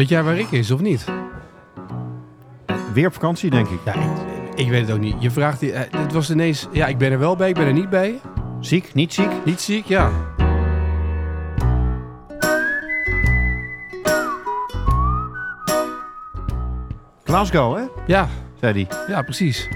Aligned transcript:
Weet 0.00 0.08
jij 0.08 0.22
waar 0.22 0.34
Rick 0.34 0.50
is 0.50 0.70
of 0.70 0.80
niet? 0.80 1.04
Weer 2.92 3.06
op 3.06 3.12
vakantie, 3.12 3.50
denk 3.50 3.68
ik. 3.68 3.78
Ja, 3.84 3.94
ik, 3.94 4.10
ik 4.54 4.68
weet 4.68 4.80
het 4.86 4.90
ook 4.90 5.00
niet. 5.00 5.14
Je 5.18 5.30
vraagt, 5.30 5.60
die- 5.60 5.72
eh, 5.72 6.00
het 6.00 6.12
was 6.12 6.30
ineens, 6.30 6.68
ja, 6.72 6.86
ik 6.86 6.98
ben 6.98 7.12
er 7.12 7.18
wel 7.18 7.36
bij, 7.36 7.48
ik 7.48 7.54
ben 7.54 7.66
er 7.66 7.72
niet 7.72 7.90
bij. 7.90 8.20
Ziek, 8.60 8.94
niet 8.94 9.14
ziek? 9.14 9.30
Niet 9.44 9.60
ziek, 9.60 9.84
ja. 9.84 10.10
Glasgow, 17.24 17.76
hè? 17.76 17.82
Ja, 18.06 18.28
Zei 18.60 18.72
hij. 18.72 18.98
ja, 19.08 19.22
precies. 19.22 19.68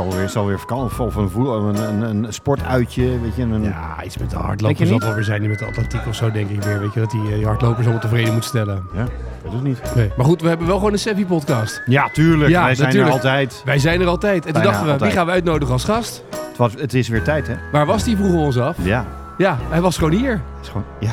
Zal 0.00 0.16
weer, 0.18 0.28
zal 0.28 0.46
weer 0.46 0.58
vakantie 0.58 1.02
of, 1.02 1.14
een, 1.16 1.30
voel, 1.30 1.56
een, 1.56 1.76
een, 1.76 2.02
een 2.24 2.32
sportuitje, 2.32 3.20
weet 3.20 3.36
je. 3.36 3.42
Een, 3.42 3.62
Ja, 3.62 4.04
iets 4.04 4.18
met 4.18 4.30
de 4.30 4.36
je 4.36 4.86
zal 4.86 4.94
niet? 4.94 5.04
wel 5.04 5.14
weer 5.14 5.24
zijn, 5.24 5.40
die 5.40 5.48
met 5.48 5.58
de 5.58 5.64
atletiek 5.64 6.06
of 6.08 6.14
zo, 6.14 6.30
denk 6.30 6.50
ik 6.50 6.62
weer. 6.62 6.80
Weet 6.80 6.94
je, 6.94 7.00
dat 7.00 7.10
die, 7.10 7.20
eh, 7.28 7.34
die 7.34 7.46
hardlopers 7.46 7.82
allemaal 7.82 8.00
tevreden 8.00 8.32
moet 8.34 8.44
stellen. 8.44 8.82
Ja, 8.94 9.04
dat 9.44 9.52
is 9.52 9.60
niet. 9.60 9.82
Nee. 9.94 10.12
Maar 10.16 10.26
goed, 10.26 10.42
we 10.42 10.48
hebben 10.48 10.66
wel 10.66 10.76
gewoon 10.76 10.92
een 10.92 10.98
Sevi-podcast. 10.98 11.82
Ja, 11.86 12.08
tuurlijk. 12.12 12.50
Ja, 12.50 12.64
Wij 12.64 12.74
zijn 12.74 12.86
natuurlijk. 12.86 13.14
er 13.14 13.20
altijd. 13.22 13.62
Wij 13.64 13.78
zijn 13.78 14.00
er 14.00 14.06
altijd. 14.06 14.46
En 14.46 14.52
toen 14.52 14.52
Bijna 14.52 14.68
dachten 14.68 14.86
we, 14.86 14.92
altijd. 14.92 15.10
wie 15.10 15.18
gaan 15.18 15.26
we 15.28 15.32
uitnodigen 15.32 15.72
als 15.72 15.84
gast? 15.84 16.24
Het, 16.48 16.56
was, 16.56 16.72
het 16.74 16.94
is 16.94 17.08
weer 17.08 17.22
tijd, 17.22 17.46
hè? 17.46 17.54
Waar 17.72 17.86
was 17.86 18.04
die, 18.04 18.16
vroegen 18.16 18.36
we 18.38 18.44
ons 18.44 18.58
af. 18.58 18.76
Ja. 18.82 19.04
Ja, 19.38 19.58
hij 19.68 19.80
was 19.80 19.96
gewoon 19.98 20.12
hier. 20.12 20.40
Is 20.62 20.68
gewoon, 20.68 20.84
ja. 21.00 21.12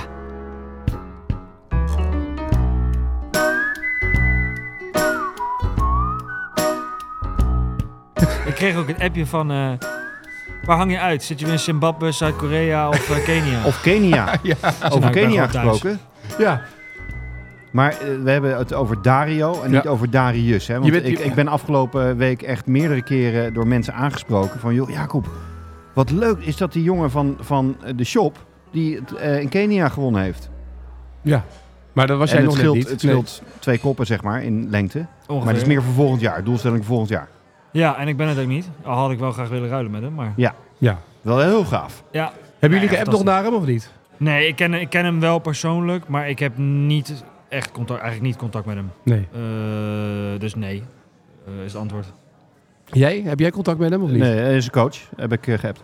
Kreeg 8.57 8.75
ook 8.75 8.87
een 8.89 8.99
appje 8.99 9.25
van... 9.25 9.51
eh, 9.51 9.71
waar 10.65 10.77
hang 10.77 10.91
je 10.91 10.99
uit? 10.99 11.23
Zit 11.23 11.39
je 11.39 11.45
in 11.45 11.59
Zimbabwe, 11.59 12.11
Zuid-Korea 12.11 12.89
of 12.89 13.09
eh, 13.09 13.23
Kenia? 13.25 13.65
Of 13.69 13.81
Kenia. 13.81 14.25
Ja. 14.43 14.55
Over 14.85 14.99
Nou, 14.99 15.11
Kenia 15.13 15.47
gesproken. 15.47 15.99
ja. 16.37 16.61
Maar 17.71 17.91
eh, 17.91 17.97
we 18.23 18.29
hebben 18.31 18.57
het 18.57 18.73
over 18.73 19.01
Dario 19.01 19.61
en 19.61 19.71
niet 19.71 19.87
over 19.87 20.09
Darius. 20.09 20.67
Hè? 20.67 20.73
Want 20.73 20.85
Je 20.85 20.91
bent- 20.91 21.05
ik, 21.05 21.19
ik 21.19 21.33
ben 21.33 21.47
afgelopen 21.47 22.17
week 22.17 22.41
echt 22.41 22.65
meerdere 22.65 23.01
keren 23.03 23.53
door 23.53 23.67
mensen 23.67 23.93
aangesproken 23.93 24.59
van... 24.59 24.73
joh, 24.73 24.89
Jacob, 24.89 25.27
wat 25.93 26.11
leuk 26.11 26.37
is 26.39 26.57
dat 26.57 26.73
die 26.73 26.83
jongen 26.83 27.11
van, 27.11 27.37
van 27.39 27.77
de 27.95 28.03
shop... 28.03 28.45
die 28.71 28.95
het 28.95 29.13
eh, 29.15 29.39
in 29.39 29.49
Kenia 29.49 29.89
gewonnen 29.89 30.21
heeft. 30.21 30.49
ja. 31.21 31.43
Maar 31.93 32.07
dat 32.07 32.17
was 32.17 32.29
en 32.31 32.35
jij 32.35 32.43
het 32.45 32.51
nog 32.53 32.59
scheelt, 32.59 32.75
niet. 32.77 32.89
het 32.89 32.99
scheelt 32.99 33.41
twee 33.59 33.79
koppen, 33.79 34.05
zeg 34.05 34.21
maar, 34.23 34.43
in 34.43 34.69
lengte. 34.69 34.97
Ongeveer. 35.27 35.35
Maar 35.45 35.53
het 35.53 35.61
is 35.61 35.67
meer 35.67 35.83
voor 35.83 35.93
volgend 35.93 36.21
jaar. 36.21 36.43
Doelstelling 36.43 36.77
voor 36.77 36.87
volgend 36.87 37.09
jaar. 37.09 37.27
Ja, 37.77 37.97
en 37.97 38.07
ik 38.07 38.17
ben 38.17 38.27
het 38.27 38.39
ook 38.39 38.47
niet. 38.47 38.69
Al 38.83 38.95
had 38.95 39.11
ik 39.11 39.19
wel 39.19 39.31
graag 39.31 39.49
willen 39.49 39.69
ruilen 39.69 39.91
met 39.91 40.01
hem, 40.01 40.13
maar... 40.13 40.33
Nee. 40.35 40.49
Ja. 40.77 40.99
Wel 41.21 41.39
heel 41.39 41.65
gaaf. 41.65 42.03
Ja. 42.11 42.31
Hebben 42.59 42.79
jullie 42.79 42.93
Ja, 42.93 43.01
geappt 43.01 43.11
nog 43.17 43.23
naar 43.23 43.43
hem 43.43 43.53
of 43.53 43.65
niet? 43.65 43.91
Nee, 44.17 44.47
ik 44.47 44.55
ken, 44.55 44.73
ik 44.73 44.89
ken 44.89 45.05
hem 45.05 45.19
wel 45.19 45.39
persoonlijk, 45.39 46.07
maar 46.07 46.29
ik 46.29 46.39
heb 46.39 46.57
niet 46.57 47.23
echt 47.49 47.71
contact, 47.71 48.01
eigenlijk 48.01 48.31
niet 48.31 48.39
contact 48.39 48.65
met 48.65 48.75
hem. 48.75 48.91
Nee. 49.03 49.27
Eh, 49.33 50.39
dus 50.39 50.55
nee, 50.55 50.83
eh, 51.45 51.63
is 51.63 51.71
het 51.71 51.81
antwoord. 51.81 52.05
Jij? 52.85 53.21
Heb 53.21 53.39
jij 53.39 53.51
contact 53.51 53.79
met 53.79 53.89
hem 53.89 54.03
of 54.03 54.09
niet? 54.09 54.19
Nee, 54.19 54.37
hij 54.37 54.55
is 54.55 54.65
een 54.65 54.71
coach. 54.71 54.97
Heb 55.15 55.31
ik 55.31 55.47
uh, 55.47 55.57
geappt. 55.57 55.83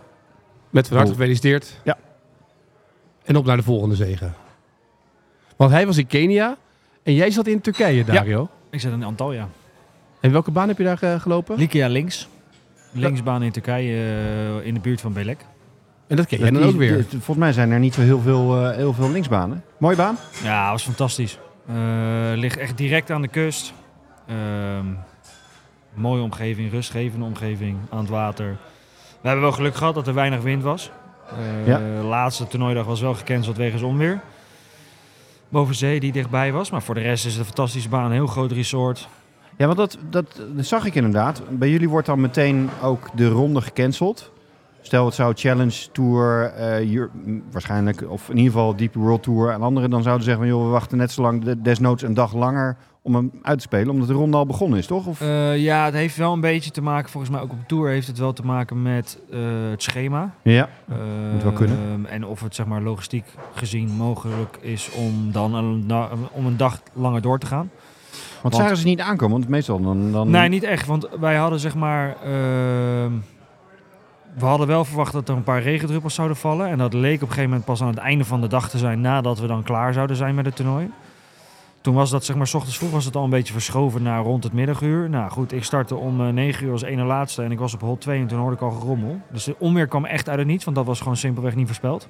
Met 0.70 0.88
van 0.88 0.96
harte 0.96 1.12
gefeliciteerd. 1.12 1.80
Ja. 1.84 1.98
En 3.24 3.36
op 3.36 3.44
naar 3.44 3.56
de 3.56 3.62
volgende 3.62 3.94
zegen. 3.94 4.34
Want 5.56 5.70
hij 5.70 5.86
was 5.86 5.96
in 5.96 6.06
Kenia 6.06 6.56
en 7.02 7.14
jij 7.14 7.30
zat 7.30 7.46
in 7.46 7.60
Turkije, 7.60 8.04
Dario. 8.04 8.48
Ik 8.70 8.80
zit 8.80 8.92
in 8.92 9.04
Antalya. 9.04 9.48
En 10.24 10.32
welke 10.32 10.50
baan 10.50 10.68
heb 10.68 10.78
je 10.78 10.84
daar 10.84 11.02
eh, 11.02 11.20
gelopen? 11.20 11.56
Likia 11.56 11.88
links. 11.88 12.28
Linksbaan 12.92 13.42
in 13.42 13.52
Turkije, 13.52 13.96
eh, 14.60 14.66
in 14.66 14.74
de 14.74 14.80
buurt 14.80 15.00
van 15.00 15.12
Belek. 15.12 15.44
En 16.06 16.16
dat 16.16 16.26
ken 16.26 16.40
Dat 16.40 16.52
dan 16.52 16.62
is- 16.62 16.68
ook 16.68 16.76
weer. 16.76 16.96
dit- 16.96 17.08
Volgens 17.10 17.36
mij 17.36 17.52
zijn 17.52 17.70
er 17.70 17.78
niet 17.78 17.94
zo 17.94 18.00
heel 18.00 18.20
veel, 18.20 18.64
eh, 18.66 18.76
heel 18.76 18.92
veel 18.92 19.10
linksbanen. 19.10 19.64
Mooie 19.78 19.96
baan. 19.96 20.16
Ja, 20.42 20.70
was 20.70 20.82
fantastisch. 20.82 21.38
Eh, 21.68 21.74
ligt 22.34 22.56
echt 22.56 22.76
direct 22.76 23.10
aan 23.10 23.22
de 23.22 23.28
kust. 23.28 23.72
Ehm, 24.26 24.86
mooie 25.94 26.22
omgeving, 26.22 26.70
rustgevende 26.70 27.24
omgeving, 27.24 27.76
aan 27.90 27.98
het 27.98 28.08
water. 28.08 28.56
We 29.20 29.26
hebben 29.28 29.42
wel 29.44 29.52
geluk 29.54 29.74
gehad 29.74 29.94
dat 29.94 30.06
er 30.06 30.14
weinig 30.14 30.40
wind 30.42 30.62
was. 30.62 30.90
Eh, 31.30 31.66
Ja. 31.66 31.78
De 31.78 31.84
laatste 32.06 32.46
toernooidag 32.46 32.84
was 32.86 33.00
wel 33.00 33.14
gecanceld 33.14 33.56
wegens 33.56 33.82
onweer. 33.82 34.20
Boven 35.48 35.74
zee 35.74 36.00
die 36.00 36.12
dichtbij 36.12 36.52
was. 36.52 36.70
Maar 36.70 36.82
voor 36.82 36.94
de 36.94 37.00
rest 37.00 37.24
is 37.24 37.30
het 37.30 37.40
een 37.40 37.46
fantastische 37.46 37.88
baan. 37.88 38.04
Een 38.04 38.12
heel 38.12 38.26
groot 38.26 38.52
resort. 38.52 39.08
Ja, 39.56 39.66
want 39.66 39.78
dat, 39.78 39.98
dat, 40.10 40.40
dat 40.56 40.64
zag 40.66 40.84
ik 40.86 40.94
inderdaad. 40.94 41.42
Bij 41.50 41.70
jullie 41.70 41.88
wordt 41.88 42.06
dan 42.06 42.20
meteen 42.20 42.70
ook 42.82 43.08
de 43.16 43.28
ronde 43.28 43.60
gecanceld. 43.60 44.32
Stel 44.80 45.04
het 45.04 45.14
zou 45.14 45.32
Challenge 45.36 45.90
Tour, 45.92 46.44
eh, 46.44 47.02
waarschijnlijk, 47.52 48.04
of 48.10 48.28
in 48.30 48.36
ieder 48.36 48.52
geval 48.52 48.76
Deep 48.76 48.94
World 48.94 49.22
Tour 49.22 49.50
en 49.50 49.62
anderen 49.62 49.90
dan 49.90 50.02
zouden 50.02 50.24
zeggen 50.24 50.42
van 50.46 50.52
joh, 50.54 50.64
we 50.64 50.70
wachten 50.70 50.98
net 50.98 51.12
zo 51.12 51.22
lang, 51.22 51.44
de- 51.44 51.62
desnoods 51.62 52.02
een 52.02 52.14
dag 52.14 52.34
langer 52.34 52.76
om 53.02 53.14
hem 53.14 53.30
uit 53.42 53.56
te 53.58 53.64
spelen, 53.64 53.88
omdat 53.90 54.08
de 54.08 54.14
ronde 54.14 54.36
al 54.36 54.46
begonnen 54.46 54.78
is, 54.78 54.86
toch? 54.86 55.06
Of, 55.06 55.20
Eh, 55.20 55.56
ja, 55.58 55.84
het 55.84 55.94
heeft 55.94 56.16
wel 56.16 56.32
een 56.32 56.40
beetje 56.40 56.70
te 56.70 56.82
maken, 56.82 57.10
volgens 57.10 57.32
mij 57.32 57.40
ook 57.42 57.52
op 57.52 57.58
tour 57.66 57.88
heeft 57.90 58.06
het 58.06 58.18
wel 58.18 58.32
te 58.32 58.42
maken 58.44 58.82
met 58.82 59.18
eh, 59.30 59.38
het 59.70 59.82
schema. 59.82 60.34
ja. 60.42 60.68
Moet 61.32 61.42
wel 61.42 61.52
kunnen. 61.52 62.06
En 62.08 62.24
of 62.26 62.40
het 62.40 62.54
zeg 62.54 62.66
maar 62.66 62.82
logistiek 62.82 63.24
gezien 63.54 63.90
mogelijk 63.96 64.58
is 64.60 64.90
om 64.90 65.32
dan 65.32 65.54
een, 65.54 65.92
om 66.32 66.46
een 66.46 66.56
dag 66.56 66.80
langer 66.92 67.20
door 67.22 67.38
te 67.38 67.46
gaan. 67.46 67.70
Want, 68.44 68.56
zagen 68.56 68.76
ze 68.76 68.84
niet 68.86 69.00
aankomen, 69.00 69.38
want 69.38 69.48
meestal 69.48 69.80
dan... 69.80 70.12
dan 70.12 70.30
Nee, 70.30 70.48
niet 70.48 70.62
echt. 70.62 70.86
Want 70.86 71.08
wij 71.20 71.36
hadden 71.36 71.60
zeg 71.60 71.74
maar. 71.74 72.16
ehm, 72.22 73.12
we 74.38 74.44
hadden 74.44 74.66
wel 74.66 74.84
verwacht 74.84 75.12
dat 75.12 75.28
er 75.28 75.36
een 75.36 75.42
paar 75.42 75.62
regendruppels 75.62 76.14
zouden 76.14 76.36
vallen. 76.36 76.68
En 76.68 76.78
dat 76.78 76.92
leek 76.92 77.14
op 77.14 77.20
een 77.20 77.28
gegeven 77.28 77.48
moment 77.48 77.64
pas 77.64 77.82
aan 77.82 77.88
het 77.88 77.98
einde 77.98 78.24
van 78.24 78.40
de 78.40 78.46
dag 78.46 78.70
te 78.70 78.78
zijn. 78.78 79.00
nadat 79.00 79.38
we 79.38 79.46
dan 79.46 79.62
klaar 79.62 79.92
zouden 79.92 80.16
zijn 80.16 80.34
met 80.34 80.44
het 80.44 80.56
toernooi. 80.56 80.90
Toen 81.80 81.94
was 81.94 82.10
dat 82.10 82.24
zeg 82.24 82.36
maar, 82.36 82.46
s 82.46 82.54
ochtends 82.54 82.78
vroeg 82.78 82.90
was 82.90 83.04
het 83.04 83.16
al 83.16 83.24
een 83.24 83.30
beetje 83.30 83.52
verschoven 83.52 84.02
naar 84.02 84.22
rond 84.22 84.44
het 84.44 84.52
middaguur. 84.52 85.10
Nou 85.10 85.30
goed, 85.30 85.52
ik 85.52 85.64
startte 85.64 85.94
om 85.96 86.20
eh, 86.20 86.28
9 86.32 86.66
uur 86.66 86.72
als 86.72 86.82
ene 86.82 87.04
laatste. 87.04 87.42
En 87.42 87.52
ik 87.52 87.58
was 87.58 87.74
op 87.74 87.80
hol 87.80 87.98
2 87.98 88.20
en 88.20 88.26
toen 88.26 88.38
hoorde 88.38 88.56
ik 88.56 88.62
al 88.62 88.70
gerommel. 88.70 89.20
Dus 89.30 89.44
de 89.44 89.56
onweer 89.58 89.86
kwam 89.86 90.04
echt 90.04 90.28
uit 90.28 90.38
het 90.38 90.46
niets, 90.46 90.64
want 90.64 90.76
dat 90.76 90.86
was 90.86 90.98
gewoon 90.98 91.16
simpelweg 91.16 91.54
niet 91.54 91.66
voorspeld. 91.66 92.08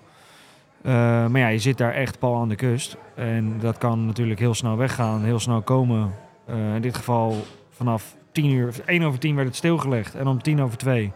Eh, 0.83 0.93
maar 1.27 1.39
ja, 1.39 1.49
je 1.49 1.59
zit 1.59 1.79
daar 1.79 1.93
echt 1.93 2.19
pal 2.19 2.37
aan 2.37 2.49
de 2.49 2.55
kust. 2.55 2.97
En 3.15 3.59
dat 3.61 3.79
kan 3.79 4.07
natuurlijk 4.07 4.41
heel 4.41 4.55
snel 4.55 4.77
weggaan, 4.77 5.23
heel 5.23 5.39
snel 5.39 5.63
komen. 5.63 6.13
Eh, 6.47 6.75
in 6.75 6.83
dit 6.83 6.97
geval 6.97 7.37
vanaf 7.71 8.17
10 8.33 8.51
uur, 8.51 8.75
1 8.87 9.03
over 9.03 9.19
10 9.19 9.35
werd 9.35 9.49
het 9.49 9.57
stilgelegd. 9.57 10.15
En 10.15 10.27
om 10.27 10.43
10 10.43 10.63
over 10.63 10.79
2 10.79 11.13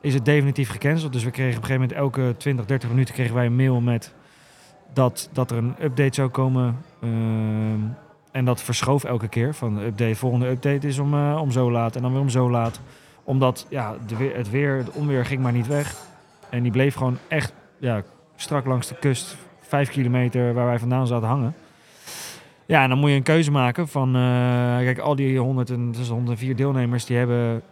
is 0.00 0.14
het 0.14 0.24
definitief 0.24 0.70
gecanceld. 0.70 1.12
Dus 1.12 1.24
we 1.24 1.30
kregen 1.30 1.56
op 1.56 1.62
een 1.62 1.68
gegeven 1.68 1.96
moment 1.96 2.16
elke 2.16 2.36
20, 2.36 2.66
30 2.66 2.88
minuten 2.88 3.14
kregen 3.14 3.34
wij 3.34 3.46
een 3.46 3.56
mail 3.56 3.80
met 3.80 4.14
dat, 4.92 5.28
dat 5.32 5.50
er 5.50 5.56
een 5.56 5.74
update 5.80 6.14
zou 6.14 6.28
komen. 6.28 6.78
Ehm, 7.00 7.80
en 8.32 8.44
dat 8.44 8.62
verschoof 8.62 9.04
elke 9.04 9.28
keer. 9.28 9.54
Van 9.54 9.74
de 9.74 9.84
update, 9.84 10.14
volgende 10.14 10.48
update 10.48 10.86
is 10.86 10.98
om, 10.98 11.14
eh, 11.14 11.38
om 11.40 11.50
zo 11.50 11.70
laat 11.70 11.96
en 11.96 12.02
dan 12.02 12.12
weer 12.12 12.20
om 12.20 12.28
zo 12.28 12.50
laat. 12.50 12.80
Omdat 13.24 13.66
ja, 13.68 13.94
de 14.06 14.32
het 14.34 14.50
weer, 14.50 14.76
het 14.76 14.90
onweer 14.90 15.24
ging 15.24 15.42
maar 15.42 15.52
niet 15.52 15.66
weg. 15.66 15.94
En 16.50 16.62
die 16.62 16.72
bleef 16.72 16.94
gewoon 16.94 17.18
echt 17.28 17.52
ja, 17.78 18.02
strak 18.36 18.66
langs 18.66 18.86
de 18.88 18.94
kust, 18.94 19.36
vijf 19.60 19.90
kilometer 19.90 20.54
waar 20.54 20.66
wij 20.66 20.78
vandaan 20.78 21.06
zaten 21.06 21.28
hangen. 21.28 21.54
Ja, 22.70 22.82
en 22.82 22.88
dan 22.88 22.98
moet 22.98 23.10
je 23.10 23.16
een 23.16 23.22
keuze 23.22 23.50
maken 23.50 23.88
van, 23.88 24.08
eh, 24.16 24.22
kijk, 24.76 24.98
al 24.98 25.16
die 25.16 25.38
100 25.38 25.70
en, 25.70 25.92
dus 25.92 26.08
104 26.08 26.56
deelnemers, 26.56 27.04
die 27.04 27.16
hebben 27.16 27.62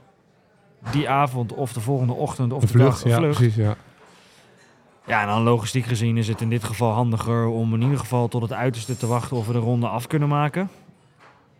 die 0.91 1.09
avond 1.09 1.53
of 1.53 1.73
de 1.73 1.81
volgende 1.81 2.13
ochtend 2.13 2.53
of 2.53 2.61
de 2.61 2.69
vlucht, 2.69 3.05
dag 3.05 3.19
een 3.19 3.23
ja, 3.23 3.35
precies, 3.35 3.55
ja. 3.55 3.77
Ja, 5.07 5.21
en 5.21 5.27
dan 5.27 5.43
logistiek 5.43 5.85
gezien 5.85 6.17
is 6.17 6.29
het 6.29 6.41
in 6.41 6.49
dit 6.49 6.65
geval 6.65 6.91
handiger 6.91 7.47
om 7.47 7.75
in 7.75 7.83
ieder 7.83 7.99
geval 7.99 8.29
tot 8.29 8.43
het 8.43 8.53
uiterste 8.53 8.97
te 8.97 9.07
wachten 9.07 9.37
of 9.37 9.47
we 9.47 9.53
de 9.53 9.59
ronde 9.59 9.89
af 9.89 10.07
kunnen 10.07 10.29
maken. 10.29 10.69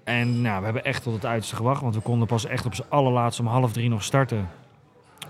En 0.05 0.41
nou, 0.41 0.59
we 0.59 0.65
hebben 0.65 0.85
echt 0.85 1.03
tot 1.03 1.15
het 1.15 1.27
uiterste 1.27 1.57
gewacht, 1.57 1.83
want 1.83 1.95
we 1.95 2.01
konden 2.01 2.27
pas 2.27 2.47
echt 2.47 2.67
op 2.67 2.75
z'n 2.75 2.85
allerlaatste 2.89 3.43
om 3.43 3.49
half 3.49 3.73
drie 3.73 3.89
nog 3.89 4.03
starten. 4.03 4.49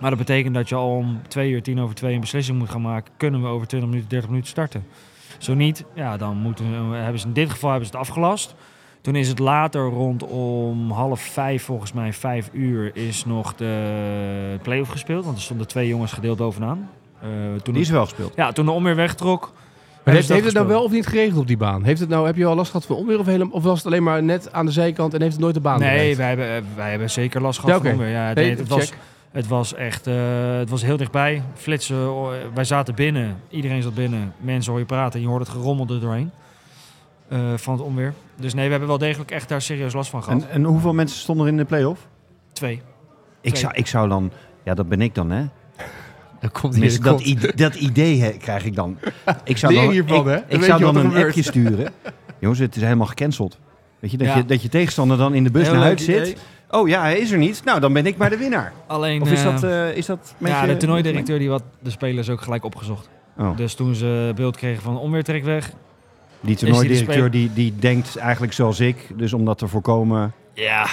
Maar 0.00 0.10
dat 0.10 0.19
betekent 0.19 0.54
dat 0.54 0.69
je 0.69 0.75
al 0.75 0.96
om 0.96 1.20
twee 1.28 1.50
uur, 1.50 1.62
tien 1.62 1.80
over 1.80 1.94
twee 1.94 2.14
een 2.14 2.20
beslissing 2.20 2.58
moet 2.58 2.70
gaan 2.70 2.82
maken. 2.82 3.12
Kunnen 3.16 3.42
we 3.42 3.48
over 3.48 3.66
20 3.66 3.88
minuten, 3.88 4.10
30 4.10 4.28
minuten 4.28 4.50
starten? 4.50 4.86
Zo 5.38 5.54
niet, 5.54 5.84
ja, 5.94 6.16
dan 6.16 6.37
moeten 6.37 6.91
we, 6.91 6.97
hebben 6.97 7.21
ze 7.21 7.26
in 7.26 7.32
dit 7.32 7.50
geval 7.50 7.71
hebben 7.71 7.88
ze 7.88 7.97
het 7.97 8.06
afgelast. 8.09 8.55
Toen 9.00 9.14
is 9.17 9.29
het 9.29 9.38
later 9.38 9.81
rondom 9.88 10.90
half 10.90 11.20
vijf, 11.20 11.62
volgens 11.64 11.93
mij 11.93 12.12
vijf 12.12 12.50
uur, 12.52 12.90
is 12.96 13.25
nog 13.25 13.55
de 13.55 14.58
play-off 14.62 14.90
gespeeld. 14.90 15.25
Want 15.25 15.37
er 15.37 15.43
stonden 15.43 15.67
twee 15.67 15.88
jongens 15.88 16.12
gedeeld 16.12 16.38
bovenaan. 16.38 16.88
Eh, 17.23 17.29
toen 17.62 17.75
Die 17.75 17.82
is 17.82 17.90
wel 17.90 18.05
gespeeld. 18.05 18.32
ja, 18.37 18.52
toen 18.52 18.64
de 18.64 18.70
onweer 18.70 18.96
wegtrok. 18.96 19.52
Maar 20.05 20.14
heeft, 20.14 20.29
heeft 20.29 20.44
het 20.44 20.55
nou 20.55 20.67
wel 20.67 20.82
of 20.82 20.90
niet 20.90 21.06
geregeld 21.06 21.40
op 21.40 21.46
die 21.46 21.56
baan? 21.56 21.85
Heeft 21.85 22.00
het 22.00 22.08
nou, 22.08 22.26
heb 22.26 22.37
je 22.37 22.44
al 22.46 22.55
last 22.55 22.70
gehad 22.70 22.87
van 22.87 22.96
onweer 22.96 23.19
of, 23.19 23.26
helemaal, 23.26 23.52
of 23.55 23.62
was 23.62 23.76
het 23.79 23.87
alleen 23.87 24.02
maar 24.02 24.23
net 24.23 24.52
aan 24.52 24.67
de 24.67 24.73
zijkant 24.73 25.14
en 25.14 25.20
heeft 25.20 25.32
het 25.32 25.43
nooit 25.43 25.55
de 25.55 25.61
baan 25.61 25.79
Nee, 25.81 25.88
bereikt? 25.90 26.17
wij 26.17 26.29
hebben, 26.29 26.46
eh, 26.56 26.62
wij 26.76 26.90
hebben 26.90 27.11
zeker 27.11 27.40
last 27.43 27.58
gehad 27.61 27.76
Ja, 27.76 27.82
van 27.82 27.93
onweer. 27.93 28.08
Ja, 28.12 28.26
het, 28.26 28.37
Nee, 28.37 28.50
het, 28.50 28.58
check. 28.58 28.69
was, 28.69 28.93
het 29.32 29.46
was 29.46 29.75
echt 29.75 30.06
eh, 30.06 30.14
het 30.58 30.70
was 30.70 30.82
heel 30.82 30.96
dichtbij. 30.96 31.42
Flitsen, 31.54 32.14
oh, 32.14 32.30
wij 32.54 32.64
zaten 32.64 32.94
binnen. 32.94 33.36
Iedereen 33.50 33.82
zat 33.82 33.94
binnen. 33.94 34.32
Mensen 34.40 34.70
hoor 34.70 34.80
je 34.80 34.86
praten 34.86 35.14
en 35.14 35.20
je 35.20 35.26
hoort 35.30 35.40
het 35.40 35.50
gerommel 35.56 35.86
er 35.88 36.00
doorheen. 36.00 36.30
eh, 37.28 37.38
van 37.56 37.72
het 37.75 37.82
onweer. 37.82 38.14
Dus 38.36 38.54
nee, 38.54 38.64
we 38.64 38.70
hebben 38.70 38.88
wel 38.88 38.98
degelijk 38.98 39.30
echt 39.30 39.48
daar 39.48 39.62
serieus 39.62 39.92
last 39.92 40.10
van 40.10 40.22
gehad. 40.22 40.42
En, 40.42 40.50
en 40.50 40.64
hoeveel 40.64 40.92
mensen 40.94 41.19
stonden 41.19 41.46
er 41.46 41.52
in 41.52 41.58
de 41.58 41.64
play-off? 41.64 42.06
Twee. 42.52 42.72
Ik 43.40 43.50
Twee. 43.50 43.56
zou, 43.62 43.72
ik 43.75 43.86
zou 43.86 44.08
dan... 44.08 44.30
Ja, 44.64 44.75
dat 44.75 44.88
ben 44.88 45.00
ik 45.00 45.14
dan, 45.14 45.30
hè? 45.30 45.44
Dan 46.40 46.50
komt 46.50 46.72
Tenminste, 46.72 47.00
dat, 47.02 47.22
dat 47.54 47.75
idee 47.75 48.20
hè, 48.22 48.30
krijg 48.30 48.64
ik 48.64 48.75
dan. 48.75 48.98
Ik 49.44 49.56
zou 49.56 49.75
dan, 49.75 49.90
hiervan, 49.90 50.28
ik, 50.48 50.62
zou 50.62 50.80
dan 50.80 50.96
een 50.96 51.04
gebeurt. 51.04 51.26
appje 51.26 51.42
sturen. 51.42 51.92
Jongens, 52.38 52.60
het 52.60 52.76
is 52.76 52.82
helemaal 52.82 53.06
gecanceld. 53.06 53.58
Weet 53.98 54.10
je, 54.10 54.16
dat, 54.16 54.26
Ja. 54.26 54.36
je, 54.36 54.44
dat 54.44 54.62
je 54.62 54.69
tegenstander 54.69 55.16
dan 55.16 55.34
in 55.34 55.44
de 55.44 55.50
bus 55.50 55.62
Heel 55.62 55.72
naar 55.75 55.82
huis 55.82 56.04
zit. 56.04 56.36
Oh 56.70 56.88
ja, 56.88 57.00
hij 57.00 57.19
is 57.19 57.31
er 57.31 57.38
niet. 57.38 57.62
Nou, 57.65 57.81
dan 57.81 57.93
ben 57.93 58.06
ik 58.06 58.17
maar 58.17 58.31
de 58.31 58.37
winnaar. 58.37 58.73
Alleen, 58.87 59.23
Of 59.23 59.31
is 59.32 59.43
eh, 59.44 59.44
dat, 59.44 59.62
eh, 59.62 59.97
is 59.97 60.06
dat 60.06 60.35
met 60.38 60.50
ja, 60.50 60.62
je- 60.65 60.67
de 60.73 60.76
toernooidirecteur 60.76 61.38
die 61.38 61.50
had 61.50 61.62
de 61.82 61.91
spelers 61.91 62.31
ook 62.31 62.41
gelijk 62.41 62.65
opgezocht. 62.65 63.09
Oh. 63.38 63.56
Dus 63.56 63.75
toen 63.75 63.94
ze 63.94 64.32
beeld 64.35 64.56
kregen 64.56 64.82
van 64.82 64.99
onweertrek 64.99 65.44
weg. 65.44 65.73
Die 66.41 66.56
toernooidirecteur 66.56 67.31
die, 67.31 67.50
die 67.55 67.75
denkt 67.79 68.17
eigenlijk 68.17 68.53
zoals 68.53 68.81
ik. 68.81 68.97
Dus 69.17 69.32
om 69.32 69.44
dat 69.44 69.59
te 69.59 69.67
voorkomen... 69.69 70.32
Ja, 70.53 70.87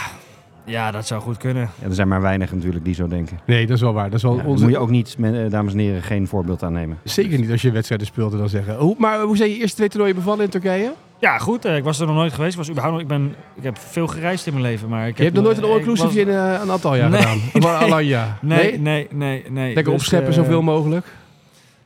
ja, 0.66 0.92
dat 0.92 1.08
zou 1.08 1.22
goed 1.22 1.38
kunnen. 1.38 1.70
Ja, 1.82 1.88
er 1.88 1.94
zijn 1.96 2.08
maar 2.08 2.22
weinig 2.22 2.54
natuurlijk 2.54 2.86
die 2.86 2.94
zo 2.94 3.08
denken. 3.08 3.40
Nee, 3.46 3.66
dat 3.68 3.76
is 3.76 3.82
wel 3.82 3.94
waar. 3.94 4.06
Dat 4.10 4.14
is 4.14 4.24
wel 4.24 4.38
Ja, 4.38 4.44
onze... 4.46 4.64
moet 4.64 4.74
je 4.74 4.80
ook 4.80 4.90
niet, 4.90 5.16
eh, 5.22 5.32
dames 5.50 5.74
en 5.74 5.80
heren, 5.80 6.02
geen 6.04 6.28
voorbeeld 6.28 6.64
aan 6.64 6.74
nemen. 6.74 6.98
Zeker 7.04 7.40
niet 7.40 7.52
als 7.52 7.62
je 7.62 7.72
wedstrijden 7.72 8.08
speelt 8.08 8.32
en 8.32 8.38
dan 8.38 8.50
zeggen. 8.50 8.76
Hoe, 8.76 8.96
maar 8.98 9.22
hoe 9.22 9.38
zijn 9.38 9.50
je 9.50 9.58
eerste 9.58 9.76
twee 9.76 9.90
toernooien 9.90 10.16
bevallen 10.16 10.44
in 10.44 10.50
Turkije? 10.50 10.92
Ja, 11.20 11.38
goed. 11.38 11.66
eh, 11.66 11.76
ik 11.78 11.84
was 11.84 12.00
er 12.00 12.08
nog 12.08 12.16
nooit 12.16 12.34
geweest. 12.34 12.52
Ik 12.52 12.58
Was 12.58 12.70
überhaupt, 12.70 12.94
nog- 12.96 13.04
ik, 13.04 13.08
ben, 13.10 13.36
ik 13.56 13.64
heb 13.64 13.78
veel 13.78 14.08
gereisd 14.08 14.46
in 14.48 14.54
mijn 14.54 14.66
leven. 14.66 14.90
Maar 14.90 15.08
ik 15.08 15.18
Je 15.18 15.24
hebt 15.24 15.36
nog 15.36 15.44
nooit 15.44 15.58
een 15.58 15.64
all-inclusive 15.64 16.20
in 16.20 16.30
eh, 16.30 16.60
een 16.64 16.72
aantal 16.72 16.96
jaar 16.96 17.10
Nee, 17.10 17.22
gedaan? 17.22 17.40
Of 17.54 17.66
Alanya? 17.82 18.38
Nee, 18.42 18.80
nee, 18.80 19.08
nee, 19.12 19.44
nee. 19.50 19.74
Lekker 19.74 19.94
Dus, 19.94 20.02
opscheppen 20.02 20.30
eh, 20.30 20.36
zoveel 20.36 20.62
mogelijk. 20.62 21.06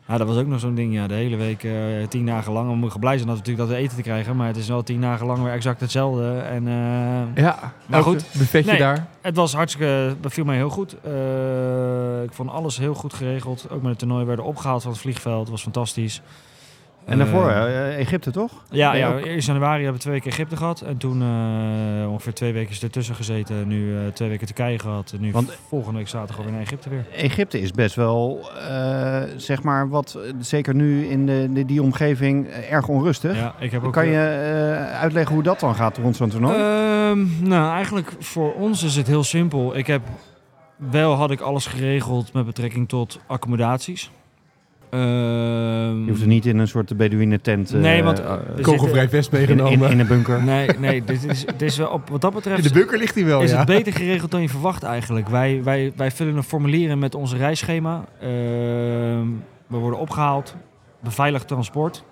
Ja, 0.08 0.18
dat 0.18 0.28
was 0.28 0.38
ook 0.38 0.48
nog 0.48 0.60
zo'n 0.60 0.76
ding. 0.76 0.94
Ja, 0.94 1.08
de 1.08 1.14
hele 1.14 1.36
week, 1.36 1.68
tien 2.10 2.26
dagen 2.26 2.52
lang. 2.52 2.70
We 2.70 2.76
moeten 2.76 3.00
blij 3.00 3.16
zijn 3.18 3.28
dat 3.28 3.36
we 3.38 3.42
natuurlijk 3.42 3.68
dat 3.70 3.78
we 3.78 3.84
eten 3.84 3.96
te 3.98 4.02
krijgen. 4.04 4.36
Maar 4.36 4.48
het 4.48 4.58
is 4.58 4.68
wel 4.68 4.84
tien 4.84 5.02
dagen 5.02 5.26
lang 5.26 5.44
weer 5.44 5.52
exact 5.52 5.80
hetzelfde. 5.82 6.38
En 6.38 6.68
eh, 6.68 7.44
Ja, 7.44 7.74
maar 7.86 8.00
ook 8.00 8.06
goed. 8.06 8.26
Buffetje 8.38 8.72
Nee. 8.72 8.80
daar. 8.80 9.08
het 9.22 9.36
was 9.36 9.54
hartstikke, 9.54 10.16
dat 10.22 10.34
viel 10.34 10.46
mij 10.46 10.56
heel 10.56 10.70
goed. 10.70 10.92
Ik 12.24 12.34
vond 12.34 12.50
alles 12.50 12.78
heel 12.78 12.94
goed 12.94 13.14
geregeld. 13.14 13.68
Ook 13.72 13.82
met 13.82 13.90
het 13.90 14.00
toernooi 14.00 14.26
werden 14.26 14.46
opgehaald 14.46 14.82
van 14.82 14.92
het 14.92 15.00
vliegveld. 15.02 15.40
Het 15.42 15.50
was 15.50 15.62
fantastisch. 15.62 16.22
En 17.06 17.18
daarvoor, 17.18 17.50
Eh, 17.50 17.88
eh, 17.88 18.00
Egypte 18.00 18.32
toch? 18.32 18.52
Ja, 18.70 18.94
ja 18.94 19.18
eerst 19.18 19.48
januari 19.48 19.76
hebben 19.84 19.94
we 19.94 20.00
twee 20.00 20.14
weken 20.14 20.32
Egypte 20.32 20.56
gehad. 20.58 20.82
En 20.82 20.98
toen 20.98 21.22
eh, 21.22 22.12
ongeveer 22.12 22.34
twee 22.34 22.54
weken 22.54 22.76
ertussen 22.82 23.16
gezeten. 23.16 23.68
Nu 23.68 23.98
eh, 23.98 24.02
twee 24.14 24.30
weken 24.30 24.46
Turkije 24.48 24.80
gehad. 24.80 25.12
En 25.16 25.22
nu 25.22 25.32
Want- 25.32 25.58
volgende 25.68 25.98
week 25.98 26.08
zaterdag 26.08 26.44
weer 26.46 26.52
naar 26.54 26.62
Egypte 26.62 26.90
weer. 26.90 27.06
Egypte 27.16 27.60
is 27.62 27.72
best 27.72 27.96
wel, 27.96 28.50
eh, 28.70 29.22
zeg 29.38 29.64
maar, 29.64 29.90
wat, 29.90 30.18
eh, 30.24 30.34
zeker 30.40 30.76
nu 30.76 31.06
in 31.06 31.26
de, 31.26 31.50
de- 31.54 31.66
die 31.66 31.82
omgeving, 31.82 32.48
eh, 32.48 32.72
erg 32.72 32.88
onrustig. 32.88 33.36
Ja, 33.36 33.54
ik 33.60 33.72
heb 33.72 33.84
ook, 33.84 33.94
kan 33.94 34.04
eh, 34.04 34.12
je 34.12 34.18
eh, 34.18 35.00
uitleggen 35.02 35.34
hoe 35.34 35.44
dat 35.44 35.60
dan 35.60 35.76
gaat 35.76 35.98
rond 35.98 36.16
zo'n 36.16 36.30
toernooi? 36.30 36.56
Ehm, 36.56 37.48
nou, 37.50 37.74
eigenlijk 37.74 38.12
voor 38.20 38.54
ons 38.54 38.84
is 38.84 38.96
het 38.96 39.08
heel 39.08 39.24
simpel. 39.24 39.78
Ik 39.78 39.88
heb 39.88 40.02
wel 40.76 41.14
had 41.14 41.32
ik 41.32 41.40
alles 41.42 41.66
geregeld 41.66 42.34
met 42.34 42.46
betrekking 42.46 42.90
tot 42.90 43.20
accommodaties. 43.28 44.12
Ehm, 44.90 46.04
je 46.04 46.10
hoeft 46.10 46.22
er 46.22 46.28
niet 46.28 46.46
in 46.46 46.58
een 46.58 46.68
soort 46.68 46.98
Bedouinen 46.98 47.42
tent 47.42 47.74
eh, 47.74 47.80
Nee, 47.80 48.04
want- 48.04 48.20
eh, 48.20 48.34
we 48.56 48.62
Kogelvrij 48.62 49.10
vest 49.10 49.34
in, 49.34 49.40
in, 49.40 49.46
meegenomen. 49.48 49.90
in 49.92 50.00
een 50.00 50.08
bunker. 50.08 50.44
Nee, 50.54 50.70
nee, 50.80 51.04
dit 51.04 51.24
is, 51.26 51.46
dit 51.46 51.62
is 51.62 51.78
wel 51.78 51.88
op, 51.90 52.10
wat 52.10 52.22
dat 52.22 52.32
In 52.32 52.38
betreft 52.38 52.64
de 52.64 52.74
bunker 52.74 52.98
ligt 52.98 53.16
hij 53.16 53.26
wel, 53.26 53.42
is 53.42 53.52
ja. 53.52 53.58
het 53.58 53.66
beter 53.68 53.94
geregeld 53.94 54.32
dan 54.32 54.42
je 54.42 54.50
verwacht 54.50 54.84
eigenlijk. 54.84 55.28
Wij, 55.30 55.64
wij, 55.64 55.94
wij 55.96 56.12
vullen 56.12 56.36
een 56.36 56.44
formulier 56.44 56.90
in 56.90 57.00
met 57.00 57.16
onze 57.16 57.38
reisschema. 57.38 58.04
Ehm, 58.20 59.26
we 59.68 59.78
worden 59.78 60.00
opgehaald, 60.00 60.56
beveiligd 61.04 61.48
transport. 61.48 62.04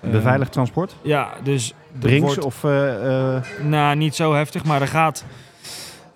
Ehm, 0.00 0.12
Beveiligd 0.12 0.52
transport? 0.52 0.96
Ja, 1.02 1.28
dus 1.42 1.74
Drinks 1.98 2.24
wordt- 2.24 2.44
of... 2.44 2.64
eh, 2.64 3.34
eh, 3.36 3.42
Nou, 3.62 3.96
niet 3.96 4.14
zo 4.14 4.34
heftig, 4.34 4.64
maar 4.64 4.80
er 4.80 4.88
gaat... 4.88 5.24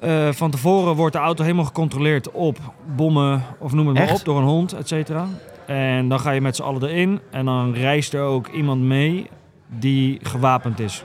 eh, 0.01 0.29
van 0.33 0.51
tevoren 0.51 0.95
wordt 0.95 1.15
de 1.15 1.21
auto 1.21 1.43
helemaal 1.43 1.65
gecontroleerd 1.65 2.31
op 2.31 2.59
bommen 2.97 3.43
of 3.59 3.73
noem 3.73 3.87
het 3.87 3.97
maar 3.97 4.07
Echt? 4.09 4.19
op, 4.19 4.25
door 4.25 4.39
een 4.39 4.45
hond, 4.45 4.73
et 4.73 4.89
cetera. 4.89 5.27
En 5.69 6.09
dan 6.09 6.21
ga 6.21 6.31
je 6.31 6.41
met 6.41 6.57
z'n 6.57 6.63
allen 6.63 6.83
erin 6.83 7.21
en 7.31 7.45
dan 7.45 7.75
reist 7.75 8.15
er 8.15 8.21
ook 8.23 8.49
iemand 8.49 8.81
mee 8.83 9.31
die 9.67 10.19
gewapend 10.23 10.81
is. 10.81 11.05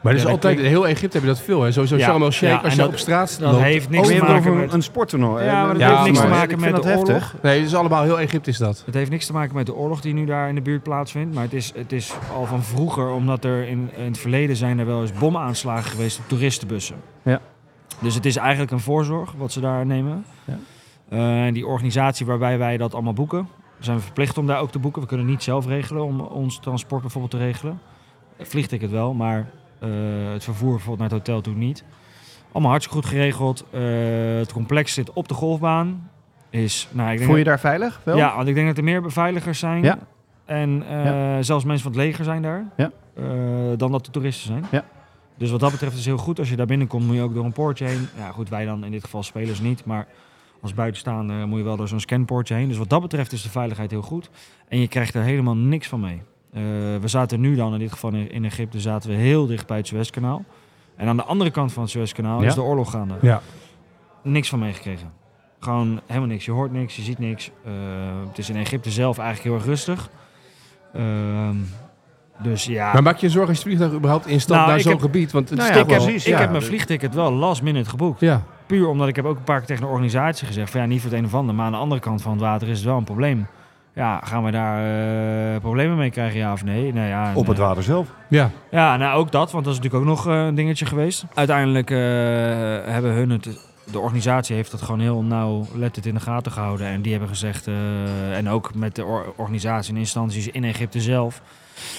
Maar 0.00 0.12
dat 0.12 0.22
is 0.22 0.28
altijd, 0.28 0.58
in 0.58 0.64
heel 0.64 0.86
Egypte 0.88 1.16
heb 1.16 1.26
je 1.26 1.32
dat 1.32 1.40
veel. 1.40 1.62
Hè? 1.62 1.72
Sowieso 1.72 1.96
Ja, 1.96 2.04
Sharm 2.04 2.22
el-Sheikh, 2.22 2.54
ja, 2.54 2.60
als 2.64 2.72
je 2.74 2.78
dat- 2.78 2.88
op 2.88 2.96
straat 2.98 3.36
Dat 3.40 3.52
loopt. 3.52 3.64
heeft 3.64 3.84
oh, 3.86 3.90
niks 3.92 4.08
te 4.08 4.14
maken 4.14 4.34
over 4.36 4.52
met... 4.54 4.72
een, 4.72 4.82
sporttoernooi. 4.82 5.44
Ja, 5.44 5.64
maar 5.64 5.72
dat 5.72 5.82
Ja, 5.82 5.88
heeft 5.90 6.04
niks 6.04 6.20
te 6.20 6.26
maken 6.26 6.60
met 6.60 6.82
de 6.82 6.96
oorlog. 6.96 7.34
Nee, 7.42 7.58
het 7.58 7.66
is 7.66 7.74
allemaal 7.74 8.02
heel 8.02 8.20
Egypte 8.20 8.50
is 8.50 8.58
dat. 8.58 8.82
Het 8.86 8.94
heeft 8.94 9.10
niks 9.10 9.26
te 9.26 9.32
maken 9.32 9.54
met 9.54 9.66
de 9.66 9.74
oorlog 9.74 10.00
die 10.00 10.14
nu 10.14 10.24
daar 10.24 10.48
in 10.48 10.54
de 10.54 10.60
buurt 10.60 10.82
plaatsvindt. 10.82 11.34
Maar 11.34 11.42
het 11.42 11.52
is, 11.52 11.72
het 11.76 11.92
is 11.92 12.12
al 12.34 12.46
van 12.46 12.62
vroeger, 12.62 13.10
omdat 13.10 13.44
er 13.44 13.68
in, 13.68 13.90
in 13.96 14.04
het 14.04 14.18
verleden 14.18 14.56
zijn 14.56 14.78
er 14.78 14.86
wel 14.86 15.00
eens 15.00 15.12
bomaanslagen 15.12 15.90
geweest 15.90 16.18
op 16.18 16.24
toeristenbussen. 16.28 16.96
Ja. 17.22 17.40
Dus 17.98 18.14
het 18.14 18.26
is 18.26 18.36
eigenlijk 18.36 18.70
een 18.70 18.80
voorzorg 18.80 19.32
wat 19.36 19.52
ze 19.52 19.60
daar 19.60 19.86
nemen. 19.86 20.24
Ja. 20.44 20.58
Eh, 21.12 21.46
en 21.46 21.54
die 21.54 21.66
organisatie 21.66 22.26
waarbij 22.26 22.58
wij 22.58 22.76
dat 22.76 22.94
allemaal 22.94 23.12
boeken, 23.12 23.48
zijn 23.78 23.96
we 23.96 24.02
verplicht 24.02 24.38
om 24.38 24.46
daar 24.46 24.60
ook 24.60 24.70
te 24.70 24.78
boeken. 24.78 25.02
We 25.02 25.08
kunnen 25.08 25.26
niet 25.26 25.42
zelf 25.42 25.66
regelen 25.66 26.04
om 26.04 26.20
ons 26.20 26.58
transport 26.58 27.00
bijvoorbeeld 27.00 27.32
te 27.32 27.38
regelen. 27.38 27.80
Het 28.36 28.48
Vliegticket 28.48 28.90
wel, 28.90 29.14
maar 29.14 29.50
eh, 29.78 29.88
het 30.32 30.44
vervoer 30.44 30.70
bijvoorbeeld 30.70 30.98
naar 30.98 31.18
het 31.18 31.18
hotel 31.18 31.40
toe 31.40 31.54
niet. 31.54 31.84
Allemaal 32.52 32.70
hartstikke 32.70 33.00
goed 33.00 33.10
geregeld. 33.10 33.64
Eh, 33.70 33.80
het 34.38 34.52
complex 34.52 34.94
zit 34.94 35.12
op 35.12 35.28
de 35.28 35.34
golfbaan. 35.34 36.10
Is, 36.50 36.88
nou, 36.90 37.10
ik 37.10 37.16
denk 37.16 37.28
Voel 37.28 37.38
je 37.38 37.44
daar 37.44 37.60
veilig? 37.60 38.00
Wel? 38.04 38.16
ja, 38.16 38.36
want 38.36 38.48
ik 38.48 38.54
denk 38.54 38.66
dat 38.66 38.76
er 38.76 38.84
meer 38.84 39.02
beveiligers 39.02 39.58
zijn. 39.58 39.82
Ja. 39.82 39.98
En 40.44 40.84
zelfs 41.44 41.64
mensen 41.64 41.82
van 41.82 41.92
het 41.92 42.00
leger 42.00 42.24
zijn 42.24 42.42
daar. 42.42 42.64
Ja. 42.76 42.90
dan 43.76 43.92
dat 43.92 44.04
de 44.04 44.10
toeristen 44.10 44.46
zijn. 44.46 44.64
Ja. 44.70 44.84
Dus 45.36 45.50
wat 45.50 45.60
dat 45.60 45.70
betreft 45.70 45.92
is 45.92 45.98
het 45.98 46.08
heel 46.08 46.24
goed. 46.24 46.38
Als 46.38 46.50
je 46.50 46.56
daar 46.56 46.66
binnenkomt, 46.66 47.06
moet 47.06 47.16
je 47.16 47.22
ook 47.22 47.34
door 47.34 47.44
een 47.44 47.52
poortje 47.52 47.84
heen. 47.84 48.08
Ja, 48.16 48.30
goed, 48.30 48.48
wij 48.48 48.64
dan 48.64 48.84
in 48.84 48.90
dit 48.90 49.04
geval 49.04 49.22
spelers 49.22 49.60
niet. 49.60 49.84
Maar 49.84 50.06
als 50.62 50.74
buitenstaander 50.74 51.48
moet 51.48 51.58
je 51.58 51.64
wel 51.64 51.76
door 51.76 51.88
zo'n 51.88 52.00
scanpoortje 52.00 52.54
heen. 52.54 52.68
Dus 52.68 52.76
wat 52.78 52.90
dat 52.90 53.00
betreft 53.00 53.32
is 53.32 53.42
de 53.42 53.48
veiligheid 53.50 53.90
heel 53.90 54.02
goed. 54.02 54.30
En 54.68 54.78
je 54.80 54.88
krijgt 54.88 55.14
er 55.14 55.22
helemaal 55.22 55.56
niks 55.56 55.88
van 55.88 56.00
mee. 56.00 56.22
Eh, 56.52 56.62
we 57.00 57.08
zaten 57.08 57.40
nu 57.40 57.54
dan, 57.54 57.72
in 57.72 57.78
dit 57.78 57.92
geval 57.92 58.12
in, 58.12 58.44
Egypte, 58.44 58.80
zaten 58.80 59.10
we 59.10 59.16
heel 59.16 59.46
dicht 59.46 59.66
bij 59.66 59.76
het 59.76 59.86
Suezkanaal. 59.86 60.44
En 60.96 61.08
aan 61.08 61.16
de 61.16 61.24
andere 61.24 61.50
kant 61.50 61.72
van 61.72 61.82
het 61.82 61.90
Suezkanaal 61.92 62.40
Ja. 62.40 62.46
is 62.46 62.54
de 62.54 62.62
oorlog 62.62 62.90
gaande 62.90 63.14
Ja. 63.20 63.40
niks 64.22 64.48
van 64.48 64.58
meegekregen. 64.58 65.12
Gewoon 65.60 66.00
helemaal 66.06 66.28
niks. 66.28 66.44
Je 66.44 66.50
hoort 66.50 66.72
niks, 66.72 66.96
je 66.96 67.02
ziet 67.02 67.18
niks. 67.18 67.50
Eh, 67.64 67.72
het 68.28 68.38
is 68.38 68.50
in 68.50 68.56
Egypte 68.56 68.90
zelf 68.90 69.18
eigenlijk 69.18 69.48
heel 69.48 69.56
erg 69.58 69.64
rustig. 69.66 70.10
Ehm, 70.94 71.56
dus 72.42 72.64
ja, 72.64 72.92
Maar 72.92 73.02
maak 73.02 73.16
je 73.16 73.28
zorgen 73.30 73.48
als 73.50 73.58
je 73.58 73.64
vliegtuig 73.64 73.92
überhaupt 73.92 74.26
instapt 74.26 74.58
Nou, 74.58 74.70
naar 74.70 74.80
zo'n 74.80 74.92
heb- 74.92 75.00
gebied? 75.00 75.32
Want 75.32 75.48
het 75.48 75.58
Nou 75.58 75.70
is 75.70 75.76
ja, 75.76 75.82
toch 75.82 75.90
wel... 75.96 76.04
precies. 76.04 76.26
ik 76.26 76.32
ja. 76.32 76.38
heb 76.40 76.50
mijn 76.50 76.62
vliegticket 76.62 77.14
wel 77.14 77.32
last 77.32 77.62
minute 77.62 77.90
geboekt. 77.90 78.20
Ja. 78.20 78.42
Puur 78.72 78.88
omdat 78.88 79.08
ik 79.08 79.16
heb 79.16 79.24
ook 79.24 79.36
een 79.36 79.44
paar 79.44 79.58
keer 79.58 79.66
tegen 79.66 79.82
de 79.82 79.88
organisatie 79.88 80.46
gezegd... 80.46 80.70
van 80.70 80.80
ja, 80.80 80.86
niet 80.86 81.00
voor 81.00 81.10
het 81.10 81.18
een 81.18 81.24
of 81.24 81.34
ander, 81.34 81.54
maar 81.54 81.66
aan 81.66 81.72
de 81.72 81.78
andere 81.78 82.00
kant 82.00 82.22
van 82.22 82.32
het 82.32 82.40
water 82.40 82.68
is 82.68 82.76
het 82.76 82.86
wel 82.86 82.96
een 82.96 83.04
probleem. 83.04 83.46
Ja, 83.94 84.20
gaan 84.24 84.44
we 84.44 84.50
daar 84.50 84.78
eh, 85.54 85.60
problemen 85.60 85.96
mee 85.96 86.10
krijgen, 86.10 86.38
ja 86.38 86.52
of 86.52 86.64
nee? 86.64 86.92
Nou 86.92 87.08
ja, 87.08 87.30
en, 87.30 87.36
Op 87.36 87.46
het 87.46 87.58
water 87.58 87.82
zelf. 87.82 88.08
Ja. 88.28 88.50
Ja, 88.70 88.96
nou 88.96 89.18
ook 89.18 89.32
dat, 89.32 89.50
want 89.50 89.64
dat 89.64 89.72
is 89.74 89.80
natuurlijk 89.80 90.04
ook 90.10 90.16
nog 90.16 90.26
eh, 90.26 90.44
een 90.46 90.54
dingetje 90.54 90.86
geweest. 90.86 91.24
Uiteindelijk 91.34 91.90
eh, 91.90 91.98
hebben 92.92 93.12
hun 93.12 93.30
het, 93.30 93.68
de 93.92 93.98
organisatie 93.98 94.56
heeft 94.56 94.70
dat 94.70 94.82
gewoon 94.82 95.00
heel 95.00 95.22
nauwlettend 95.22 96.06
in 96.06 96.14
de 96.14 96.20
gaten 96.20 96.52
gehouden. 96.52 96.86
En 96.86 97.02
die 97.02 97.10
hebben 97.10 97.28
gezegd, 97.28 97.66
eh, 97.66 98.36
en 98.36 98.48
ook 98.48 98.74
met 98.74 98.94
de 98.94 99.04
or- 99.04 99.32
organisatie 99.36 99.92
en 99.94 99.98
instanties 99.98 100.48
in 100.48 100.64
Egypte 100.64 101.00
zelf, 101.00 101.42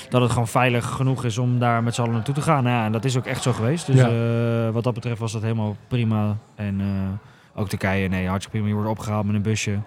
dat 0.09 0.21
het 0.21 0.31
gewoon 0.31 0.47
veilig 0.47 0.85
genoeg 0.89 1.23
is 1.23 1.37
om 1.37 1.59
daar 1.59 1.83
met 1.83 1.95
z'n 1.95 2.01
allen 2.01 2.13
naartoe 2.13 2.33
te 2.33 2.41
gaan. 2.41 2.63
Nou 2.63 2.75
ja, 2.75 2.85
en 2.85 2.91
dat 2.91 3.05
is 3.05 3.17
ook 3.17 3.25
echt 3.25 3.41
zo 3.43 3.53
geweest. 3.53 3.85
Dus 3.85 3.95
Ja. 3.95 4.07
eh, 4.09 4.73
wat 4.73 4.83
dat 4.83 4.93
betreft 4.93 5.19
was 5.19 5.31
dat 5.31 5.41
helemaal 5.41 5.75
prima. 5.87 6.37
En 6.55 6.79
eh, 6.81 7.59
ook 7.61 7.69
Turkije, 7.69 8.07
nee, 8.09 8.27
hartstikke 8.27 8.57
prima. 8.57 8.67
Je 8.67 8.83
wordt 8.83 8.99
opgehaald 8.99 9.25
met 9.25 9.35
een 9.35 9.41
busje. 9.41 9.77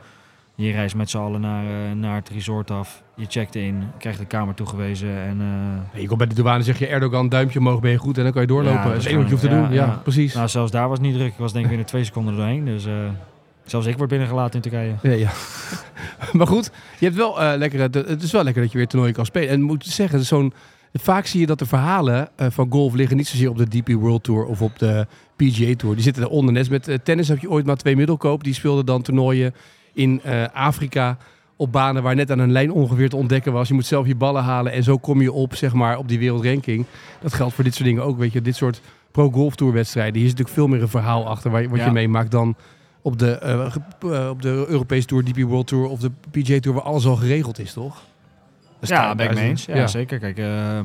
Je 0.54 0.72
reist 0.72 0.94
met 0.94 1.10
z'n 1.10 1.18
allen 1.18 1.40
naar, 1.40 1.64
eh, 1.64 1.92
naar 1.96 2.14
het 2.14 2.28
resort 2.28 2.70
af. 2.70 3.02
Je 3.14 3.26
checkt 3.28 3.54
in, 3.54 3.82
krijgt 3.98 4.18
de 4.18 4.24
kamer 4.24 4.54
toegewezen 4.54 5.08
en... 5.16 5.40
eh, 5.92 6.00
Je 6.00 6.06
komt 6.06 6.18
bij 6.18 6.26
de 6.28 6.34
douane 6.34 6.62
zeg 6.62 6.78
je 6.78 6.86
Erdogan, 6.86 7.28
duimpje 7.28 7.58
omhoog, 7.58 7.80
ben 7.80 7.90
je 7.90 7.96
goed 7.98 8.16
en 8.18 8.22
dan 8.22 8.32
kan 8.32 8.40
je 8.42 8.48
doorlopen. 8.48 8.80
Ja, 8.80 8.88
dat 8.88 8.96
is 8.96 9.04
enige 9.04 9.16
wat 9.18 9.24
je 9.26 9.30
hoeft 9.34 9.42
te 9.46 9.50
ja, 9.50 9.62
doen. 9.62 9.72
Ja, 9.72 9.84
ja. 9.86 10.00
precies. 10.02 10.34
Nou, 10.34 10.48
zelfs 10.48 10.70
daar 10.70 10.88
was 10.88 10.98
het 10.98 11.06
niet 11.06 11.16
druk. 11.16 11.32
Ik 11.32 11.38
was 11.38 11.52
denk 11.52 11.64
ik 11.64 11.68
binnen 11.70 11.86
twee 11.88 12.04
seconden 12.04 12.32
er 12.32 12.38
doorheen. 12.38 12.64
Dus 12.64 12.86
zelfs 13.64 13.86
ik 13.86 13.96
word 13.96 14.08
binnengelaten 14.10 14.54
in 14.54 14.60
Turkije. 14.70 14.94
Ja, 15.02 15.10
ja. 15.12 15.30
maar 16.33 16.47
goed, 16.47 16.71
je 16.99 17.04
hebt 17.04 17.16
wel 17.16 17.40
eh, 17.42 17.59
lekker, 17.59 17.80
het 17.80 18.23
is 18.23 18.33
wel 18.33 18.45
lekker 18.45 18.62
dat 18.62 18.73
je 18.73 18.78
weer 18.78 18.87
toernooien 18.87 19.14
kan 19.14 19.26
spelen. 19.26 19.49
En 19.49 19.62
moet 19.62 19.85
zeggen, 19.87 20.25
zo'n, 20.25 20.52
vaak 20.92 21.26
zie 21.26 21.40
je 21.40 21.47
dat 21.47 21.59
de 21.59 21.66
verhalen 21.66 22.28
eh, 22.37 22.47
van 22.50 22.66
golf 22.71 22.95
liggen 22.95 23.16
niet 23.16 23.26
zozeer 23.28 23.50
op 23.50 23.56
de 23.59 23.68
DP 23.68 23.88
World 23.92 24.23
Tour 24.23 24.45
of 24.45 24.62
op 24.62 24.78
de 24.78 25.06
PGA 25.37 25.75
Tour. 25.76 25.95
Die 25.95 26.04
zitten 26.04 26.23
eronder. 26.23 26.52
Net 26.54 26.71
met 26.71 26.88
eh, 26.88 26.99
tennis 27.02 27.28
heb 27.28 27.38
je 27.38 27.50
ooit 27.50 27.66
maar 27.66 27.76
twee 27.76 27.97
middelkoop. 27.97 28.45
Die 28.45 28.54
speelden 28.54 28.87
dan 28.87 29.02
toernooien 29.02 29.54
in 29.92 30.21
Afrika 30.52 31.18
op 31.56 31.73
banen 31.73 32.02
waar 32.02 32.14
net 32.14 32.30
aan 32.30 32.38
een 32.38 32.52
lijn 32.52 32.73
ongeveer 32.73 33.09
te 33.09 33.16
ontdekken 33.16 33.52
was. 33.52 33.68
Je 33.68 33.75
moet 33.75 33.87
zelf 33.87 34.06
je 34.06 34.14
ballen 34.14 34.42
halen 34.42 34.73
en 34.73 34.83
zo 34.83 34.99
kom 34.99 35.21
je 35.23 35.33
op, 35.33 35.54
zeg 35.54 35.73
maar, 35.73 35.99
op 35.99 36.09
die 36.09 36.18
wereldranking. 36.18 36.85
Dat 37.21 37.33
geldt 37.35 37.54
voor 37.54 37.64
dit 37.64 37.75
soort 37.75 37.87
dingen 37.88 38.02
ook, 38.04 38.18
weet 38.18 38.33
je. 38.33 38.42
Dit 38.42 38.56
soort 38.56 38.80
pro-golf 39.11 39.54
tour 39.56 39.73
wedstrijden. 39.73 40.14
Hier 40.14 40.25
is 40.25 40.30
natuurlijk 40.30 40.56
veel 40.56 40.66
meer 40.68 40.83
een 40.83 40.88
verhaal 40.88 41.26
achter 41.28 41.50
waar, 41.50 41.62
je- 41.62 41.68
wat 41.68 41.78
Ja. 41.78 41.85
je 41.85 41.90
meemaakt 41.92 42.30
dan 42.30 42.54
op 43.06 43.18
de, 43.18 43.38
eh, 43.38 43.66
eh, 44.00 44.28
op 44.28 44.42
de 44.42 44.64
Europese 44.68 45.06
Tour, 45.06 45.25
DP 45.25 45.40
World 45.40 45.66
Tour 45.66 45.88
of 45.88 46.00
de 46.00 46.10
PGA 46.30 46.60
Tour, 46.60 46.76
waar 46.76 46.86
alles 46.86 47.06
al 47.06 47.16
geregeld 47.16 47.58
is, 47.58 47.72
toch? 47.72 48.02
Dat 48.80 48.88
Ja, 48.88 48.96
staat 48.96 49.16
ben 49.16 49.26
ik 49.26 49.34
mee 49.34 49.48
eens. 49.48 49.64
Ja, 49.64 49.86
zeker. 49.86 50.18
Kijk, 50.18 50.38
eh, 50.38 50.80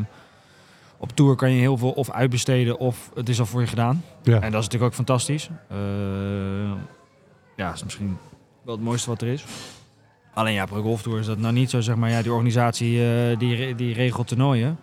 op 0.98 1.16
tour 1.16 1.36
kan 1.36 1.52
je 1.52 1.60
heel 1.60 1.78
veel 1.78 1.92
of 1.92 2.12
uitbesteden 2.12 2.78
of 2.80 3.12
het 3.16 3.30
is 3.30 3.40
al 3.40 3.46
voor 3.46 3.62
je 3.62 3.68
gedaan. 3.68 4.04
Ja. 4.24 4.34
En 4.34 4.52
dat 4.52 4.62
is 4.62 4.68
natuurlijk 4.68 4.84
ook 4.84 4.94
fantastisch. 4.94 5.50
Eh, 5.68 5.78
ja, 7.56 7.74
is 7.74 7.84
misschien 7.84 8.18
wel 8.62 8.76
het 8.76 8.84
mooiste 8.84 9.10
wat 9.10 9.22
er 9.22 9.28
is. 9.28 9.46
Alleen 10.34 10.54
ja, 10.54 10.66
Pro 10.66 10.82
Golf 10.82 11.02
Tour 11.02 11.20
is 11.20 11.26
dat 11.26 11.38
nou 11.38 11.54
niet 11.54 11.70
zo, 11.70 11.82
zeg 11.82 11.96
maar. 11.96 12.10
Ja, 12.10 12.22
die 12.22 12.32
organisatie 12.32 13.04
eh, 13.04 13.38
die, 13.38 13.76
die 13.76 13.94
regelt 13.94 14.28
toernooien. 14.28 14.78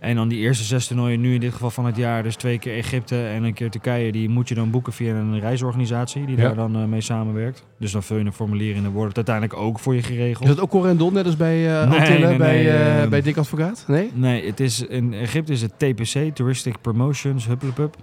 En 0.00 0.14
dan 0.16 0.28
die 0.28 0.38
eerste 0.38 0.64
zes 0.64 0.86
toernooien, 0.86 1.20
nu 1.20 1.34
in 1.34 1.40
dit 1.40 1.52
geval 1.52 1.70
van 1.70 1.86
het 1.86 1.96
jaar, 1.96 2.22
dus 2.22 2.36
twee 2.36 2.58
keer 2.58 2.76
Egypte 2.76 3.26
en 3.26 3.42
een 3.42 3.52
keer 3.54 3.70
Turkije, 3.70 4.12
die 4.12 4.28
moet 4.28 4.48
je 4.48 4.54
dan 4.54 4.70
boeken 4.70 4.92
via 4.92 5.14
een 5.14 5.40
reisorganisatie 5.40 6.26
die 6.26 6.36
Ja. 6.36 6.42
daar 6.42 6.54
dan 6.54 6.76
eh, 6.76 6.84
mee 6.84 7.00
samenwerkt. 7.00 7.64
Dus 7.78 7.92
dan 7.92 8.02
vul 8.02 8.16
je 8.16 8.24
een 8.24 8.32
formulier 8.32 8.74
in 8.76 8.84
en 8.84 8.90
wordt 8.90 9.16
het 9.16 9.28
uiteindelijk 9.28 9.68
ook 9.68 9.78
voor 9.78 9.94
je 9.94 10.02
geregeld. 10.02 10.48
Is 10.48 10.54
dat 10.54 10.60
ook 10.64 10.70
Corendon, 10.70 11.12
net 11.12 11.26
als 11.26 11.36
bij 11.36 11.56
Nee, 11.88 12.18
nee, 12.18 12.36
bij, 12.36 12.36
nee, 12.36 12.68
eh, 12.70 13.02
eh, 13.02 13.08
bij 13.10 13.22
Dick 13.22 13.36
Advocaat? 13.36 13.84
Nee? 13.86 14.10
Nee, 14.14 14.46
het 14.46 14.60
is, 14.60 14.82
in 14.86 15.14
Egypte 15.14 15.52
is 15.52 15.62
het 15.62 15.72
TPC, 15.78 16.34
Touristic 16.34 16.80
Promotions, 16.80 17.46
Hupplepup. 17.46 17.96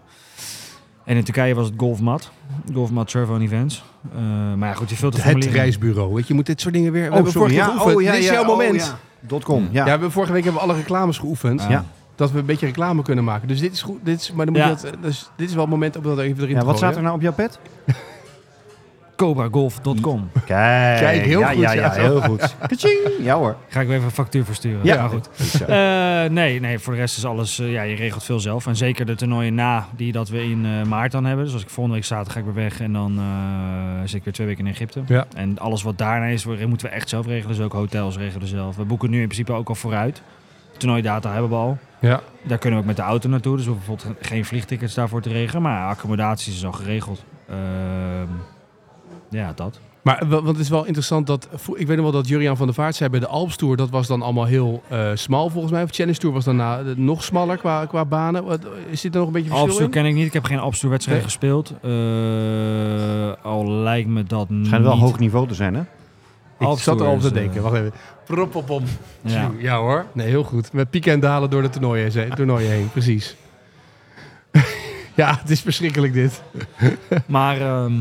En 1.05 1.15
in 1.17 1.23
Turkije 1.23 1.55
was 1.55 1.65
het 1.65 1.73
Golfmat, 1.77 2.31
Golfmat 2.73 3.07
Travel 3.07 3.39
Events. 3.41 3.83
Maar 4.57 4.69
ja, 4.69 4.73
goed, 4.73 4.89
je 4.89 4.95
vult 4.95 5.13
Het 5.13 5.21
formulier 5.23 5.49
in. 5.49 5.55
reisbureau. 5.55 6.13
Weet 6.13 6.21
je, 6.21 6.27
je 6.27 6.33
moet 6.33 6.45
dit 6.45 6.61
soort 6.61 6.73
dingen 6.73 6.91
weer... 6.91 7.01
We 7.03 7.07
Oh, 7.07 7.13
hebben 7.13 7.31
sorry. 7.31 7.53
Ja, 7.53 7.83
oh, 7.83 8.01
ja, 8.01 8.11
Dit 8.11 8.19
is 8.19 8.25
ja, 8.27 8.33
jouw 8.33 8.41
oh, 8.41 8.47
moment. 8.47 8.95
.com, 9.27 9.63
Ja. 9.63 9.67
ja. 9.71 9.83
we 9.83 9.89
hebben 9.89 10.11
vorige 10.11 10.33
week 10.33 10.43
hebben 10.43 10.61
we 10.61 10.67
alle 10.67 10.77
reclames 10.77 11.17
geoefend. 11.17 11.65
Ja. 11.69 11.85
Dat 12.15 12.31
we 12.31 12.39
een 12.39 12.45
beetje 12.45 12.65
reclame 12.65 13.01
kunnen 13.01 13.23
maken. 13.23 13.47
Dus 13.47 13.59
dit 13.59 13.73
is 13.73 13.81
goed. 13.81 13.99
Dit 14.03 14.19
is, 14.19 14.31
maar 14.31 14.45
dan 14.45 14.55
moet 14.55 14.81
je 14.81 14.87
dat, 14.89 15.01
dus 15.01 15.29
dit 15.35 15.47
is 15.47 15.53
wel 15.53 15.63
het 15.63 15.71
moment 15.71 15.95
om 15.97 16.03
dat 16.03 16.19
even 16.19 16.43
erin 16.43 16.53
Ja, 16.53 16.59
te 16.59 16.65
wat 16.65 16.77
staat 16.77 16.95
er 16.95 17.01
nou 17.01 17.15
op 17.15 17.21
jouw 17.21 17.33
pet? 17.33 17.59
CobraGolf.com. 19.17 20.29
Kijk, 20.45 20.99
Kijk, 20.99 21.21
heel 21.21 21.39
ja, 21.39 21.47
goed, 21.47 21.61
Ja, 21.61 21.71
ja. 21.71 21.81
ja, 21.81 21.91
heel 21.91 22.21
goed. 22.21 22.55
Kaching. 22.67 22.99
Ja 23.19 23.35
hoor. 23.35 23.55
Ga 23.67 23.79
ik 23.81 23.87
weer 23.87 23.95
even 23.95 24.07
een 24.07 24.13
factuur 24.13 24.45
versturen. 24.45 24.79
Ja. 24.83 24.95
maar 24.95 25.09
goed. 25.09 25.29
Eh, 25.67 26.33
nee, 26.33 26.59
nee, 26.59 26.79
voor 26.79 26.93
de 26.93 26.99
rest 26.99 27.17
is 27.17 27.25
alles, 27.25 27.59
eh, 27.59 27.71
ja, 27.71 27.81
je 27.81 27.95
regelt 27.95 28.23
veel 28.23 28.39
zelf. 28.39 28.67
En 28.67 28.75
zeker 28.75 29.05
de 29.05 29.15
toernooien 29.15 29.55
na 29.55 29.87
die 29.95 30.11
dat 30.11 30.29
we 30.29 30.43
in 30.43 30.65
eh, 30.65 30.83
maart 30.83 31.11
dan 31.11 31.25
hebben. 31.25 31.45
Dus 31.45 31.53
als 31.53 31.63
ik 31.63 31.69
volgende 31.69 31.97
week 31.97 32.05
zaterdag 32.05 32.33
ga 32.33 32.39
ik 32.39 32.45
weer 32.45 32.63
weg 32.63 32.79
en 32.79 32.93
dan 32.93 33.17
eh, 33.17 34.01
zit 34.05 34.13
ik 34.13 34.23
weer 34.23 34.33
twee 34.33 34.47
weken 34.47 34.65
in 34.65 34.71
Egypte. 34.71 35.01
Ja. 35.07 35.25
En 35.35 35.59
alles 35.59 35.83
wat 35.83 35.97
daarna 35.97 36.25
is, 36.25 36.45
moeten 36.45 36.87
we 36.87 36.93
echt 36.93 37.09
zelf 37.09 37.25
regelen. 37.25 37.55
Dus 37.55 37.65
ook 37.65 37.73
hotels 37.73 38.17
regelen 38.17 38.47
zelf. 38.47 38.75
We 38.75 38.85
boeken 38.85 39.09
nu 39.09 39.19
in 39.19 39.27
principe 39.27 39.53
ook 39.53 39.69
al 39.69 39.75
vooruit. 39.75 40.21
Toernooidata 40.77 41.31
hebben 41.31 41.49
we 41.49 41.55
al. 41.55 41.77
Ja. 41.99 42.21
Daar 42.43 42.57
kunnen 42.57 42.79
we 42.79 42.85
ook 42.85 42.95
met 42.95 43.05
de 43.05 43.11
auto 43.11 43.29
naartoe. 43.29 43.55
Dus 43.55 43.65
we 43.65 43.71
hoeven 43.71 43.87
bijvoorbeeld 43.95 44.27
geen 44.27 44.45
vliegtickets 44.45 44.93
daarvoor 44.93 45.21
te 45.21 45.29
regelen. 45.29 45.61
Maar 45.61 45.89
accommodaties 45.89 46.55
is 46.55 46.65
al 46.65 46.71
geregeld. 46.71 47.23
Ehm, 47.49 48.27
ja, 49.29 49.53
dat. 49.55 49.79
Maar 50.01 50.23
want 50.27 50.47
het 50.47 50.57
is 50.59 50.69
wel 50.69 50.85
interessant 50.85 51.27
dat... 51.27 51.47
Ik 51.73 51.87
weet 51.87 51.95
nog 51.95 52.05
wel 52.05 52.11
dat 52.13 52.27
Juriaan 52.27 52.57
van 52.57 52.65
der 52.65 52.75
Vaart 52.75 52.95
zei 52.95 53.09
bij 53.09 53.19
de 53.19 53.27
Alps 53.27 53.55
Tour... 53.55 53.75
dat 53.77 53.89
was 53.89 54.07
dan 54.07 54.21
allemaal 54.21 54.45
heel 54.45 54.83
eh, 54.89 55.09
smal 55.13 55.49
volgens 55.49 55.73
mij. 55.73 55.83
Of 55.83 55.89
Challenge 55.91 56.17
Tour 56.17 56.33
was 56.35 56.43
daarna 56.45 56.79
eh, 56.79 56.85
nog 56.95 57.23
smaller 57.23 57.57
qua, 57.57 57.85
qua 57.85 58.05
banen. 58.05 58.43
Wat, 58.43 58.59
is 58.89 59.01
dit 59.01 59.13
er 59.13 59.17
nog 59.19 59.27
een 59.27 59.33
beetje 59.33 59.47
verschil 59.49 59.67
Alpstoer 59.67 59.85
in? 59.85 59.91
ken 59.91 60.05
ik 60.05 60.13
niet. 60.13 60.25
Ik 60.25 60.33
heb 60.33 60.43
geen 60.43 60.59
Alpstoer 60.59 60.89
wedstrijd 60.89 61.17
Nee. 61.19 61.27
gespeeld. 61.27 61.73
Eh, 61.81 63.45
al 63.45 63.71
lijkt 63.71 64.09
me 64.09 64.23
dat 64.23 64.47
Het 64.49 64.65
schijnt 64.65 64.83
wel 64.83 64.97
hoog 64.97 65.19
niveau 65.19 65.47
te 65.47 65.53
zijn, 65.53 65.73
hè? 65.75 65.81
Ik 65.81 65.87
Alpstoer 66.67 66.93
zat 66.93 67.01
er 67.01 67.07
al 67.07 67.13
op 67.13 67.21
te 67.21 67.31
denken. 67.31 67.61
Wacht 67.61 67.75
even. 67.75 67.91
Propopom. 68.25 68.83
Ja. 69.21 69.51
Ja. 69.57 69.77
hoor. 69.77 70.05
Nee, 70.13 70.27
heel 70.27 70.43
goed. 70.43 70.73
Met 70.73 70.89
pieken 70.89 71.11
en 71.11 71.19
dalen 71.19 71.49
door 71.49 71.61
de 71.61 71.69
toernooien, 71.69 72.11
ze- 72.11 72.27
toernooien 72.35 72.69
heen. 72.71 72.89
Precies. 72.91 73.35
ja, 75.15 75.37
het 75.41 75.49
is 75.49 75.61
verschrikkelijk 75.61 76.13
dit. 76.13 76.41
Maar 77.25 77.61
ehm, 77.61 77.93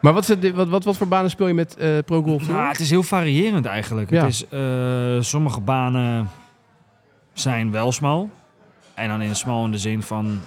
Maar 0.00 0.12
wat, 0.12 0.22
is 0.22 0.28
het, 0.28 0.50
wat, 0.50 0.68
wat, 0.68 0.84
wat 0.84 0.96
voor 0.96 1.08
banen 1.08 1.30
speel 1.30 1.46
je 1.46 1.54
met 1.54 1.76
eh 1.76 1.98
Pro 2.04 2.22
Golf 2.22 2.48
nou, 2.48 2.68
het 2.68 2.80
is 2.80 2.90
heel 2.90 3.02
variërend 3.02 3.66
eigenlijk. 3.66 4.10
Ja. 4.10 4.24
Het 4.24 4.32
is, 4.32 4.48
eh, 4.48 5.20
sommige 5.20 5.60
banen 5.60 6.28
zijn 7.32 7.70
wel 7.70 7.92
smal. 7.92 8.30
En 8.94 9.08
dan 9.08 9.22
in 9.22 9.36
smal 9.36 9.64
in 9.64 9.70
de 9.70 9.78
zin 9.78 10.02
van 10.02 10.40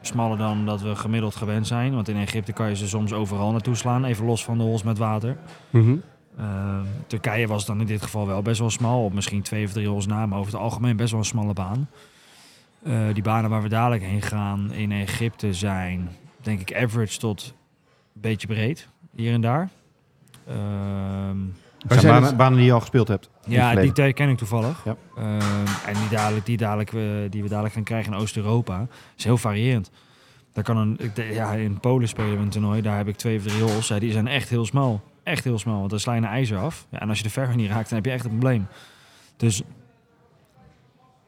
smaller 0.00 0.38
dan 0.38 0.66
dat 0.66 0.80
we 0.82 0.96
gemiddeld 0.96 1.36
gewend 1.36 1.66
zijn. 1.66 1.94
Want 1.94 2.08
in 2.08 2.16
Egypte 2.16 2.52
kan 2.52 2.68
je 2.68 2.76
ze 2.76 2.88
soms 2.88 3.12
overal 3.12 3.50
naartoe 3.50 3.74
slaan. 3.74 4.04
Even 4.04 4.24
los 4.24 4.44
van 4.44 4.58
de 4.58 4.64
hols 4.64 4.82
met 4.82 4.98
water. 4.98 5.36
Mhm. 5.70 5.96
Ehm, 6.38 6.84
Turkije 7.06 7.46
was 7.46 7.66
dan 7.66 7.80
in 7.80 7.86
dit 7.86 8.02
geval 8.02 8.26
wel 8.26 8.42
best 8.42 8.60
wel 8.60 8.70
smal. 8.70 9.04
Op 9.04 9.12
misschien 9.12 9.42
twee 9.42 9.64
of 9.64 9.72
drie 9.72 9.88
holes 9.88 10.06
na, 10.06 10.26
maar 10.26 10.38
over 10.38 10.52
het 10.52 10.62
algemeen 10.62 10.96
best 10.96 11.10
wel 11.10 11.20
een 11.20 11.26
smalle 11.26 11.52
baan. 11.52 11.88
Eh, 12.82 12.98
die 13.12 13.22
banen 13.22 13.50
waar 13.50 13.62
we 13.62 13.68
dadelijk 13.68 14.02
heen 14.02 14.22
gaan 14.22 14.72
in 14.72 14.92
Egypte 14.92 15.54
zijn, 15.54 16.08
denk 16.42 16.60
ik, 16.60 16.74
average 16.74 17.18
tot 17.18 17.54
beetje 18.12 18.46
breed. 18.46 18.88
Hier 19.16 19.32
en 19.32 19.40
daar. 19.40 19.68
Ehm, 20.48 20.56
Het 20.58 21.88
zijn 21.88 22.00
zijn 22.00 22.12
banen, 22.12 22.28
het- 22.28 22.36
banen 22.36 22.56
die 22.56 22.66
je 22.66 22.72
al 22.72 22.80
gespeeld 22.80 23.08
hebt. 23.08 23.30
ja, 23.46 23.74
die 23.74 24.12
ken 24.12 24.28
ik 24.28 24.36
toevallig. 24.36 24.84
Ja. 24.84 24.96
Ehm, 25.16 25.66
en 25.86 25.94
die, 25.94 26.08
dadelijk, 26.10 26.46
die, 26.46 26.56
dadelijk, 26.56 26.90
die 27.32 27.42
we 27.42 27.48
dadelijk 27.48 27.74
gaan 27.74 27.82
krijgen 27.82 28.12
in 28.12 28.18
Oost-Europa 28.18 28.86
is 29.16 29.24
heel 29.24 29.38
variërend. 29.38 29.90
Daar 30.52 30.64
kan 30.64 30.76
een, 30.76 30.96
ik, 30.98 31.14
de- 31.16 31.24
ja, 31.32 31.52
in 31.52 31.80
Polen 31.80 32.08
spelen 32.08 32.36
we 32.36 32.42
een 32.42 32.48
toernooi, 32.48 32.82
daar 32.82 32.96
heb 32.96 33.08
ik 33.08 33.16
twee 33.16 33.36
of 33.38 33.42
drie 33.44 33.62
holes. 33.62 33.88
Ja, 33.88 33.98
die 33.98 34.12
zijn 34.12 34.26
echt 34.26 34.48
heel 34.48 34.66
smal. 34.66 35.00
Echt 35.22 35.44
heel 35.44 35.58
smal, 35.58 35.78
want 35.78 35.90
dan 35.90 36.00
sla 36.00 36.12
je 36.14 36.20
een 36.20 36.26
ijzer 36.26 36.58
af. 36.58 36.86
Ja, 36.90 37.00
en 37.00 37.08
als 37.08 37.18
je 37.18 37.24
de 37.24 37.30
verf 37.30 37.54
niet 37.54 37.70
raakt, 37.70 37.88
dan 37.88 37.96
heb 37.98 38.04
je 38.06 38.12
echt 38.12 38.24
een 38.24 38.30
probleem. 38.30 38.66
Dus 39.36 39.62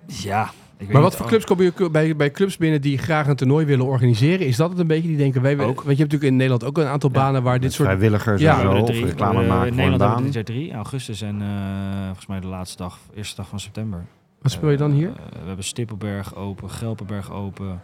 ja. 0.06 0.50
Ik 0.78 0.92
Maar 0.92 1.02
wat 1.02 1.12
voor 1.16 1.22
oh, 1.24 1.28
clubs 1.30 1.44
kom 1.44 1.62
je 1.62 1.90
bij, 1.90 2.16
bij 2.16 2.30
clubs 2.30 2.56
binnen 2.56 2.80
die 2.80 2.98
graag 2.98 3.26
een 3.26 3.36
toernooi 3.36 3.66
willen 3.66 3.86
organiseren? 3.86 4.46
Is 4.46 4.56
dat 4.56 4.70
het 4.70 4.78
een 4.78 4.86
beetje? 4.86 5.08
Die 5.08 5.16
denken, 5.16 5.42
wij, 5.42 5.56
willen- 5.56 5.70
Ook. 5.70 5.82
Want 5.82 5.96
je 5.96 6.02
hebt 6.02 6.12
natuurlijk 6.12 6.30
in 6.30 6.36
Nederland 6.36 6.64
ook 6.64 6.78
een 6.78 6.86
aantal 6.90 7.10
Ja, 7.12 7.18
banen 7.20 7.42
waar 7.42 7.60
dit 7.60 7.72
soort... 7.72 7.88
Vrijwilligers 7.88 8.40
Ja, 8.40 8.60
en 8.60 8.68
we 8.68 8.74
zo, 8.76 8.82
of 8.82 8.88
drie. 8.88 9.04
reclame 9.04 9.42
Eh, 9.42 9.48
maken 9.48 9.66
In 9.66 9.72
voor 9.74 9.82
een 9.82 9.90
Nederland 9.90 10.00
hebben 10.00 10.08
we 10.08 10.14
baan. 10.14 10.24
dit 10.24 10.34
jaar 10.34 10.44
drie. 10.44 10.72
Augustus 10.72 11.22
en 11.22 11.42
eh, 11.42 12.04
volgens 12.04 12.26
mij 12.26 12.40
de 12.40 12.46
laatste 12.46 12.76
dag, 12.76 12.98
eerste 13.14 13.36
dag 13.36 13.48
van 13.48 13.60
september. 13.60 14.04
Wat 14.42 14.52
speel 14.52 14.70
je 14.70 14.76
dan 14.76 14.90
hier? 14.92 15.08
Eh, 15.08 15.14
we 15.40 15.46
hebben 15.46 15.64
Stippelberg 15.64 16.34
open, 16.36 16.70
Gelpenberg 16.70 17.32
open 17.32 17.80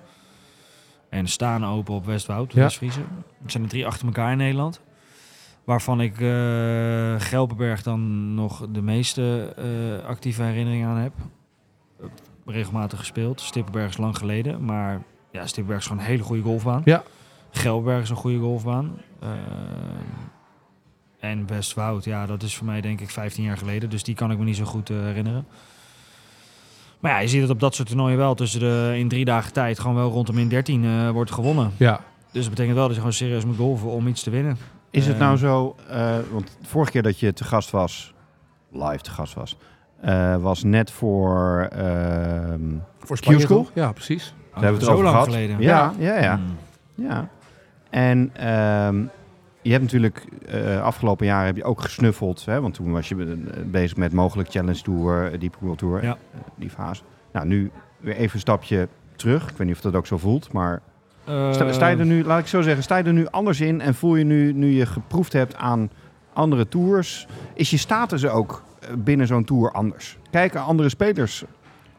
en 1.08 1.26
Staan 1.26 1.66
open 1.66 1.94
op 1.94 2.06
Westwoud, 2.06 2.52
Ja. 2.52 2.60
West-Friese. 2.60 3.00
Er 3.44 3.50
zijn 3.50 3.62
er 3.62 3.68
drie 3.68 3.86
achter 3.86 4.06
elkaar 4.06 4.32
in 4.32 4.38
Nederland. 4.38 4.80
Waarvan 5.64 6.00
ik 6.00 6.20
eh 6.20 7.14
Gelpenberg 7.18 7.82
dan 7.82 8.34
nog 8.34 8.66
de 8.72 8.82
meeste 8.82 9.54
eh, 9.56 10.06
actieve 10.08 10.42
herinneringen 10.42 10.88
aan 10.88 10.96
heb. 10.96 11.12
Regelmatig 12.50 12.98
gespeeld. 12.98 13.40
Stippelberg 13.40 13.88
is 13.88 13.96
lang 13.96 14.16
geleden, 14.16 14.64
maar 14.64 15.02
ja, 15.30 15.46
Stippelberg 15.46 15.80
is 15.80 15.86
gewoon 15.86 16.02
een 16.02 16.08
hele 16.08 16.22
goede 16.22 16.42
golfbaan. 16.42 16.82
Ja. 16.84 17.02
Gelpenberg 17.50 18.02
is 18.02 18.10
een 18.10 18.16
goede 18.16 18.38
golfbaan. 18.38 19.00
Eh, 19.20 19.28
en 21.20 21.46
Westwoud, 21.46 22.04
ja, 22.04 22.26
dat 22.26 22.42
is 22.42 22.56
voor 22.56 22.66
mij 22.66 22.80
denk 22.80 23.00
ik 23.00 23.10
15 23.10 23.44
jaar 23.44 23.56
geleden. 23.56 23.90
Dus 23.90 24.02
die 24.02 24.14
kan 24.14 24.30
ik 24.30 24.38
me 24.38 24.44
niet 24.44 24.56
zo 24.56 24.64
goed 24.64 24.90
eh, 24.90 24.96
herinneren. 24.96 25.46
Maar 27.00 27.10
ja, 27.10 27.18
je 27.18 27.28
ziet 27.28 27.40
het 27.40 27.50
op 27.50 27.60
dat 27.60 27.74
soort 27.74 27.88
toernooien 27.88 28.18
wel 28.18 28.34
tussen 28.34 28.60
de 28.60 28.94
in 28.96 29.08
drie 29.08 29.24
dagen 29.24 29.52
tijd 29.52 29.78
gewoon 29.78 29.96
wel 29.96 30.10
rond 30.10 30.26
de 30.26 30.32
min 30.32 30.48
13 30.48 30.84
eh, 30.84 31.10
wordt 31.10 31.30
gewonnen. 31.30 31.72
Ja. 31.76 32.00
Dus 32.32 32.42
dat 32.42 32.50
betekent 32.50 32.76
wel 32.76 32.84
dat 32.84 32.92
je 32.94 33.00
gewoon 33.00 33.16
serieus 33.16 33.44
moet 33.44 33.56
golven 33.56 33.90
om 33.90 34.06
iets 34.06 34.22
te 34.22 34.30
winnen. 34.30 34.58
Is 34.90 35.06
het 35.06 35.18
nou 35.18 35.36
zo, 35.36 35.76
eh, 35.88 36.18
want 36.30 36.56
vorige 36.62 36.90
keer 36.90 37.02
dat 37.02 37.18
je 37.18 37.32
te 37.32 37.44
gast 37.44 37.70
was, 37.70 38.14
live 38.72 39.02
te 39.02 39.10
gast 39.10 39.34
was, 39.34 39.56
was 40.40 40.62
net 40.62 40.90
voor... 40.90 41.68
ehm, 41.72 42.60
Voor 42.98 43.16
Spanje 43.16 43.38
Q-School? 43.38 43.62
toch? 43.62 43.70
Ja, 43.74 43.92
precies. 43.92 44.34
Daar 44.52 44.62
hebben 44.62 44.70
we 44.70 44.76
het 44.76 44.84
zo 44.84 44.90
over 44.92 45.04
lang 45.04 45.16
gehad. 45.16 45.28
geleden. 45.34 45.60
Ja, 45.60 45.92
ja, 45.98 46.18
ja. 46.20 46.36
Hmm. 46.36 46.56
ja. 47.08 47.28
En 47.90 48.30
ehm, 48.32 49.02
je 49.62 49.70
hebt 49.70 49.82
natuurlijk 49.82 50.24
eh, 50.48 50.82
afgelopen 50.82 51.26
jaren 51.26 51.46
heb 51.46 51.56
je 51.56 51.64
ook 51.64 51.80
gesnuffeld, 51.80 52.44
hè, 52.44 52.60
want 52.60 52.74
toen 52.74 52.92
was 52.92 53.08
je 53.08 53.16
eh, 53.16 53.62
bezig 53.64 53.96
met 53.96 54.12
mogelijk 54.12 54.50
Challenge 54.50 54.82
Tour, 54.82 55.32
eh, 55.32 55.40
Deep 55.40 55.56
World 55.58 55.78
Tour, 55.78 56.02
Ja. 56.04 56.10
eh, 56.34 56.40
die 56.54 56.70
fase. 56.70 57.02
Nou, 57.32 57.46
nu 57.46 57.70
weer 57.98 58.14
even 58.16 58.34
een 58.34 58.40
stapje 58.40 58.88
terug. 59.16 59.50
Ik 59.50 59.56
weet 59.56 59.66
niet 59.66 59.76
of 59.76 59.82
dat 59.82 59.94
ook 59.94 60.06
zo 60.06 60.18
voelt, 60.18 60.52
maar 60.52 60.80
sta, 61.24 61.72
sta 61.72 61.88
je 61.88 61.96
er 61.96 62.06
nu, 62.06 62.24
laat 62.24 62.38
ik 62.38 62.46
zo 62.46 62.60
zeggen, 62.60 62.82
sta 62.82 62.96
je 62.96 63.04
er 63.04 63.12
nu 63.12 63.26
anders 63.26 63.60
in 63.60 63.80
en 63.80 63.94
voel 63.94 64.16
je 64.16 64.24
nu, 64.24 64.52
nu 64.52 64.66
je 64.70 64.86
geproefd 64.86 65.32
hebt 65.32 65.56
aan 65.56 65.90
andere 66.32 66.68
tours, 66.68 67.26
is 67.54 67.70
je 67.70 67.76
status 67.76 68.26
ook 68.26 68.50
eh, 68.52 68.69
binnen 68.98 69.26
zo'n 69.26 69.44
tour 69.44 69.72
anders? 69.72 70.16
Kijken 70.30 70.62
andere 70.64 70.88
spelers 70.88 71.44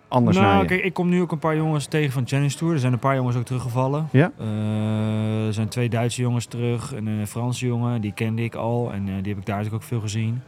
anders 0.08 0.38
naar 0.38 0.46
Nou, 0.46 0.62
je? 0.62 0.68
kijk, 0.68 0.84
ik 0.84 0.94
kom 0.94 1.10
nu 1.10 1.22
ook 1.22 1.32
een 1.32 1.40
paar 1.40 1.56
jongens 1.56 1.86
tegen 1.86 2.12
van 2.12 2.28
Challenge 2.28 2.56
Tour. 2.56 2.74
Er 2.74 2.80
zijn 2.80 2.94
een 2.94 3.00
paar 3.00 3.16
jongens 3.16 3.36
ook 3.36 3.46
teruggevallen. 3.46 4.08
Ja? 4.12 4.32
Eh, 4.40 5.46
er 5.48 5.54
zijn 5.54 5.68
twee 5.68 5.90
Duitse 5.90 6.22
jongens 6.22 6.46
terug 6.46 6.94
en 6.94 7.08
een 7.08 7.28
Franse 7.28 7.66
jongen. 7.66 8.02
Die 8.02 8.14
kende 8.14 8.44
ik 8.44 8.56
al 8.56 8.92
en 8.94 9.08
eh, 9.08 9.14
die 9.22 9.32
heb 9.34 9.38
ik 9.42 9.46
daar 9.46 9.56
natuurlijk 9.58 9.84
ook 9.84 9.90
veel 9.90 10.00
gezien. 10.00 10.42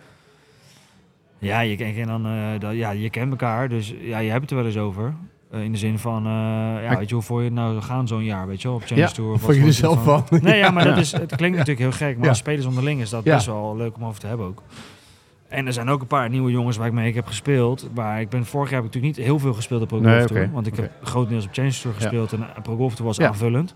Ja, 1.39 1.59
je, 1.59 1.77
en 1.77 2.07
dan, 2.07 2.25
eh, 2.25 2.59
dat, 2.59 2.73
ja, 2.73 2.91
je 2.91 3.09
kent 3.09 3.31
elkaar, 3.31 3.69
dus 3.69 3.93
ja, 4.01 4.17
je 4.17 4.29
hebt 4.29 4.41
het 4.41 4.49
er 4.51 4.55
wel 4.57 4.65
eens 4.65 4.77
over. 4.77 5.13
In 5.51 5.71
de 5.71 5.77
zin 5.77 5.99
van, 5.99 6.25
eh, 6.25 6.31
ja, 6.83 6.97
weet 6.97 7.09
je, 7.09 7.13
hoe 7.15 7.23
voor 7.23 7.39
je 7.39 7.45
het 7.45 7.53
nou 7.53 7.81
gaan 7.81 8.07
zo'n 8.07 8.23
jaar, 8.23 8.47
weet 8.47 8.61
je 8.61 8.67
wel, 8.67 8.77
op 8.77 8.83
Challenge 8.83 9.07
Ja, 9.07 9.13
Tour. 9.13 9.31
of 9.31 9.41
Wat 9.41 9.45
wat 9.45 9.55
vond 9.55 9.75
je 9.75 9.81
vond 9.81 9.95
er 9.95 10.03
zelf 10.03 10.17
ervan? 10.17 10.27
van? 10.39 10.39
Nee, 10.49 10.57
ja, 10.57 10.69
maar 10.71 10.83
dat 10.83 10.97
is, 10.97 11.11
het 11.11 11.35
klinkt 11.35 11.57
natuurlijk 11.57 11.79
heel 11.97 12.07
gek, 12.07 12.15
maar 12.15 12.23
Ja. 12.23 12.29
als 12.29 12.37
spelers 12.37 12.65
onderling 12.65 13.01
is 13.01 13.09
dat 13.09 13.23
Ja. 13.23 13.33
best 13.33 13.45
wel 13.45 13.75
leuk 13.77 13.95
om 13.95 14.05
over 14.05 14.19
te 14.19 14.27
hebben 14.27 14.45
ook. 14.45 14.61
En 15.53 15.65
er 15.67 15.73
zijn 15.73 15.89
ook 15.89 16.01
een 16.01 16.07
paar 16.07 16.29
nieuwe 16.29 16.51
jongens 16.51 16.77
waar 16.77 16.87
ik 16.87 16.93
mee 16.93 17.13
heb 17.13 17.25
gespeeld. 17.27 17.89
Maar 17.93 18.21
ik 18.21 18.29
ben 18.29 18.45
vorig 18.45 18.69
jaar 18.69 18.81
heb 18.81 18.87
ik 18.87 18.93
natuurlijk 18.93 19.17
niet 19.17 19.25
heel 19.27 19.39
veel 19.39 19.53
gespeeld 19.53 19.81
op 19.81 19.87
Pro 19.87 19.97
Golf 19.97 20.09
Nee, 20.09 20.25
Tour. 20.25 20.49
Want 20.51 20.67
ik 20.67 20.73
oké. 20.73 20.81
heb 20.81 20.91
grotendeels 21.03 21.45
op 21.45 21.53
Challenge 21.53 21.79
Tour 21.81 21.95
gespeeld 21.95 22.33
en 22.33 22.41
eh, 22.41 22.61
Pro 22.63 22.75
Golf 22.75 22.91
Tour 22.95 23.05
was 23.07 23.17
Ja. 23.17 23.27
aanvullend. 23.27 23.75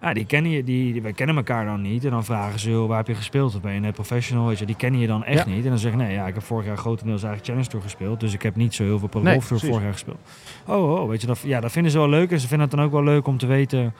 Ja, 0.00 0.12
die 0.12 0.26
kennen 0.26 0.50
je, 0.50 0.64
die, 0.64 0.92
die, 0.92 1.02
wij 1.02 1.12
kennen 1.12 1.36
elkaar 1.36 1.64
dan 1.64 1.80
niet. 1.82 2.04
En 2.04 2.10
dan 2.10 2.24
vragen 2.24 2.58
ze, 2.60 2.70
waar 2.72 2.96
heb 2.96 3.06
je 3.06 3.14
gespeeld? 3.14 3.54
Of 3.54 3.60
ben 3.60 3.72
je 3.72 3.80
net 3.80 3.94
professional? 3.94 4.46
Weet 4.46 4.58
je, 4.58 4.66
die 4.66 4.76
kennen 4.76 5.00
je 5.00 5.06
dan 5.06 5.24
echt 5.24 5.46
Ja. 5.46 5.52
niet. 5.54 5.62
En 5.64 5.68
dan 5.70 5.78
zeg 5.78 5.92
ik, 5.92 5.98
nee, 5.98 6.12
ja, 6.12 6.26
ik 6.26 6.34
heb 6.34 6.42
vorig 6.42 6.66
jaar 6.66 6.76
grotendeels 6.76 7.22
eigenlijk 7.22 7.44
Challenge 7.44 7.68
Tour 7.68 7.84
gespeeld. 7.84 8.20
Dus 8.20 8.34
ik 8.34 8.42
heb 8.42 8.56
niet 8.56 8.74
zo 8.74 8.82
heel 8.84 8.98
veel 8.98 9.08
Pro 9.08 9.20
Nee, 9.22 9.32
Golf 9.32 9.46
Tour 9.46 9.60
precies. 9.60 9.68
vorig 9.68 9.82
jaar 9.84 9.92
gespeeld. 9.92 10.18
Oh, 10.66 11.00
oh, 11.02 11.08
weet 11.08 11.20
je, 11.20 11.26
dat, 11.26 11.40
ja, 11.44 11.60
dat 11.60 11.72
vinden 11.72 11.92
ze 11.92 11.98
wel 11.98 12.08
leuk. 12.08 12.30
En 12.30 12.40
ze 12.40 12.48
vinden 12.48 12.68
het 12.68 12.76
dan 12.76 12.86
ook 12.86 12.92
wel 12.92 13.04
leuk 13.04 13.26
om 13.26 13.38
te 13.38 13.46
weten 13.46 13.94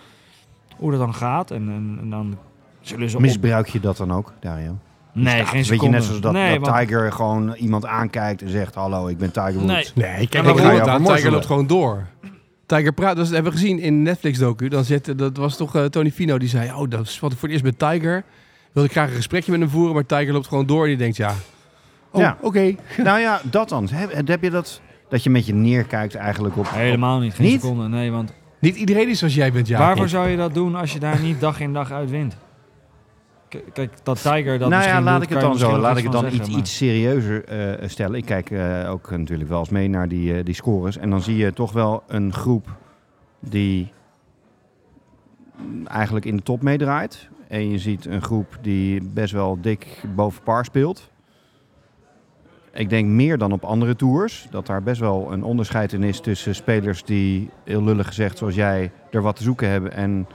hoe 0.77 0.91
dat 0.91 1.01
dan 1.01 1.15
gaat. 1.15 1.51
En, 1.51 1.69
en, 1.69 1.99
en 2.01 2.11
dan 2.11 2.39
zullen 2.81 3.11
ze 3.11 3.21
Misbruik 3.21 3.69
je 3.69 3.81
dat 3.81 3.97
dan 3.97 4.13
ook, 4.13 4.33
Dario? 4.41 4.77
Nee, 5.15 5.35
staat. 5.35 5.47
geen 5.47 5.57
Weet 5.57 5.65
seconde. 5.67 5.85
je, 5.85 5.91
net 5.93 6.05
zoals 6.05 6.21
dat, 6.21 6.33
nee, 6.33 6.59
dat 6.59 6.69
want- 6.69 6.81
Tiger 6.89 7.13
gewoon 7.13 7.55
iemand 7.55 7.87
aankijkt 7.87 8.43
en 8.43 8.49
zegt... 8.49 8.75
Hallo, 8.75 9.07
ik 9.07 9.19
ben 9.19 9.31
Tiger 9.33 9.53
Woods. 9.55 9.93
Nee. 9.95 10.07
Nee, 10.17 10.29
kijk, 10.29 10.47
ik 10.47 10.57
ga 10.59 10.71
je 10.73 10.83
aan. 10.91 11.05
Tiger 11.05 11.31
loopt 11.31 11.47
gewoon 11.47 11.67
door. 11.67 12.07
Tiger 12.67 12.93
praat, 12.93 13.17
dat 13.17 13.29
hebben 13.29 13.53
we 13.53 13.59
gezien 13.59 13.79
in 13.79 14.03
Netflix-docu. 14.03 14.69
Dan 14.69 14.85
zit, 14.85 15.19
dat 15.19 15.37
was 15.37 15.57
toch 15.57 15.77
eh, 15.77 15.85
Tony 15.85 16.11
Fino 16.11 16.39
die 16.39 16.49
zei... 16.49 16.73
Oh, 16.73 16.91
dat 16.91 17.07
is 17.07 17.21
wat 17.21 17.33
ik 17.33 17.39
voor 17.39 17.49
het 17.49 17.63
eerst 17.63 17.79
met 17.79 17.91
Tiger. 17.91 18.25
Wilde 18.73 18.89
ik 18.89 18.95
graag 18.95 19.09
een 19.09 19.15
gesprekje 19.17 19.51
met 19.51 19.61
hem 19.61 19.69
voeren, 19.71 19.95
maar 19.95 20.07
Tiger 20.07 20.33
loopt 20.33 20.47
gewoon 20.49 20.67
door. 20.67 20.83
En 20.83 20.89
die 20.89 20.97
denkt, 20.97 21.17
ja, 21.17 21.35
oh, 22.11 22.21
Ja. 22.21 22.37
oké. 22.41 22.75
Nou 23.05 23.19
ja, 23.21 23.41
dat 23.45 23.69
dan. 23.69 23.89
Heb, 23.93 24.27
heb 24.29 24.43
je 24.43 24.51
dat... 24.51 24.81
Dat 25.09 25.23
je 25.23 25.31
met 25.31 25.47
je 25.47 25.55
neerkijkt 25.55 26.15
eigenlijk 26.15 26.57
op... 26.57 26.67
Helemaal 26.71 27.19
niet, 27.19 27.35
geen 27.35 27.47
Niet? 27.47 27.61
seconde. 27.61 27.89
Nee, 27.89 28.11
want 28.11 28.33
Niet 28.61 28.77
iedereen 28.77 29.09
is 29.09 29.19
zoals 29.19 29.35
jij 29.35 29.53
bent, 29.53 29.69
ja. 29.69 29.79
waarvoor 29.79 30.09
zou 30.09 30.29
je 30.29 30.37
dat 30.37 30.55
doen 30.55 30.75
als 30.75 30.93
je 30.93 30.99
daar 30.99 31.21
niet 31.21 31.41
dag 31.41 31.61
in 31.61 31.73
dag 31.73 31.93
uit 31.93 32.11
wint? 32.11 32.37
Kijk, 33.73 33.91
dat 34.03 34.23
Tiger 34.23 34.59
dat 34.59 34.69
nou 34.69 34.83
ja, 34.85 35.01
laat 35.01 35.15
doet, 35.15 35.31
ik 35.31 35.37
het 35.37 35.41
dan 35.41 35.59
zo. 35.59 35.79
Laat 35.79 35.97
ik 35.97 36.03
het 36.03 36.13
dan 36.13 36.33
iets, 36.33 36.49
iets 36.49 36.77
serieuzer 36.77 37.45
eh, 37.45 37.89
stellen. 37.89 38.17
Ik 38.17 38.25
kijk 38.25 38.51
eh, 38.51 38.91
ook 38.91 39.11
natuurlijk 39.11 39.49
wel 39.49 39.59
eens 39.59 39.69
mee 39.69 39.89
naar 39.89 40.09
die, 40.09 40.35
eh, 40.35 40.45
die 40.45 40.55
scores. 40.55 40.97
En 40.97 41.11
dan 41.11 41.23
zie 41.23 41.37
je 41.37 41.53
toch 41.53 41.73
wel 41.73 42.03
een 42.07 42.33
groep 42.33 42.77
die 43.41 43.93
eigenlijk 45.85 46.27
in 46.27 46.37
de 46.37 46.43
top 46.43 46.63
meedraait. 46.63 47.29
En 47.49 47.71
je 47.71 47.79
ziet 47.79 48.07
een 48.07 48.23
groep 48.23 48.59
die 48.61 49.03
best 49.05 49.33
wel 49.33 49.61
dik 49.61 50.03
boven 50.15 50.43
par 50.43 50.65
speelt. 50.65 51.11
Ik 52.73 52.89
denk 52.89 53.09
meer 53.09 53.39
dan 53.39 53.53
op 53.53 53.65
andere 53.65 53.97
tours. 53.97 54.47
Dat 54.51 54.67
daar 54.67 54.83
best 54.83 55.01
wel 55.01 55.33
een 55.33 55.43
onderscheid 55.43 55.93
in 55.93 56.03
is 56.03 56.21
tussen 56.21 56.55
spelers 56.55 57.05
die, 57.05 57.51
heel 57.65 57.83
lullig 57.83 58.07
gezegd 58.07 58.39
zoals 58.39 58.55
jij, 58.55 58.93
er 59.11 59.23
wat 59.23 59.37
te 59.37 59.43
zoeken 59.43 59.69
hebben. 59.69 59.93
En 59.93 60.27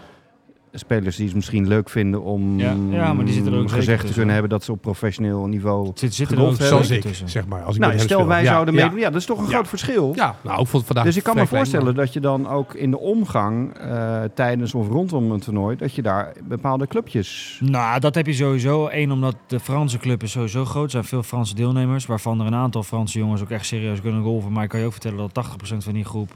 spelers 0.75 1.15
die 1.15 1.25
het 1.25 1.36
misschien 1.36 1.67
leuk 1.67 1.89
vinden 1.89 2.22
om 2.24 2.60
Ja, 2.60 2.75
ja, 2.89 3.13
maar 3.13 3.25
die 3.25 3.34
zitten 3.34 3.53
er 3.53 3.60
ook 3.60 3.72
gezegd 3.72 4.08
te 4.08 4.13
kunnen 4.13 4.34
hebben 4.34 4.51
dat 4.51 4.63
ze 4.63 4.72
op 4.72 4.82
professioneel 4.82 5.46
niveau... 5.46 5.91
Zit, 5.94 6.13
zitten 6.13 6.38
er 6.38 6.44
ook 6.44 6.55
Zoals 6.55 6.89
ik, 6.89 7.01
tussen. 7.01 7.29
zeg 7.29 7.48
maar. 7.48 7.63
Als 7.63 7.75
ik 7.75 7.82
Nou, 7.82 7.94
stel 8.00 8.08
speel. 8.08 8.27
wij 8.27 8.44
Ja, 8.44 8.51
zouden 8.51 8.74
ja. 8.74 8.82
meedoen. 8.84 9.00
Ja, 9.00 9.10
dat 9.10 9.20
is 9.20 9.25
toch 9.25 9.38
een 9.38 9.44
Ja. 9.46 9.50
groot 9.51 9.67
verschil. 9.67 10.12
Ja, 10.15 10.36
nou, 10.41 10.58
vond 10.58 10.72
het 10.72 10.86
vandaag 10.86 11.03
Dus 11.05 11.17
ik 11.17 11.24
kan 11.24 11.36
me 11.36 11.48
voorstellen 11.48 11.96
dat 11.96 12.13
je 12.13 12.20
dan 12.20 12.48
ook 12.50 12.74
in 12.74 12.91
de 12.91 13.00
omgang 13.00 13.74
eh, 13.77 14.24
tijdens 14.34 14.74
of 14.74 14.88
rondom 14.88 15.32
een 15.32 15.39
toernooi, 15.39 15.75
dat 15.75 15.94
je 15.96 16.01
daar 16.01 16.34
bepaalde 16.44 16.88
clubjes... 16.88 17.60
Nou, 17.63 18.00
dat 18.00 18.15
heb 18.15 18.25
je 18.25 18.34
sowieso. 18.34 18.88
Eén, 18.91 19.12
omdat 19.12 19.36
de 19.48 19.60
Franse 19.60 19.98
club 19.98 20.24
is 20.24 20.32
sowieso 20.32 20.65
groot. 20.65 20.84
Er 20.86 20.91
zijn 20.91 21.03
veel 21.03 21.24
Franse 21.24 21.55
deelnemers, 21.55 22.05
waarvan 22.05 22.39
er 22.39 22.46
een 22.46 22.55
aantal 22.55 22.84
Franse 22.84 23.17
jongens 23.20 23.41
ook 23.41 23.50
echt 23.50 23.65
serieus 23.65 24.01
kunnen 24.01 24.24
golven. 24.24 24.51
Maar 24.51 24.63
ik 24.63 24.70
kan 24.70 24.79
je 24.79 24.86
ook 24.86 24.91
vertellen 24.91 25.17
dat 25.32 25.46
80% 25.74 25.77
van 25.77 25.94
die 25.94 26.05
groep, 26.05 26.29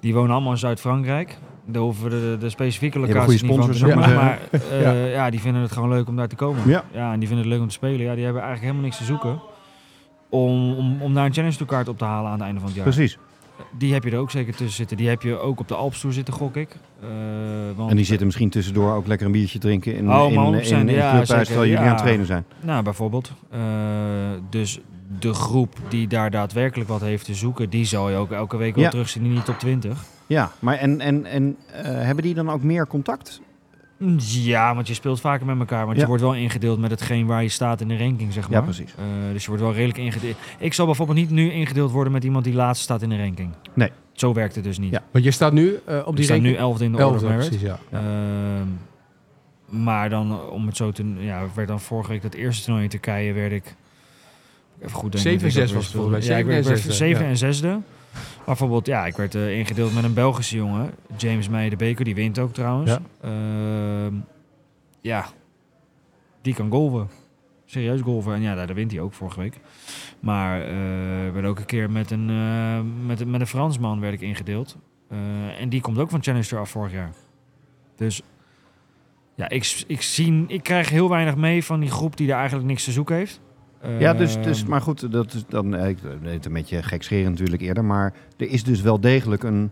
die 0.00 0.14
wonen 0.14 0.30
allemaal 0.32 0.52
in 0.52 0.58
Zuid-Frankrijk. 0.58 1.38
We 1.72 2.08
de, 2.08 2.36
de 2.40 2.50
specifieke 2.50 2.98
locaties 2.98 3.40
goede 3.40 3.46
niet 3.46 3.64
van 3.64 3.70
te 3.70 3.76
sponsors, 3.76 3.80
noemen. 3.80 4.04
zeg 4.04 4.14
Maar 4.14 4.38
maar. 4.70 4.80
eh, 4.80 5.12
ja. 5.12 5.30
die 5.30 5.40
vinden 5.40 5.62
het 5.62 5.72
gewoon 5.72 5.88
leuk 5.88 6.08
om 6.08 6.16
daar 6.16 6.28
te 6.28 6.36
komen. 6.36 6.68
Ja. 6.68 6.84
Ja, 6.92 7.12
en 7.12 7.18
die 7.18 7.28
vinden 7.28 7.44
het 7.46 7.54
leuk 7.54 7.62
om 7.62 7.68
te 7.68 7.74
spelen. 7.74 8.00
Ja, 8.00 8.14
die 8.14 8.24
hebben 8.24 8.42
eigenlijk 8.42 8.60
helemaal 8.60 8.82
niks 8.82 8.96
te 8.96 9.04
zoeken 9.04 9.40
om, 10.28 10.72
om, 10.72 11.02
om 11.02 11.14
daar 11.14 11.24
een 11.24 11.32
Challenge 11.32 11.56
Tour 11.56 11.70
kaart 11.72 11.88
op 11.88 11.98
te 11.98 12.04
halen 12.04 12.26
aan 12.30 12.32
het 12.36 12.42
einde 12.42 12.58
van 12.60 12.68
het 12.68 12.76
jaar. 12.76 12.86
Precies. 12.86 13.18
Die 13.78 13.92
heb 13.92 14.04
je 14.04 14.10
er 14.10 14.18
ook 14.18 14.30
zeker 14.30 14.54
tussen 14.54 14.76
zitten. 14.76 14.96
Die 14.96 15.08
heb 15.08 15.22
je 15.22 15.38
ook 15.38 15.60
op 15.60 15.68
de 15.68 15.74
Alps 15.74 16.00
Tour 16.00 16.14
zitten, 16.14 16.34
gok 16.34 16.56
ik. 16.56 16.76
Eh, 17.00 17.08
want, 17.76 17.90
En 17.90 17.96
die 17.96 18.04
zitten 18.04 18.26
misschien 18.26 18.50
tussendoor 18.50 18.94
ook 18.94 19.06
lekker 19.06 19.26
een 19.26 19.32
biertje 19.32 19.58
drinken 19.58 19.94
in, 19.96 20.12
Oh, 20.12 20.32
in, 20.32 20.54
in, 20.54 20.64
100%, 20.64 20.68
in, 20.68 20.88
ja, 20.88 21.10
clubhuis 21.10 21.46
terwijl 21.46 21.68
jullie 21.68 21.72
Ja. 21.72 21.80
aan 21.82 21.88
het 21.88 21.98
trainen 21.98 22.26
zijn. 22.26 22.44
Nou, 22.60 22.82
bijvoorbeeld. 22.82 23.32
Eh, 23.50 23.58
dus 24.50 24.80
de 25.18 25.32
groep 25.34 25.76
die 25.88 26.06
daar 26.08 26.30
daadwerkelijk 26.30 26.88
wat 26.88 27.00
heeft 27.00 27.24
te 27.24 27.34
zoeken, 27.34 27.70
die 27.70 27.84
zal 27.84 28.10
je 28.10 28.16
ook 28.16 28.30
elke 28.32 28.56
week 28.56 28.74
wel 28.74 28.84
Ja. 28.84 28.90
terugzien 28.90 29.24
in 29.24 29.30
die 29.32 29.42
top 29.42 29.58
20. 29.58 30.04
Ja, 30.26 30.52
maar 30.58 30.74
en, 30.76 31.00
en, 31.00 31.24
en 31.24 31.56
eh, 31.72 31.82
hebben 31.84 32.24
die 32.24 32.34
dan 32.34 32.50
ook 32.50 32.62
meer 32.62 32.86
contact? 32.86 33.40
Ja, 34.18 34.74
want 34.74 34.88
je 34.88 34.94
speelt 34.94 35.20
vaker 35.20 35.46
met 35.46 35.58
elkaar. 35.58 35.84
Want 35.84 35.96
Ja. 35.96 36.02
je 36.02 36.08
wordt 36.08 36.22
wel 36.22 36.34
ingedeeld 36.34 36.78
met 36.78 36.90
hetgeen 36.90 37.26
waar 37.26 37.42
je 37.42 37.48
staat 37.48 37.80
in 37.80 37.88
de 37.88 37.98
ranking, 37.98 38.32
zeg 38.32 38.48
maar. 38.48 38.58
Ja, 38.58 38.64
precies. 38.64 38.94
Eh, 38.98 39.04
dus 39.32 39.42
je 39.42 39.48
wordt 39.48 39.62
wel 39.62 39.72
redelijk 39.72 39.98
ingedeeld. 39.98 40.36
Ik 40.58 40.74
zal 40.74 40.86
bijvoorbeeld 40.86 41.18
niet 41.18 41.30
nu 41.30 41.50
ingedeeld 41.52 41.90
worden 41.90 42.12
met 42.12 42.24
iemand 42.24 42.44
die 42.44 42.54
laatste 42.54 42.84
staat 42.84 43.02
in 43.02 43.08
de 43.08 43.16
ranking. 43.18 43.50
Nee. 43.74 43.90
Zo 44.12 44.32
werkt 44.32 44.54
het 44.54 44.64
dus 44.64 44.78
niet. 44.78 44.90
Ja. 44.92 45.02
Want 45.10 45.24
je 45.24 45.30
staat 45.30 45.52
nu 45.52 45.78
eh, 45.86 45.98
op 45.98 46.04
Die 46.06 46.14
die 46.14 46.24
staan 46.24 46.40
nu 46.42 46.56
ranking- 46.56 46.66
11 46.68 46.80
in 46.80 46.92
de 46.92 46.98
Order 47.04 47.06
of 47.08 47.12
Elfde, 47.22 47.28
Merit. 47.36 47.48
precies, 47.48 47.66
ja. 47.66 47.78
Ehm, 47.98 48.66
maar 49.84 50.10
dan, 50.10 50.40
om 50.50 50.66
het 50.66 50.76
zo 50.76 50.90
te... 50.92 51.14
Ja, 51.18 51.40
ik 51.40 51.50
werd 51.54 51.68
dan 51.68 51.80
vorige 51.80 52.10
week 52.10 52.22
dat 52.22 52.34
eerste 52.34 52.62
toernooi 52.64 52.84
in 52.84 52.90
Turkije, 52.90 53.32
werd 53.32 53.52
ik... 53.52 53.74
Even 54.78 54.90
goed 54.90 55.12
denken. 55.12 55.18
Zeven 55.30 55.48
en 55.48 55.52
wie 55.54 55.62
ik 55.62 55.68
zes 55.68 55.70
ook 55.70 55.74
was 55.76 55.84
het 55.84 55.94
volgens 55.94 56.12
mij. 56.12 56.22
speelde. 56.22 56.32
Ja, 56.34 56.38
ik 56.38 56.44
Zeven 56.44 56.52
werd, 56.54 56.64
en 56.64 56.70
werd 56.70 56.80
zesde, 56.82 57.04
zeven 57.04 57.22
ja. 57.24 57.28
en 57.30 57.36
zesde. 57.36 57.68
Maar 58.36 58.44
bijvoorbeeld, 58.56 58.86
ja, 58.86 59.06
ik 59.06 59.16
werd 59.16 59.34
eh, 59.34 59.58
ingedeeld 59.58 59.94
met 59.94 60.04
een 60.04 60.14
Belgische 60.14 60.56
jongen. 60.56 60.90
James 61.16 61.48
Meijer 61.48 61.70
de 61.70 61.76
Beker, 61.76 62.04
die 62.04 62.14
wint 62.14 62.38
ook 62.38 62.52
trouwens. 62.52 62.90
Ja. 62.90 63.00
Ehm, 63.20 64.14
ja, 65.00 65.26
die 66.42 66.54
kan 66.54 66.70
golven. 66.70 67.08
Serieus 67.64 68.00
golven. 68.00 68.34
En 68.34 68.42
ja, 68.42 68.54
daar 68.54 68.66
daar 68.66 68.76
wint 68.76 68.90
hij 68.90 69.00
ook 69.00 69.12
vorige 69.12 69.40
week. 69.40 69.58
Maar 70.20 70.60
eh, 70.62 71.26
ik 71.26 71.32
werd 71.32 71.46
ook 71.46 71.58
een 71.58 71.64
keer 71.66 71.90
met 71.90 72.10
een, 72.10 72.30
eh, 72.30 72.80
met, 73.06 73.20
een- 73.20 73.30
met 73.30 73.40
een 73.40 73.46
Fransman 73.46 74.00
werd 74.00 74.14
ik 74.14 74.20
ingedeeld. 74.20 74.76
Eh, 75.10 75.18
en 75.60 75.68
die 75.68 75.80
komt 75.80 75.98
ook 75.98 76.10
van 76.10 76.22
Challenger 76.22 76.58
af 76.58 76.70
vorig 76.70 76.92
jaar. 76.92 77.10
Dus 77.96 78.22
ja, 79.34 79.48
ik, 79.48 79.84
ik, 79.86 80.02
zie, 80.02 80.44
ik 80.46 80.62
krijg 80.62 80.88
heel 80.88 81.08
weinig 81.08 81.36
mee 81.36 81.64
van 81.64 81.80
die 81.80 81.90
groep 81.90 82.16
die 82.16 82.26
daar 82.26 82.38
eigenlijk 82.38 82.68
niks 82.68 82.84
te 82.84 82.92
zoeken 82.92 83.16
heeft. 83.16 83.40
Ja, 83.98 84.14
dus, 84.14 84.42
dus, 84.42 84.60
Ehm, 84.60 84.70
maar 84.70 84.80
goed, 84.80 85.12
dat 85.12 85.34
is 85.34 85.44
dan, 85.48 85.74
ik 85.74 85.98
weet 86.22 86.32
het 86.32 86.46
een 86.46 86.52
beetje 86.52 86.82
gekscherend 86.82 87.30
natuurlijk 87.30 87.62
eerder, 87.62 87.84
maar 87.84 88.12
er 88.36 88.48
is 88.48 88.64
dus 88.64 88.80
wel 88.80 89.00
degelijk 89.00 89.42
een 89.42 89.70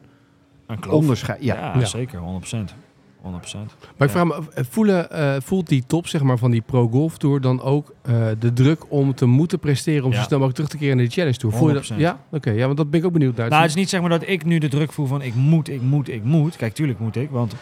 een 0.67 0.89
onderscheid. 0.89 1.43
Ja, 1.43 1.55
Ja, 1.55 1.79
Ja. 1.79 1.85
zeker, 1.85 2.19
100%. 2.19 2.75
100%. 3.21 3.75
Maar 3.97 4.07
ik 4.09 4.15
vraag 4.15 4.25
me, 4.25 4.43
eh, 4.55 4.65
voelen, 4.71 5.11
eh, 5.11 5.35
voelt 5.43 5.69
die 5.69 5.85
top 5.87 6.07
zeg 6.07 6.23
maar, 6.23 6.39
van 6.39 6.51
die 6.51 6.61
Pro 6.61 6.89
Golf 6.89 7.19
Tour 7.19 7.41
dan 7.41 7.63
ook 7.63 7.93
eh, 8.03 8.27
de 8.39 8.53
druk 8.53 8.85
om 8.89 9.15
te 9.15 9.27
moeten 9.27 9.59
presteren 9.59 10.05
om 10.05 10.13
zo 10.13 10.23
snel 10.23 10.39
mogelijk 10.39 10.55
terug 10.55 10.71
te 10.71 10.77
keren 10.77 10.97
naar 10.97 11.07
de 11.07 11.13
Challenge 11.13 11.37
Tour? 11.37 11.55
Voel 11.57 11.69
je 11.69 11.75
dat? 11.75 11.83
100%. 11.83 12.01
Ja? 12.01 12.19
Oké, 12.31 12.51
ja, 12.51 12.65
want 12.65 12.77
dat 12.77 12.91
ben 12.91 13.01
ik 13.01 13.07
ook 13.07 13.13
benieuwd 13.13 13.37
naar. 13.37 13.49
Nou, 13.49 13.61
het 13.61 13.71
is 13.71 13.77
niet 13.77 13.89
zeg 13.89 14.01
maar 14.01 14.11
dat 14.11 14.23
ik 14.29 14.45
nu 14.45 14.59
de 14.59 14.69
druk 14.69 14.93
voel 14.93 15.07
van 15.07 15.23
ik 15.23 15.35
moet, 15.35 15.69
ik 15.69 15.83
moet, 15.83 16.09
ik 16.09 16.25
moet. 16.25 16.57
Kijk, 16.57 16.75
tuurlijk 16.75 16.99
moet 16.99 17.17
ik, 17.17 17.31
want 17.31 17.55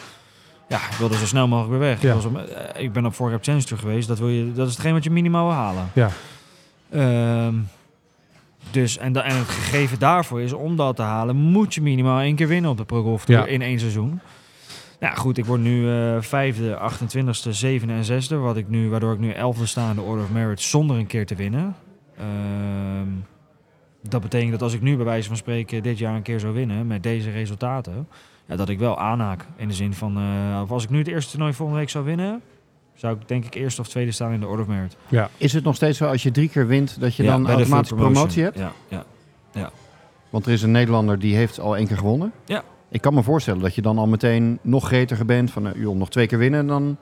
ja, 0.67 0.77
ik 0.77 0.95
wil 0.97 1.09
er 1.09 1.17
zo 1.17 1.25
snel 1.25 1.47
mogelijk 1.47 1.71
weer 1.71 1.89
weg. 1.89 2.01
Ja. 2.01 2.09
Ik, 2.09 2.15
was 2.15 2.25
op, 2.25 2.41
ik 2.77 2.91
ben 2.93 3.05
op 3.05 3.13
vorig 3.13 3.31
jaar 3.31 3.39
op 3.39 3.45
Challenge 3.45 3.65
Tour 3.67 3.81
geweest. 3.81 4.07
Dat, 4.07 4.19
wil 4.19 4.29
je, 4.29 4.51
dat 4.53 4.67
is 4.67 4.73
hetgeen 4.73 4.93
wat 4.93 5.03
je 5.03 5.11
minimaal 5.11 5.45
wil 5.45 5.55
halen. 5.55 5.89
Ja. 5.93 6.09
Ehm, 6.95 7.55
dus, 8.71 8.97
en, 8.97 9.23
en 9.23 9.37
het 9.37 9.47
gegeven 9.47 9.99
daarvoor 9.99 10.41
is, 10.41 10.53
om 10.53 10.75
dat 10.75 10.95
te 10.95 11.01
halen, 11.01 11.35
moet 11.35 11.73
je 11.73 11.81
minimaal 11.81 12.19
één 12.19 12.35
keer 12.35 12.47
winnen 12.47 12.71
op 12.71 12.77
de 12.77 12.85
Pro 12.85 13.01
Golf 13.03 13.25
Tour 13.25 13.41
Ja. 13.41 13.47
in 13.47 13.61
één 13.61 13.79
seizoen. 13.79 14.19
Ja, 14.99 15.13
goed, 15.13 15.37
ik 15.37 15.45
word 15.45 15.61
nu 15.61 15.89
eh, 15.91 16.21
vijfde, 16.21 16.79
28ste, 16.91 17.49
zevende 17.49 17.93
en 17.93 18.03
zesde. 18.03 18.35
Wat 18.35 18.57
ik 18.57 18.69
nu, 18.69 18.89
waardoor 18.89 19.13
ik 19.13 19.19
nu 19.19 19.31
elfde 19.31 19.65
sta 19.65 19.89
in 19.89 19.95
de 19.95 20.01
Order 20.01 20.23
of 20.23 20.31
Merit 20.31 20.61
zonder 20.61 20.97
een 20.97 21.07
keer 21.07 21.25
te 21.25 21.35
winnen. 21.35 21.75
Ehm, 22.17 23.07
dat 24.01 24.21
betekent 24.21 24.51
dat 24.51 24.61
als 24.61 24.73
ik 24.73 24.81
nu 24.81 24.95
bij 24.95 25.05
wijze 25.05 25.27
van 25.27 25.37
spreken 25.37 25.83
dit 25.83 25.97
jaar 25.97 26.15
een 26.15 26.21
keer 26.21 26.39
zou 26.39 26.53
winnen 26.53 26.87
met 26.87 27.03
deze 27.03 27.31
resultaten, 27.31 28.07
ja, 28.47 28.55
dat 28.55 28.69
ik 28.69 28.79
wel 28.79 28.99
aanhaak. 28.99 29.45
In 29.55 29.67
de 29.67 29.73
zin 29.73 29.93
van, 29.93 30.17
of 30.61 30.71
als 30.71 30.83
ik 30.83 30.89
nu 30.89 30.97
het 30.97 31.07
eerste 31.07 31.31
toernooi 31.31 31.53
volgende 31.53 31.79
week 31.81 31.89
zou 31.89 32.05
winnen, 32.05 32.41
zou 32.95 33.15
ik 33.15 33.27
denk 33.27 33.45
ik 33.45 33.53
eerste 33.55 33.81
of 33.81 33.87
tweede 33.87 34.11
staan 34.11 34.31
in 34.31 34.39
de 34.39 34.47
Order 34.47 34.65
of 34.65 34.71
Merit. 34.71 34.95
Is 35.37 35.53
het 35.53 35.63
nog 35.63 35.75
steeds 35.75 35.97
zo 35.97 36.05
als 36.07 36.23
je 36.23 36.31
drie 36.31 36.49
keer 36.49 36.67
wint 36.67 36.99
dat 36.99 37.15
je 37.15 37.23
Ja, 37.23 37.31
dan 37.31 37.47
automatisch 37.49 37.91
promotie 37.91 38.43
hebt? 38.43 38.57
Ja, 38.57 38.71
ja. 39.53 39.71
Want 40.29 40.45
er 40.47 40.53
is 40.53 40.61
een 40.61 40.71
Nederlander 40.71 41.19
die 41.19 41.35
heeft 41.35 41.59
al 41.59 41.77
één 41.77 41.87
keer 41.87 41.97
gewonnen. 41.97 42.31
Ja. 42.45 42.63
Ik 42.89 43.01
kan 43.01 43.13
me 43.13 43.23
voorstellen 43.23 43.61
dat 43.61 43.75
je 43.75 43.81
dan 43.81 43.97
al 43.97 44.07
meteen 44.07 44.59
nog 44.61 44.85
gretiger 44.87 45.25
bent 45.25 45.51
van 45.51 45.67
uh, 45.67 45.71
joh, 45.75 45.95
nog 45.95 46.09
twee 46.09 46.27
keer 46.27 46.37
winnen 46.37 46.67
dan. 46.67 46.97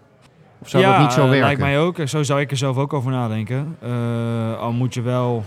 Of 0.60 0.70
zou 0.70 0.84
dat 0.84 1.00
niet 1.00 1.12
zo 1.12 1.22
eh, 1.22 1.28
werken? 1.28 1.46
lijkt 1.46 1.62
mij 1.62 1.80
ook. 1.80 1.98
Zo 2.08 2.24
zou 2.24 2.40
ik 2.42 2.52
er 2.52 2.58
zelf 2.58 2.78
ook 2.78 2.94
over 2.94 3.12
nadenken. 3.12 3.78
Eh, 3.82 4.60
al 4.60 4.72
moet 4.72 4.94
je 4.94 5.02
wel, 5.02 5.44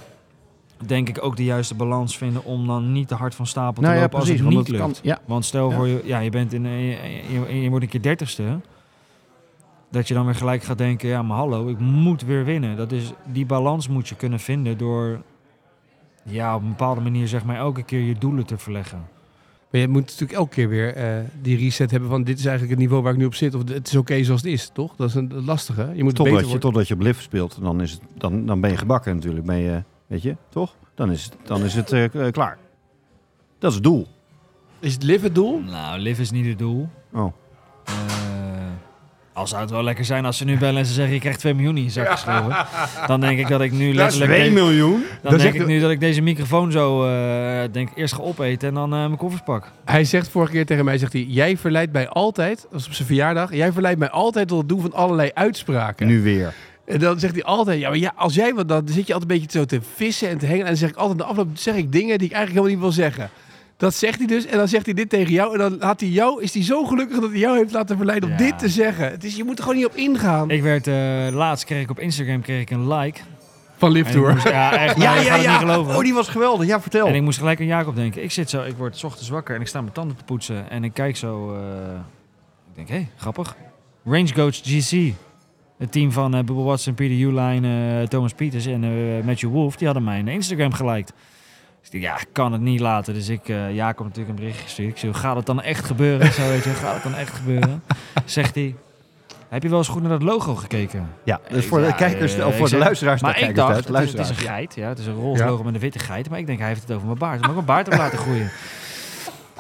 denk 0.87 1.09
ik, 1.09 1.25
ook 1.25 1.37
de 1.37 1.45
juiste 1.45 1.75
balans 1.75 2.17
vinden 2.19 2.45
om 2.45 2.67
dan 2.67 2.93
niet 2.93 3.09
te 3.09 3.15
hard 3.15 3.35
van 3.35 3.47
stapel 3.47 3.75
te 3.75 3.81
nou 3.81 3.95
ja, 3.95 4.01
lopen 4.01 4.19
precies. 4.19 4.45
als 4.45 4.55
het 4.55 4.57
niet 4.57 4.69
lukt. 4.69 4.83
kan, 4.83 4.95
ja, 5.03 5.19
Want 5.25 5.45
stel 5.45 5.71
Ja. 5.71 5.77
voor 5.77 5.87
je, 5.89 6.01
ja, 6.05 6.19
je 6.19 6.31
bent 6.31 6.53
in, 6.53 6.63
je, 6.65 6.97
je, 7.49 7.61
je 7.63 7.69
wordt 7.69 7.85
een 7.85 7.91
keer 7.91 8.03
dertigste. 8.03 8.43
Dat 9.91 10.09
je 10.09 10.15
dan 10.15 10.25
weer 10.25 10.35
gelijk 10.35 10.63
gaat 10.63 10.79
denken, 10.79 11.09
ja, 11.09 11.23
maar 11.23 11.37
hallo, 11.37 11.69
ik 11.69 11.79
moet 11.79 12.23
weer 12.23 12.45
winnen. 12.45 12.77
Dat 12.77 12.93
is, 12.93 13.13
die 13.25 13.47
balans 13.47 13.89
moet 13.89 14.09
je 14.09 14.15
kunnen 14.15 14.41
vinden 14.41 14.79
door, 14.79 15.23
ja, 16.23 16.55
op 16.55 16.63
een 16.63 16.69
bepaalde 16.69 17.01
manier 17.01 17.29
zeg 17.29 17.45
maar 17.45 17.57
elke 17.57 17.83
keer 17.83 18.01
je 18.01 18.19
doelen 18.19 18.47
te 18.47 18.59
verleggen. 18.59 19.09
Maar 19.71 19.81
je 19.81 19.89
moet 19.89 20.03
natuurlijk 20.03 20.33
elke 20.33 20.55
keer 20.55 20.69
weer 20.69 20.95
eh, 20.95 21.25
die 21.43 21.57
reset 21.57 21.91
hebben 21.91 22.09
van 22.09 22.25
dit 22.25 22.39
is 22.39 22.45
eigenlijk 22.45 22.71
het 22.71 22.81
niveau 22.81 23.03
waar 23.03 23.13
ik 23.13 23.19
nu 23.19 23.25
op 23.25 23.35
zit. 23.35 23.55
Of 23.55 23.69
het 23.69 23.87
is 23.87 23.97
oké 23.97 24.25
zoals 24.25 24.43
het 24.43 24.53
is, 24.53 24.71
toch? 24.73 24.97
Dat 24.97 25.09
is 25.09 25.15
een 25.15 25.45
lastige. 25.45 25.91
Je 25.95 26.03
moet 26.05 26.13
beter 26.13 26.15
totdat, 26.15 26.39
je, 26.39 26.43
worden. 26.43 26.61
totdat 26.61 26.89
je 26.89 26.95
op 26.95 27.01
lift 27.01 27.23
speelt, 27.23 27.59
dan, 27.61 27.81
is 27.81 27.93
het, 27.93 28.01
dan, 28.15 28.47
dan 28.47 28.61
ben 28.61 28.71
je 28.71 28.77
gebakken 28.77 29.15
natuurlijk. 29.15 29.47
Ben 29.47 29.57
je, 29.57 29.83
weet 30.07 30.23
je, 30.23 30.37
toch? 30.49 30.75
Dan 30.95 31.11
is 31.11 31.25
het, 31.25 31.37
dan 31.45 31.65
is 31.65 31.75
het 31.75 31.93
eh, 31.93 32.27
eh, 32.27 32.33
klaar. 32.33 32.59
Dat 33.59 33.71
is 33.71 33.75
het 33.75 33.85
doel. 33.85 34.07
Is 34.79 34.93
het 34.93 35.03
live 35.03 35.25
het 35.25 35.35
doel? 35.35 35.61
Nou, 35.61 35.99
live 35.99 36.21
is 36.21 36.31
niet 36.31 36.47
het 36.47 36.59
doel. 36.59 36.89
Oh. 37.13 37.33
Al 39.37 39.47
zou 39.47 39.61
het 39.61 39.71
wel 39.71 39.83
lekker 39.83 40.05
zijn 40.05 40.25
als 40.25 40.37
ze 40.37 40.45
nu 40.45 40.59
bellen 40.59 40.77
en 40.81 40.87
ze 40.87 40.93
zeggen 40.93 41.15
je 41.15 41.21
krijgt 41.21 41.39
2 41.39 41.55
miljoen 41.55 41.77
in 41.77 41.83
je 41.83 41.91
zak 41.91 42.11
geschreven. 42.11 42.57
Dan 43.07 43.21
denk 43.21 43.39
ik 43.39 43.49
dat 43.49 43.61
ik 43.61 43.73
nu 43.73 43.95
letterlijk... 43.95 44.45
de- 44.45 44.51
miljoen. 44.51 45.05
dan 45.23 45.33
Dat 45.33 45.41
denk 45.41 45.55
ik 45.55 45.61
de- 45.61 45.67
nu 45.67 45.81
dat 45.81 45.91
ik 45.91 46.01
deze 46.01 46.21
microfoon 46.21 46.73
zo 46.73 47.07
eh, 47.07 47.63
denk 47.73 47.89
eerst 47.95 48.15
ga 48.15 48.23
opeten 48.23 48.69
en 48.69 48.75
dan 48.75 48.93
eh, 48.93 48.99
mijn 48.99 49.17
koffers 49.17 49.43
pak. 49.45 49.71
Hij 49.85 50.05
zegt 50.05 50.29
vorige 50.29 50.53
keer 50.53 50.67
tegen 50.67 50.85
mij, 50.85 50.99
zegt 50.99 51.13
hij, 51.13 51.23
jij 51.29 51.57
verleidt 51.57 51.93
mij 51.93 52.09
altijd, 52.09 52.61
dat 52.63 52.71
was 52.73 52.87
op 52.87 52.93
zijn 52.93 53.07
verjaardag, 53.07 53.55
jij 53.55 53.73
verleidt 53.73 53.99
mij 53.99 54.11
altijd 54.11 54.49
tot 54.49 54.59
het 54.59 54.69
doen 54.69 54.81
van 54.81 54.93
allerlei 54.93 55.31
uitspraken. 55.35 56.07
Nu 56.07 56.23
weer. 56.23 56.55
En 56.87 56.99
dan 56.99 57.19
zegt 57.21 57.35
hij 57.35 57.45
altijd, 57.45 57.81
ja, 57.81 57.89
maar 57.89 57.99
ja, 57.99 58.13
als 58.17 58.35
jij 58.35 58.55
wat, 58.55 58.69
dan 58.69 58.83
zit 58.89 59.07
je 59.07 59.13
altijd 59.15 59.31
een 59.33 59.39
beetje 59.41 59.59
zo 59.59 59.65
te 59.65 59.81
vissen 59.95 60.29
en 60.29 60.39
te 60.39 60.47
hangen. 60.47 60.61
En 60.61 60.67
dan 60.67 60.77
zeg 60.77 60.89
ik 60.89 60.97
altijd, 60.97 61.19
de 61.19 61.25
afloop 61.25 61.49
zeg 61.55 61.75
ik 61.75 61.93
dingen 61.93 62.19
die 62.19 62.29
ik 62.29 62.35
eigenlijk 62.35 62.67
helemaal 62.67 62.69
niet 62.87 62.97
wil 62.97 63.05
zeggen. 63.05 63.31
Dat 63.77 63.95
zegt 63.95 64.19
hij 64.19 64.27
dus. 64.27 64.47
En 64.47 64.57
dan 64.59 64.69
zegt 64.69 64.85
hij 64.85 64.95
dit 64.95 65.09
tegen 65.09 65.33
jou. 65.33 65.53
En 65.53 65.59
dan 65.59 65.77
laat 65.79 66.01
hij 66.01 66.09
jou, 66.09 66.43
is 66.43 66.55
hij 66.55 66.63
zo 66.63 66.85
gelukkig 66.85 67.21
dat 67.21 67.31
hij 67.31 67.39
jou 67.39 67.57
heeft 67.57 67.73
laten 67.73 67.97
verleiden 67.97 68.29
om 68.31 68.35
Ja. 68.39 68.45
dit 68.45 68.59
te 68.59 68.69
zeggen. 68.69 69.11
Het 69.11 69.25
is, 69.25 69.37
je 69.37 69.45
moet 69.45 69.57
er 69.59 69.63
gewoon 69.63 69.79
niet 69.79 69.87
op 69.87 69.95
ingaan. 69.95 70.51
Ik 70.51 70.63
werd, 70.63 70.87
eh, 70.87 70.95
laatst 71.33 71.65
kreeg 71.65 71.83
ik 71.83 71.91
op 71.91 71.99
Instagram 71.99 72.41
kreeg 72.41 72.61
ik 72.61 72.71
een 72.71 72.89
like. 72.93 73.21
Van 73.79 74.03
Tour. 74.03 74.33
moest- 74.33 74.49
ja, 74.49 74.77
echt, 74.79 74.97
Ja, 75.03 75.21
ja, 75.21 75.37
niet 75.37 75.47
geloven. 75.47 75.95
Oh, 75.97 76.01
die 76.03 76.15
was 76.15 76.29
geweldig. 76.29 76.67
Ja, 76.67 76.81
vertel. 76.81 77.07
En 77.07 77.15
ik 77.15 77.23
moest 77.23 77.39
gelijk 77.39 77.61
aan 77.61 77.67
Jacob 77.67 77.95
denken. 77.97 78.23
Ik 78.23 78.31
zit 78.33 78.51
zo, 78.51 78.63
ik 78.63 78.77
word 78.77 78.97
's 78.97 79.05
ochtends 79.05 79.29
wakker 79.29 79.55
en 79.55 79.61
ik 79.61 79.67
sta 79.67 79.81
mijn 79.81 79.93
tanden 79.93 80.17
te 80.17 80.25
poetsen. 80.25 80.71
En 80.71 80.85
ik 80.85 80.93
kijk 80.95 81.17
zo, 81.17 81.55
eh, 81.55 81.61
ik 82.69 82.75
denk, 82.75 82.89
hé, 82.89 82.95
hey, 82.95 83.09
grappig. 83.17 83.57
Range 84.05 84.33
Coach 84.33 84.57
GC. 84.63 85.13
Het 85.79 85.93
team 85.93 86.13
van 86.13 86.35
eh 86.35 86.45
Bubba 86.45 86.63
Watson, 86.63 86.95
Peter 86.95 87.17
Uline, 87.17 88.07
Thomas 88.09 88.33
Pieters 88.33 88.67
en 88.67 88.85
eh, 88.85 89.25
Matthew 89.25 89.51
Wolf, 89.51 89.77
die 89.77 89.87
hadden 89.87 90.05
mijn 90.05 90.29
Instagram 90.29 90.73
geliked. 90.73 91.13
Dus 91.91 91.95
ik 91.95 92.01
ja, 92.03 92.15
ik 92.21 92.27
kan 92.33 92.53
het 92.53 92.61
niet 92.61 92.81
laten. 92.81 93.15
Dus 93.15 93.29
ik, 93.29 93.49
eh 93.49 93.75
Jacob 93.75 94.07
natuurlijk 94.07 94.29
een 94.39 94.45
bericht 94.45 94.61
gestuurd. 94.63 94.89
Ik 94.91 94.97
zei, 94.99 95.15
gaat 95.15 95.37
het 95.37 95.47
dan 95.47 95.63
echt 95.63 95.85
gebeuren? 95.85 96.33
Zo 96.33 96.49
weet 96.49 96.65
je, 96.65 96.71
gaat 96.71 96.95
het 96.95 97.03
dan 97.03 97.15
echt 97.15 97.35
gebeuren? 97.35 97.83
Zegt 98.25 98.55
hij, 98.55 98.75
heb 99.49 99.63
je 99.63 99.69
wel 99.69 99.79
eens 99.79 99.89
goed 99.89 100.01
naar 100.03 100.11
dat 100.11 100.23
logo 100.23 100.55
gekeken? 100.55 101.09
Ja, 101.25 101.41
dus 101.49 101.67
voor 101.67 101.79
de 101.81 101.87
Ja, 101.87 101.93
kijkers, 101.93 102.37
eh, 102.39 102.47
of 102.47 102.57
voor 102.57 102.69
de 102.69 102.77
luisteraars, 102.79 103.23
Maar 103.23 103.41
ik 103.41 103.55
dacht, 103.55 103.69
het 103.69 103.79
is, 103.79 103.85
het 103.85 103.87
is 103.87 103.93
luisteraars. 103.93 104.29
een 104.31 104.37
geit, 104.37 104.75
ja, 104.75 104.89
het 104.89 104.99
is 104.99 105.07
een 105.07 105.15
roze 105.15 105.43
Ja. 105.43 105.49
logo 105.49 105.63
met 105.63 105.75
een 105.75 105.81
witte 105.81 105.99
geit. 105.99 106.31
Maar 106.31 106.39
ik 106.39 106.47
denk, 106.47 106.59
hij 106.59 106.69
heeft 106.69 106.81
het 106.83 106.93
over 106.93 107.07
mijn 107.07 107.19
baard. 107.19 107.39
Mag 107.41 107.49
ik 107.49 107.55
mijn 107.55 107.67
baard 107.67 107.93
ook 107.93 107.99
laten 107.99 108.19
groeien? 108.19 108.51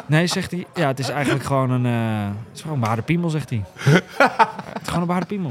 Nee, 0.07 0.27
zegt 0.27 0.51
hij. 0.51 0.67
Ja, 0.75 0.87
het 0.87 0.99
is 0.99 1.09
eigenlijk 1.09 1.45
gewoon 1.45 1.71
een, 1.71 1.87
eh, 1.87 2.27
het 2.27 2.55
is 2.55 2.61
gewoon 2.61 2.75
een 2.75 2.81
behaarde 2.83 3.03
piemel, 3.03 3.31
zegt 3.31 3.51
hij. 3.51 3.65
het 3.75 4.03
is 4.83 4.87
gewoon 4.87 5.01
een 5.01 5.07
behaarde 5.07 5.27
piemel. 5.27 5.51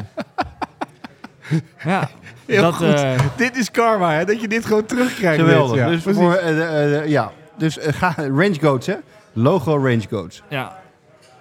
Ja, 1.84 2.10
Heel 2.45 2.62
dat, 2.62 2.73
goed. 2.73 2.93
eh, 2.93 3.19
dit 3.38 3.58
is 3.58 3.71
karma, 3.71 4.12
hè? 4.13 4.25
Dat 4.25 4.41
je 4.41 4.47
dit 4.47 4.65
gewoon 4.65 4.86
terugkrijgt. 4.86 5.39
Geweldig. 5.39 5.77
Ja, 5.77 5.89
dus 5.89 6.03
voor, 6.03 6.34
eh, 6.34 6.49
eh, 6.49 6.99
eh, 7.01 7.08
ja. 7.10 7.31
dus 7.58 7.77
eh, 7.79 7.93
ga, 7.93 8.13
Range 8.17 8.55
Goats, 8.62 8.88
hè? 8.88 8.95
Logo 9.34 9.71
Range 9.75 10.03
Goats. 10.10 10.41
ja. 10.49 10.84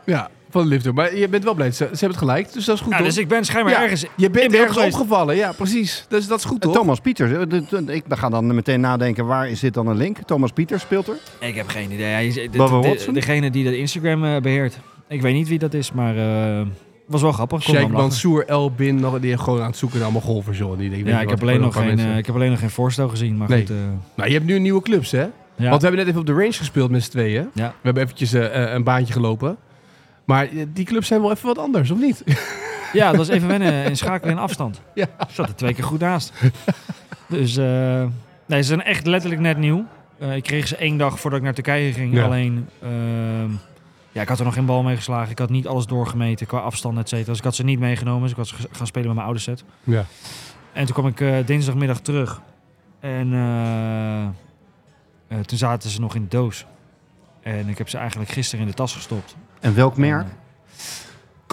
Ja, 0.07 0.29
van 0.51 0.67
Live 0.67 0.83
Tour. 0.83 0.95
Maar 0.97 1.17
je 1.17 1.29
bent 1.29 1.45
wel 1.45 1.55
blij. 1.55 1.71
Ze, 1.71 1.77
ze 1.77 1.85
hebben 1.85 2.09
het 2.09 2.17
gelijk, 2.19 2.53
dus 2.53 2.65
dat 2.65 2.75
is 2.75 2.81
goed, 2.81 2.91
ja, 2.93 2.97
toch? 2.99 3.07
dus 3.07 3.17
ik 3.19 3.29
ben 3.29 3.45
schijnbaar 3.45 3.73
Ja, 3.75 3.83
ergens... 3.83 4.07
Je 4.17 4.31
bent 4.31 4.53
ergens 4.55 4.73
geweest. 4.77 4.95
opgevallen, 4.95 5.37
ja, 5.37 5.53
precies. 5.53 6.05
Dus 6.09 6.27
dat 6.27 6.39
is 6.39 6.45
goed, 6.45 6.63
Eh, 6.65 6.71
toch? 6.71 6.79
Thomas 6.81 7.01
Pieters. 7.01 7.31
eh, 7.33 7.95
Ik 7.95 8.05
ga 8.09 8.29
dan 8.29 8.55
meteen 8.55 8.81
nadenken, 8.81 9.27
waar 9.27 9.49
is 9.49 9.61
dit 9.61 9.75
dan 9.75 9.87
een 9.87 9.97
link? 9.97 10.19
Thomas 10.27 10.51
Pieters 10.53 10.83
speelt 10.83 11.09
er. 11.09 11.17
Ik 11.41 11.55
heb 11.55 11.69
geen 11.69 11.91
idee. 11.93 12.07
Hij 12.13 12.27
is- 12.27 12.35
de-? 12.35 13.11
Degene 13.13 13.51
die 13.51 13.65
dat 13.65 13.73
Instagram 13.73 14.25
eh, 14.25 14.41
beheert. 14.41 14.79
Ik 15.09 15.23
weet 15.23 15.35
niet 15.35 15.49
wie 15.49 15.59
dat 15.59 15.75
is, 15.75 15.93
maar 15.93 16.17
eh 16.17 16.61
was 17.07 17.23
wel 17.23 17.33
grappig. 17.33 17.63
Sheikh. 17.63 17.87
Mansour 17.93 18.47
El 18.47 18.71
Bin, 18.71 18.95
nog, 19.01 19.21
die 19.21 19.39
gewoon 19.39 19.61
aan 19.61 19.67
het 19.67 19.77
zoeken 19.77 19.99
naar 19.99 20.07
allemaal 20.09 20.27
golfers, 20.27 20.59
joh. 20.59 20.79
Die 20.79 21.05
Ja, 21.05 21.21
ik 21.21 21.29
heb, 21.29 21.43
alleen 21.43 21.61
nog 21.61 21.75
geen, 21.75 21.87
mensen. 21.87 22.11
eh, 22.11 22.17
ik 22.17 22.27
heb 22.27 22.35
alleen 22.35 22.51
nog 22.51 22.59
geen 22.59 22.71
voorstel 22.71 23.09
gezien. 23.09 23.37
Maar 23.37 23.49
Nee. 23.49 23.61
goed, 23.61 23.71
eh, 23.71 23.77
Nou, 24.17 24.29
je 24.29 24.35
hebt 24.35 24.47
nu 24.47 24.59
nieuwe 24.59 24.83
clubs, 24.83 25.11
hè? 25.11 25.19
ja. 25.21 25.31
Want 25.57 25.81
we 25.83 25.87
hebben 25.87 25.97
net 25.97 26.07
even 26.07 26.21
op 26.21 26.27
de 26.27 26.33
range 26.33 26.53
gespeeld 26.53 26.91
met 26.91 27.03
z'n 27.03 27.11
tweeën. 27.11 27.49
Ja. 27.55 27.69
We 27.69 27.75
hebben 27.83 28.03
eventjes 28.03 28.33
eh, 28.33 28.73
een 28.73 28.85
baantje 28.85 29.13
gelopen. 29.13 29.57
Maar 30.25 30.49
die 30.73 30.85
clubs 30.85 31.07
zijn 31.09 31.21
wel 31.21 31.31
even 31.31 31.47
wat 31.47 31.59
anders, 31.59 31.91
of 31.91 31.99
niet? 31.99 32.23
Ja, 32.93 33.09
dat 33.09 33.17
was 33.17 33.29
even 33.29 33.49
wennen 33.49 33.85
in 33.85 33.97
schakelen 33.97 34.35
in 34.35 34.41
afstand. 34.43 34.81
Ja. 34.95 35.05
Ik 35.05 35.27
zat 35.33 35.49
er 35.49 35.55
twee 35.55 35.75
keer 35.75 35.85
goed 35.85 36.01
naast. 36.01 36.33
Dus 37.29 37.57
nee, 38.47 38.63
ze 38.63 38.69
zijn 38.69 38.83
echt 38.83 39.07
letterlijk 39.07 39.41
net 39.43 39.59
nieuw. 39.59 39.85
Ik 40.35 40.43
kreeg 40.43 40.67
ze 40.69 40.77
één 40.77 40.97
dag 40.97 41.21
voordat 41.21 41.39
ik 41.39 41.45
naar 41.45 41.55
Turkije 41.55 41.93
ging. 41.93 42.15
Ja. 42.15 42.25
Alleen, 42.25 42.69
ehm, 42.83 43.51
ja, 44.15 44.23
ik 44.23 44.29
had 44.29 44.39
er 44.39 44.45
nog 44.45 44.55
geen 44.55 44.67
bal 44.67 44.83
mee 44.83 44.97
geslagen. 44.97 45.31
Ik 45.31 45.39
had 45.39 45.51
niet 45.51 45.67
alles 45.67 45.87
doorgemeten 45.87 46.47
qua 46.47 46.59
afstand, 46.59 46.99
et 46.99 47.09
cetera. 47.09 47.29
Dus 47.29 47.39
ik 47.39 47.45
had 47.45 47.55
ze 47.55 47.65
niet 47.65 47.79
meegenomen. 47.79 48.23
Dus 48.23 48.31
ik 48.31 48.37
was 48.37 48.55
gaan 48.73 48.87
spelen 48.87 49.07
met 49.07 49.15
mijn 49.15 49.27
oude 49.27 49.41
set. 49.41 49.65
Ja. 49.85 50.05
En 50.73 50.85
toen 50.85 50.95
kwam 50.95 51.07
ik 51.07 51.21
eh, 51.21 51.47
dinsdagmiddag 51.47 52.01
terug. 52.01 52.41
En 53.01 53.33
eh, 53.33 54.23
eh, 54.23 54.31
toen 55.45 55.59
zaten 55.59 55.91
ze 55.91 56.01
nog 56.01 56.15
in 56.15 56.23
de 56.23 56.29
doos. 56.29 56.67
En 57.43 57.69
ik 57.69 57.79
heb 57.79 57.89
ze 57.89 57.99
eigenlijk 57.99 58.31
gisteren 58.31 58.65
in 58.65 58.71
de 58.71 58.77
tas 58.77 58.95
gestopt. 58.95 59.37
En 59.61 59.75
welk 59.75 59.97
merk? 59.97 60.27
En, 60.27 60.33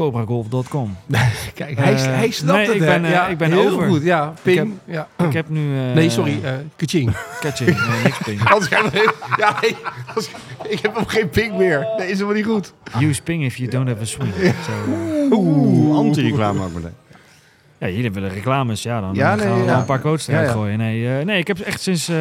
CobraGolf.com. 0.02 0.98
Kijk, 1.54 1.78
hij, 1.78 1.94
Eh, 1.94 2.04
hij 2.04 2.32
snapt 2.32 2.58
nee, 2.58 2.66
het, 2.66 2.76
ik 2.76 2.82
ben, 2.82 3.06
eh, 3.06 3.12
ja, 3.12 3.28
ik 3.28 3.38
ben 3.38 3.52
heel 3.52 3.70
over. 3.70 3.88
goed. 3.88 4.04
Ja, 4.04 4.34
ping. 4.42 4.74
ja. 4.86 5.08
Ik 5.28 5.34
heb 5.34 5.50
nu... 5.50 5.76
eh, 5.90 5.94
Nee, 5.96 6.10
sorry, 6.10 6.40
eh 6.44 6.54
kaching. 6.76 7.12
Catching. 7.40 7.70
Nee, 7.70 8.04
niks 8.04 8.18
ping. 8.26 8.40
Ja, 9.38 9.56
nee, 9.62 9.76
als- 10.16 10.30
ik 10.70 10.80
heb 10.82 10.96
ook 10.98 11.12
geen 11.12 11.30
ping 11.30 11.58
meer. 11.58 11.88
Nee, 11.98 12.08
is 12.08 12.14
helemaal 12.14 12.34
niet 12.36 12.46
goed. 12.46 12.74
Use 13.00 13.22
ping 13.22 13.44
if 13.44 13.56
you 13.58 13.70
don't 13.70 13.88
have 13.88 14.02
a 14.02 14.06
swing. 14.06 14.34
Zo, 14.34 14.72
eh. 15.32 15.32
Oeh, 15.38 15.98
anti-reclame 15.98 16.64
ook 16.64 16.74
meteen. 16.74 16.94
Ja, 17.82 17.90
jullie 17.90 18.12
willen 18.12 18.30
reclames. 18.30 18.84
Ja, 18.84 19.02
dan 19.02 19.14
Ja, 19.14 19.38
gaan 19.38 19.60
we 19.60 19.64
ja. 19.64 19.80
een 19.80 19.86
paar 19.86 20.00
quotes 20.00 20.28
eruit 20.28 20.48
Ja, 20.48 20.54
gooien. 20.54 20.78
Nee, 20.78 21.18
eh, 21.20 21.26
nee, 21.26 21.40
ik 21.40 21.48
heb 21.48 21.60
echt 21.60 21.82
sinds, 21.82 22.08
eh, 22.08 22.18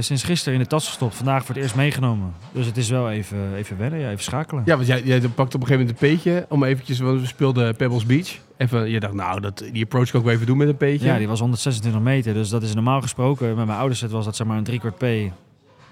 sinds 0.00 0.22
gisteren 0.22 0.54
in 0.54 0.60
de 0.64 0.68
tas 0.68 0.86
gestopt. 0.86 1.14
Vandaag 1.14 1.44
voor 1.44 1.54
het 1.54 1.62
eerst 1.64 1.76
meegenomen. 1.76 2.32
Dus 2.52 2.66
het 2.66 2.76
is 2.76 2.90
wel 2.90 3.10
even, 3.10 3.38
even 3.56 3.78
wennen. 3.78 4.00
Ja, 4.00 4.10
even 4.10 4.22
schakelen. 4.22 4.62
Ja, 4.66 4.74
want 4.74 4.86
jij, 4.86 5.02
jij 5.02 5.20
pakt 5.20 5.54
op 5.54 5.60
een 5.60 5.66
gegeven 5.66 5.78
moment 5.86 5.90
een 6.02 6.08
peetje 6.08 6.46
om 6.48 6.64
eventjes, 6.64 6.98
want 6.98 7.20
we 7.20 7.26
speelden 7.26 7.76
Pebbles 7.76 8.06
Beach. 8.06 8.38
Even, 8.56 8.90
je 8.90 9.00
dacht, 9.00 9.14
nou, 9.14 9.40
dat, 9.40 9.64
die 9.72 9.82
approach 9.84 10.10
kan 10.10 10.20
ik 10.20 10.26
wel 10.26 10.34
even 10.34 10.46
doen 10.46 10.56
met 10.56 10.68
een 10.68 10.76
peetje. 10.76 11.06
Ja, 11.06 11.18
die 11.18 11.28
was 11.28 11.40
126 11.40 12.00
meter. 12.00 12.34
Dus 12.34 12.48
dat 12.48 12.62
is 12.62 12.74
normaal 12.74 13.00
gesproken. 13.00 13.54
Met 13.56 13.66
mijn 13.66 13.78
ouders 13.78 14.02
was 14.02 14.24
dat 14.24 14.36
zeg 14.36 14.46
maar 14.46 14.56
een 14.56 14.64
driekwart 14.64 14.98
P. 14.98 15.04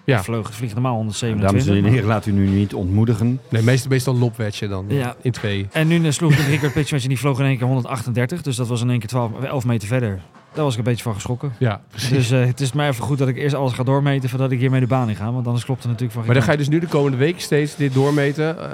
Ja. 0.05 0.17
Het 0.17 0.27
vliegt 0.51 0.75
normaal 0.75 0.97
Dames 0.97 1.21
127. 1.21 1.85
en 1.85 1.93
heren, 1.93 2.09
laat 2.09 2.27
u 2.27 2.33
nu 2.33 2.47
niet 2.47 2.75
ontmoedigen. 2.75 3.41
Nee, 3.49 3.63
meestal, 3.63 3.91
meestal 3.91 4.17
lopwetje 4.17 4.69
dan. 4.69 4.85
Ja. 4.89 5.17
In 5.23 5.33
twee. 5.33 5.67
En 5.73 5.87
nu 5.87 6.05
eh, 6.05 6.11
sloeg 6.11 6.33
ik 6.33 6.39
een 6.39 6.45
driekwart 6.45 6.73
pitch 6.73 6.93
en 6.93 7.09
die 7.09 7.19
vloog 7.19 7.39
in 7.39 7.45
één 7.45 7.57
keer 7.57 7.67
138. 7.67 8.43
Dus 8.43 8.57
dat 8.57 8.69
was 8.69 8.83
in 8.83 8.91
één 8.91 8.99
keer 8.99 9.09
12, 9.09 9.43
11 9.43 9.65
meter 9.65 9.89
verder. 9.89 10.21
Daar 10.55 10.65
was 10.65 10.73
ik 10.73 10.79
een 10.79 10.85
beetje 10.85 11.03
van 11.03 11.15
geschrokken. 11.15 11.53
Ja, 11.59 11.81
precies. 11.91 12.11
Dus 12.11 12.31
eh, 12.31 12.47
het 12.47 12.61
is 12.61 12.73
mij 12.73 12.89
even 12.89 13.05
goed 13.05 13.19
dat 13.19 13.29
ik 13.29 13.37
eerst 13.37 13.55
alles 13.55 13.73
ga 13.73 13.83
doormeten 13.83 14.29
voordat 14.29 14.51
ik 14.51 14.59
hiermee 14.59 14.81
de 14.81 14.87
baan 14.87 15.09
in 15.09 15.17
ga. 15.17 15.33
Want 15.33 15.47
anders 15.47 15.65
klopt 15.65 15.83
het 15.83 15.91
natuurlijk 15.91 16.19
van 16.19 16.25
maar 16.27 16.35
dan 16.35 16.45
ga 16.45 16.53
je 16.53 16.59
dus 16.59 16.69
nu 16.69 16.79
de 16.79 16.87
komende 16.87 17.17
week 17.17 17.41
steeds 17.41 17.77
dit 17.77 17.95
doormeten. 17.95 18.59
Eh. 18.59 18.71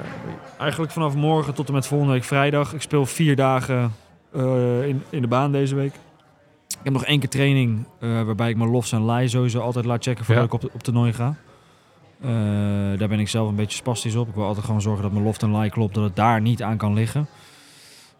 Eigenlijk 0.59 0.91
vanaf 0.91 1.15
morgen 1.15 1.53
tot 1.53 1.67
en 1.67 1.73
met 1.73 1.87
volgende 1.87 2.13
week 2.13 2.23
vrijdag. 2.23 2.73
Ik 2.73 2.81
speel 2.81 3.05
vier 3.05 3.35
dagen 3.35 3.93
eh, 4.33 4.87
in, 4.87 5.03
in 5.09 5.21
de 5.21 5.27
baan 5.27 5.51
deze 5.51 5.75
week. 5.75 5.93
Ik 6.83 6.87
heb 6.87 6.93
nog 6.93 7.05
één 7.05 7.19
keer 7.19 7.29
training 7.29 7.85
eh, 7.99 8.09
waarbij 8.23 8.49
ik 8.49 8.57
mijn 8.57 8.69
lofts 8.69 8.91
en 8.91 9.05
lie 9.11 9.27
sowieso 9.27 9.59
altijd 9.59 9.85
laat 9.85 10.03
checken 10.03 10.25
voordat 10.25 10.51
Ja. 10.51 10.57
ik 10.57 10.63
op, 10.63 10.73
op 10.73 10.83
toernooi 10.83 11.13
ga. 11.13 11.35
Eh, 12.21 12.29
daar 12.99 13.07
ben 13.07 13.19
ik 13.19 13.27
zelf 13.29 13.49
een 13.49 13.55
beetje 13.55 13.77
spastisch 13.77 14.15
op. 14.15 14.27
Ik 14.27 14.35
wil 14.35 14.45
altijd 14.45 14.65
gewoon 14.65 14.81
zorgen 14.81 15.03
dat 15.03 15.11
mijn 15.11 15.23
loft 15.23 15.43
en 15.43 15.57
lie 15.57 15.69
klopt, 15.69 15.93
dat 15.95 16.03
het 16.03 16.15
daar 16.15 16.41
niet 16.41 16.63
aan 16.63 16.77
kan 16.77 16.93
liggen. 16.93 17.27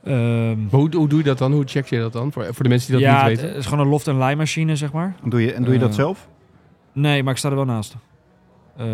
Ehm, 0.03 0.61
maar 0.61 0.79
hoe, 0.79 0.95
hoe 0.95 1.07
doe 1.07 1.17
je 1.17 1.23
dat 1.23 1.37
dan? 1.37 1.51
Hoe 1.53 1.63
check 1.65 1.85
je 1.85 1.99
dat 1.99 2.13
dan? 2.13 2.31
Voor, 2.31 2.45
voor 2.53 2.63
de 2.63 2.69
mensen 2.69 2.91
die 2.97 3.01
dat 3.05 3.13
ja, 3.15 3.21
niet 3.27 3.31
het 3.31 3.41
weten. 3.41 3.57
is 3.57 3.65
gewoon 3.65 3.79
een 3.85 3.91
loft 3.91 4.07
en 4.07 4.17
lie 4.23 4.35
machine, 4.35 4.75
zeg 4.75 4.91
maar. 4.91 5.15
Doe 5.23 5.41
je, 5.41 5.53
en 5.53 5.63
doe 5.63 5.73
je 5.73 5.79
dat 5.79 5.89
Eh, 5.89 5.95
zelf? 5.95 6.27
Nee, 6.93 7.23
maar 7.23 7.33
ik 7.33 7.39
sta 7.39 7.49
er 7.49 7.55
wel 7.55 7.65
naast. 7.65 7.95
Eh, 8.77 8.85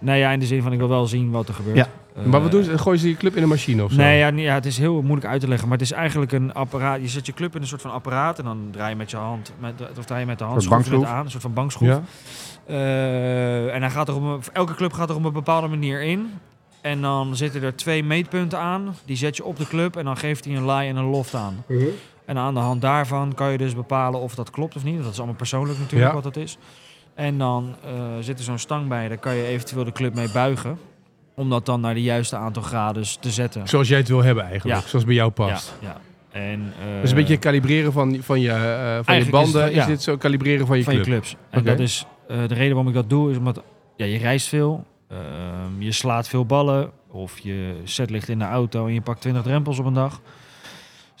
nee, 0.00 0.18
ja, 0.18 0.30
in 0.30 0.38
de 0.40 0.46
zin 0.46 0.62
van 0.62 0.72
ik 0.72 0.78
wil 0.78 0.88
wel 0.88 1.06
zien 1.06 1.30
wat 1.30 1.48
er 1.48 1.54
gebeurt. 1.54 1.76
Ja. 1.76 1.88
Eh, 2.14 2.24
maar 2.24 2.42
wat 2.42 2.50
doen 2.50 2.62
ze? 2.64 2.78
Gooien 2.78 3.00
ze 3.00 3.08
je 3.08 3.16
club 3.16 3.36
in 3.36 3.42
een 3.42 3.48
machine 3.48 3.84
of 3.84 3.90
zo? 3.92 3.96
Nee, 3.96 4.18
ja, 4.18 4.30
nee, 4.30 4.44
ja, 4.44 4.54
het 4.54 4.66
is 4.66 4.78
heel 4.78 5.02
moeilijk 5.02 5.26
uit 5.26 5.40
te 5.40 5.48
leggen. 5.48 5.68
Maar 5.68 5.78
het 5.78 5.86
is 5.86 5.92
eigenlijk 5.92 6.32
een 6.32 6.52
apparaat. 6.54 7.00
Je 7.00 7.08
zet 7.08 7.26
je 7.26 7.32
club 7.32 7.54
in 7.54 7.60
een 7.60 7.66
soort 7.66 7.80
van 7.80 7.90
apparaat. 7.92 8.38
En 8.38 8.44
dan 8.44 8.68
draai 8.70 8.90
je 8.90 8.96
met 8.96 9.10
je 9.10 9.16
hand, 9.16 9.52
met, 9.58 9.72
of 9.98 10.04
draai 10.04 10.20
je 10.20 10.26
met 10.26 10.38
de 10.38 10.44
hand, 10.44 10.62
schroef 10.62 10.90
het 10.90 11.04
aan. 11.04 11.24
Een 11.24 11.30
soort 11.30 11.42
van 11.42 11.52
bankschroef. 11.52 11.88
Ja? 11.88 12.02
Eh, 12.66 13.74
en 13.74 13.80
hij 13.80 13.90
gaat 13.90 14.08
er 14.08 14.14
op 14.14 14.22
een, 14.22 14.40
elke 14.52 14.74
club 14.74 14.92
gaat 14.92 15.10
er 15.10 15.16
op 15.16 15.24
een 15.24 15.32
bepaalde 15.32 15.68
manier 15.68 16.02
in. 16.02 16.30
En 16.80 17.00
dan 17.00 17.36
zitten 17.36 17.62
er 17.62 17.76
twee 17.76 18.04
meetpunten 18.04 18.58
aan. 18.58 18.96
Die 19.04 19.16
zet 19.16 19.36
je 19.36 19.44
op 19.44 19.56
de 19.56 19.66
club 19.66 19.96
en 19.96 20.04
dan 20.04 20.16
geeft 20.16 20.44
hij 20.44 20.56
een 20.56 20.66
lie 20.66 20.88
en 20.88 20.96
een 20.96 21.04
loft 21.04 21.34
aan. 21.34 21.64
En 22.24 22.38
aan 22.38 22.54
de 22.54 22.60
hand 22.60 22.80
daarvan 22.80 23.34
kan 23.34 23.52
je 23.52 23.58
dus 23.58 23.74
bepalen 23.74 24.20
of 24.20 24.34
dat 24.34 24.50
klopt 24.50 24.76
of 24.76 24.84
niet. 24.84 25.02
Dat 25.02 25.12
is 25.12 25.16
allemaal 25.18 25.34
persoonlijk 25.36 25.78
natuurlijk 25.78 26.08
Ja. 26.10 26.14
wat 26.14 26.22
dat 26.34 26.36
is. 26.36 26.58
En 27.14 27.38
dan 27.38 27.74
eh, 27.84 27.90
zit 28.20 28.38
er 28.38 28.44
zo'n 28.44 28.58
stang 28.58 28.88
bij. 28.88 29.08
Daar 29.08 29.18
kan 29.18 29.34
je 29.34 29.44
eventueel 29.46 29.84
de 29.84 29.92
club 29.92 30.14
mee 30.14 30.30
buigen. 30.32 30.78
Om 31.34 31.50
dat 31.50 31.66
dan 31.66 31.80
naar 31.80 31.94
de 31.94 32.02
juiste 32.02 32.36
aantal 32.36 32.62
graden 32.62 33.04
te 33.20 33.30
zetten. 33.30 33.68
Zoals 33.68 33.88
jij 33.88 33.98
het 33.98 34.08
wil 34.08 34.22
hebben 34.22 34.44
eigenlijk. 34.44 34.80
Ja. 34.82 34.88
Zoals 34.88 35.04
bij 35.04 35.14
jou 35.14 35.32
Ja, 35.36 35.44
past. 35.44 35.74
ja. 35.80 35.96
En, 36.30 36.72
eh, 36.94 37.00
Dus 37.00 37.10
een 37.10 37.16
beetje 37.16 37.36
kalibreren 37.36 37.92
van, 37.92 38.18
van, 38.22 38.40
je, 38.40 38.50
eh, 38.50 38.98
van 39.04 39.14
je 39.14 39.20
is 39.20 39.28
banden. 39.30 39.62
het- 39.62 39.70
Is, 39.70 39.76
ja. 39.76 39.86
dit 39.86 40.02
zo 40.02 40.16
kalibreren 40.16 40.66
van 40.66 40.76
je 40.78 40.84
van 40.84 40.92
club? 40.92 41.04
je 41.04 41.10
clubs. 41.10 41.36
En 41.50 41.64
dat 41.64 41.78
is 41.78 42.06
eh, 42.28 42.36
de 42.48 42.54
reden 42.54 42.74
waarom 42.74 42.88
ik 42.88 42.94
dat 42.94 43.10
doe, 43.10 43.30
is 43.30 43.36
omdat 43.36 43.62
ja, 43.96 44.04
je 44.04 44.18
reist 44.18 44.48
veel, 44.48 44.84
ehm, 45.08 45.18
je 45.78 45.92
slaat 45.92 46.28
veel 46.28 46.46
ballen, 46.46 46.90
of 47.10 47.38
je 47.38 47.74
set 47.84 48.10
ligt 48.10 48.28
in 48.28 48.38
de 48.38 48.44
auto 48.44 48.86
en 48.86 48.92
je 48.94 49.00
pakt 49.00 49.20
20 49.20 49.42
drempels 49.42 49.78
op 49.78 49.84
een 49.86 49.92
dag. 49.94 50.20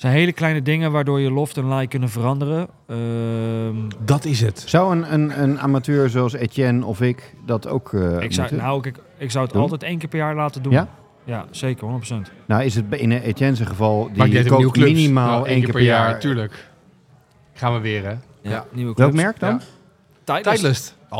Zijn 0.04 0.16
hele 0.16 0.32
kleine 0.32 0.62
dingen 0.62 0.92
waardoor 0.92 1.20
je 1.20 1.30
loft 1.30 1.56
en 1.56 1.74
lie 1.74 1.86
kunnen 1.88 2.08
veranderen. 2.08 2.68
Ehm, 2.86 3.76
Dat 4.04 4.24
is 4.24 4.40
het. 4.40 4.62
Zou 4.66 4.96
een, 4.96 5.12
een, 5.12 5.42
een 5.42 5.60
amateur 5.60 6.08
zoals 6.10 6.32
Etienne 6.32 6.86
of 6.86 7.00
ik 7.00 7.34
dat 7.46 7.68
ook 7.68 7.92
eh 7.92 8.00
ik, 8.20 8.32
zou, 8.32 8.48
moeten? 8.48 8.56
nou, 8.66 8.88
ik, 8.88 8.96
ik 9.18 9.30
zou 9.30 9.44
het 9.44 9.52
Doen? 9.52 9.62
altijd 9.62 9.82
één 9.82 9.98
keer 9.98 10.08
per 10.08 10.18
jaar 10.18 10.34
laten 10.34 10.62
doen. 10.62 10.72
Ja? 10.72 10.88
Ja, 11.24 11.46
zeker, 11.50 11.88
100%. 11.88 12.14
Nou 12.46 12.62
is 12.62 12.74
het 12.74 12.84
in 12.90 13.12
Etienne's 13.12 13.60
geval, 13.60 14.10
die 14.12 14.44
koopt 14.44 14.72
clubs. 14.72 14.92
minimaal 14.92 15.26
Nou, 15.26 15.48
één 15.48 15.62
keer 15.62 15.72
per 15.72 15.82
jaar. 15.82 16.20
Tuurlijk. 16.20 16.68
Gaan 17.52 17.74
we 17.74 17.80
weer, 17.80 18.04
hè? 18.04 18.14
Ja. 18.40 18.64
nieuwe 18.72 18.94
Welk 18.94 19.10
clubs. 19.10 19.24
merk 19.24 19.38
dan? 19.40 19.60
Ja. 20.24 20.34
Hè? 20.34 20.42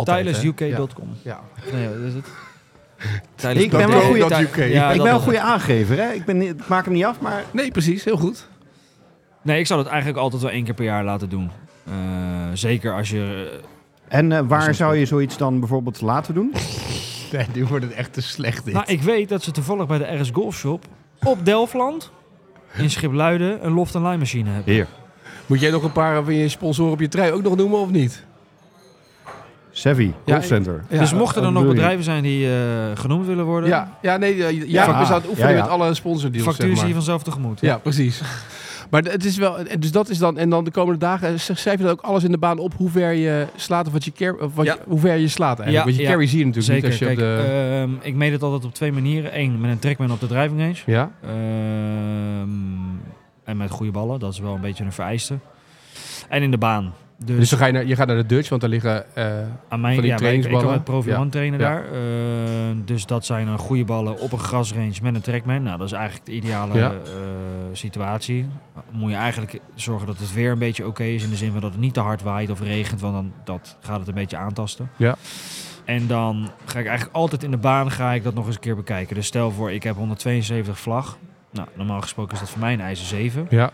Titleistuk.com. 0.04 1.08
Ja. 1.22 1.40
Nee, 1.72 1.88
is 2.06 2.14
het? 2.14 2.26
Ik 3.62 3.70
ben 3.70 3.88
wel 3.88 4.00
een 4.00 4.06
goede-. 4.06 4.68
Ja, 4.68 4.90
ik 4.90 5.02
ben 5.02 5.14
een 5.14 5.20
goede 5.20 5.40
aangever, 5.40 5.96
hè? 5.96 6.12
Ik, 6.12 6.24
ben, 6.24 6.42
ik 6.42 6.68
maak 6.68 6.84
hem 6.84 6.94
niet 6.94 7.04
af, 7.04 7.20
maar 7.20 7.44
Nee, 7.50 7.70
precies. 7.70 8.04
Heel 8.04 8.16
goed. 8.16 8.52
Nee, 9.44 9.58
ik 9.58 9.66
zou 9.66 9.80
het 9.80 9.88
eigenlijk 9.88 10.18
altijd 10.20 10.42
wel 10.42 10.50
één 10.50 10.64
keer 10.64 10.74
per 10.74 10.84
jaar 10.84 11.04
laten 11.04 11.28
doen. 11.28 11.50
Eh, 11.84 11.92
zeker 12.52 12.94
als 12.94 13.10
je... 13.10 13.52
En 14.08 14.32
eh, 14.32 14.40
waar 14.46 14.74
zou 14.74 14.96
je 14.96 15.06
zoiets 15.06 15.36
dan 15.36 15.58
bijvoorbeeld 15.60 16.00
laten 16.00 16.34
doen? 16.34 16.52
Nee, 17.32 17.46
nu 17.54 17.64
wordt 17.64 17.84
het 17.84 17.94
echt 17.94 18.12
te 18.12 18.20
slecht 18.22 18.64
dit. 18.64 18.74
Nou, 18.74 18.86
ik 18.88 19.02
weet 19.02 19.28
dat 19.28 19.42
ze 19.42 19.50
toevallig 19.50 19.86
bij 19.86 19.98
de 19.98 20.16
RS 20.20 20.30
Golf 20.30 20.56
Shop 20.56 20.84
op 21.22 21.44
Delftland 21.44 22.10
in 22.76 22.90
Schipluiden 22.90 23.66
een 23.66 23.72
loft- 23.72 23.94
en 23.94 24.02
lijmmachine 24.02 24.50
hebben. 24.50 24.72
Heer. 24.72 24.86
Moet 25.46 25.60
jij 25.60 25.70
nog 25.70 25.82
een 25.82 25.92
paar 25.92 26.24
van 26.24 26.34
je 26.34 26.48
sponsoren 26.48 26.92
op 26.92 27.00
je 27.00 27.08
trui 27.08 27.32
ook 27.32 27.42
nog 27.42 27.56
noemen 27.56 27.78
of 27.78 27.90
niet? 27.90 28.24
Savvy, 29.76 30.10
Ja, 30.24 30.32
Golf 30.34 30.44
Center. 30.46 30.84
Ja, 30.88 30.98
dus 30.98 31.12
mochten 31.14 31.44
er 31.44 31.52
nog 31.52 31.66
bedrijven 31.66 32.04
zijn 32.04 32.22
die 32.22 32.46
eh, 32.46 32.54
genoemd 32.94 33.26
willen 33.26 33.44
worden, 33.44 33.68
Ja, 33.68 33.98
ja 34.02 34.16
nee, 34.16 34.36
ja, 34.36 34.48
ja, 34.48 34.62
Ja, 34.66 34.86
we 34.86 34.92
aan 34.92 35.12
het 35.12 35.28
oefenen 35.28 35.50
ja, 35.50 35.56
ja. 35.56 35.62
met 35.62 35.70
alle 35.70 35.94
sponsordeals, 35.94 36.46
factuur 36.46 36.64
zeg 36.66 36.74
zie 36.74 36.78
maar. 36.78 36.88
je 36.88 36.94
vanzelf 36.94 37.22
tegemoet. 37.22 37.60
Ja, 37.60 37.76
precies. 37.78 38.20
Maar 38.90 39.02
het 39.02 39.24
is 39.24 39.36
wel, 39.36 39.56
dus 39.78 39.92
dat 39.92 40.08
is 40.08 40.18
dan, 40.18 40.38
en 40.38 40.50
dan 40.50 40.64
de 40.64 40.70
komende 40.70 40.98
dagen, 40.98 41.28
eh, 41.28 41.34
schrijf 41.38 41.78
je 41.78 41.82
dan 41.84 41.92
ook 41.92 42.00
alles 42.00 42.24
in 42.24 42.30
de 42.30 42.38
baan 42.38 42.58
op 42.58 42.74
hoe 42.76 42.90
ver 42.90 43.12
je 43.12 43.46
slaat 43.56 43.86
of 43.86 43.92
wat 43.92 44.04
je, 44.04 44.12
car, 44.12 44.34
of 44.34 44.54
wat 44.54 44.64
Ja. 44.66 44.72
je 44.72 44.78
hoe 44.86 44.98
ver 45.00 45.16
je 45.16 45.28
slaat 45.28 45.58
eigenlijk. 45.60 45.76
Ja, 45.78 45.84
Want 45.84 45.96
je 45.96 46.02
ja. 46.02 46.08
carry 46.10 46.26
zie 46.26 46.38
je 46.38 46.44
natuurlijk 46.46 46.72
Zeker. 46.74 46.90
niet 46.90 47.00
als 47.00 47.10
je 47.10 47.16
Kijk, 47.16 47.38
op 47.40 47.44
de... 47.46 47.96
ehm, 48.00 48.08
ik 48.08 48.14
meet 48.14 48.32
het 48.32 48.42
altijd 48.42 48.64
op 48.64 48.74
twee 48.74 48.92
manieren. 48.92 49.38
Eén, 49.40 49.60
met 49.60 49.70
een 49.70 49.78
trackman 49.78 50.10
op 50.12 50.20
de 50.20 50.26
driving 50.26 50.60
range. 50.60 50.76
ja? 50.86 51.10
Ehm, 51.22 52.48
en 53.44 53.56
met 53.56 53.70
goede 53.70 53.92
ballen, 53.92 54.18
dat 54.20 54.32
is 54.32 54.38
wel 54.38 54.54
een 54.54 54.60
beetje 54.60 54.84
een 54.84 54.92
vereiste. 54.92 55.34
En 56.28 56.42
in 56.42 56.50
de 56.50 56.58
baan. 56.58 56.92
Dus, 57.18 57.36
Dus 57.38 57.50
dan 57.50 57.58
ga 57.58 57.66
je, 57.66 57.72
naar, 57.72 57.84
je 57.86 57.96
gaat 57.96 58.06
naar 58.06 58.16
de 58.16 58.26
Dutch, 58.26 58.48
want 58.48 58.60
daar 58.60 58.70
liggen... 58.70 59.14
eh, 59.16 59.24
aan 59.68 59.80
mij, 59.80 59.94
van 59.94 60.02
die 60.02 60.12
ja, 60.12 60.18
maar 60.20 60.32
ik, 60.32 60.34
ik 60.38 60.42
trainingsballen. 60.42 60.82
met 60.86 61.04
Ja. 61.04 61.18
One 61.18 61.28
trainen 61.30 61.60
Ja. 61.60 61.68
daar. 61.68 61.84
Ehm, 61.92 62.76
dus 62.84 63.06
dat 63.06 63.24
zijn 63.26 63.46
dan 63.46 63.58
goede 63.58 63.84
ballen 63.84 64.18
op 64.18 64.32
een 64.32 64.38
grasrange 64.38 64.92
met 65.02 65.14
een 65.14 65.20
trackman. 65.20 65.62
Nou, 65.62 65.78
dat 65.78 65.86
is 65.86 65.92
eigenlijk 65.92 66.26
de 66.26 66.32
ideale 66.32 66.78
Ja. 66.78 66.90
eh, 66.90 66.96
situatie. 67.72 68.46
Moet 68.90 69.10
je 69.10 69.16
eigenlijk 69.16 69.60
zorgen 69.74 70.06
dat 70.06 70.18
het 70.18 70.32
weer 70.34 70.50
een 70.52 70.58
beetje 70.58 70.86
oké 70.86 71.02
is. 71.04 71.22
In 71.24 71.30
de 71.30 71.36
zin 71.36 71.52
van 71.52 71.60
dat 71.60 71.70
het 71.70 71.80
niet 71.80 71.94
te 71.94 72.00
hard 72.00 72.22
waait 72.22 72.50
of 72.50 72.60
regent, 72.60 73.00
want 73.00 73.14
dan 73.14 73.32
dat 73.44 73.76
gaat 73.80 73.98
het 73.98 74.08
een 74.08 74.14
beetje 74.14 74.36
aantasten. 74.36 74.90
Ja. 74.96 75.16
En 75.84 76.06
dan 76.06 76.50
ga 76.64 76.78
ik 76.78 76.86
eigenlijk 76.86 77.16
altijd 77.16 77.42
in 77.42 77.50
de 77.50 77.56
baan 77.56 77.90
ga 77.90 78.12
ik 78.12 78.22
dat 78.22 78.34
nog 78.34 78.46
eens 78.46 78.54
een 78.54 78.60
keer 78.60 78.76
bekijken. 78.76 79.14
Dus 79.14 79.26
stel 79.26 79.50
voor, 79.50 79.72
ik 79.72 79.82
heb 79.82 79.96
172 79.96 80.78
vlag. 80.78 81.18
Nou, 81.52 81.68
normaal 81.74 82.00
gesproken 82.00 82.32
is 82.34 82.40
dat 82.40 82.50
voor 82.50 82.60
mij 82.60 82.72
een 82.72 82.80
ijzer 82.80 83.06
7. 83.06 83.46
ja. 83.50 83.70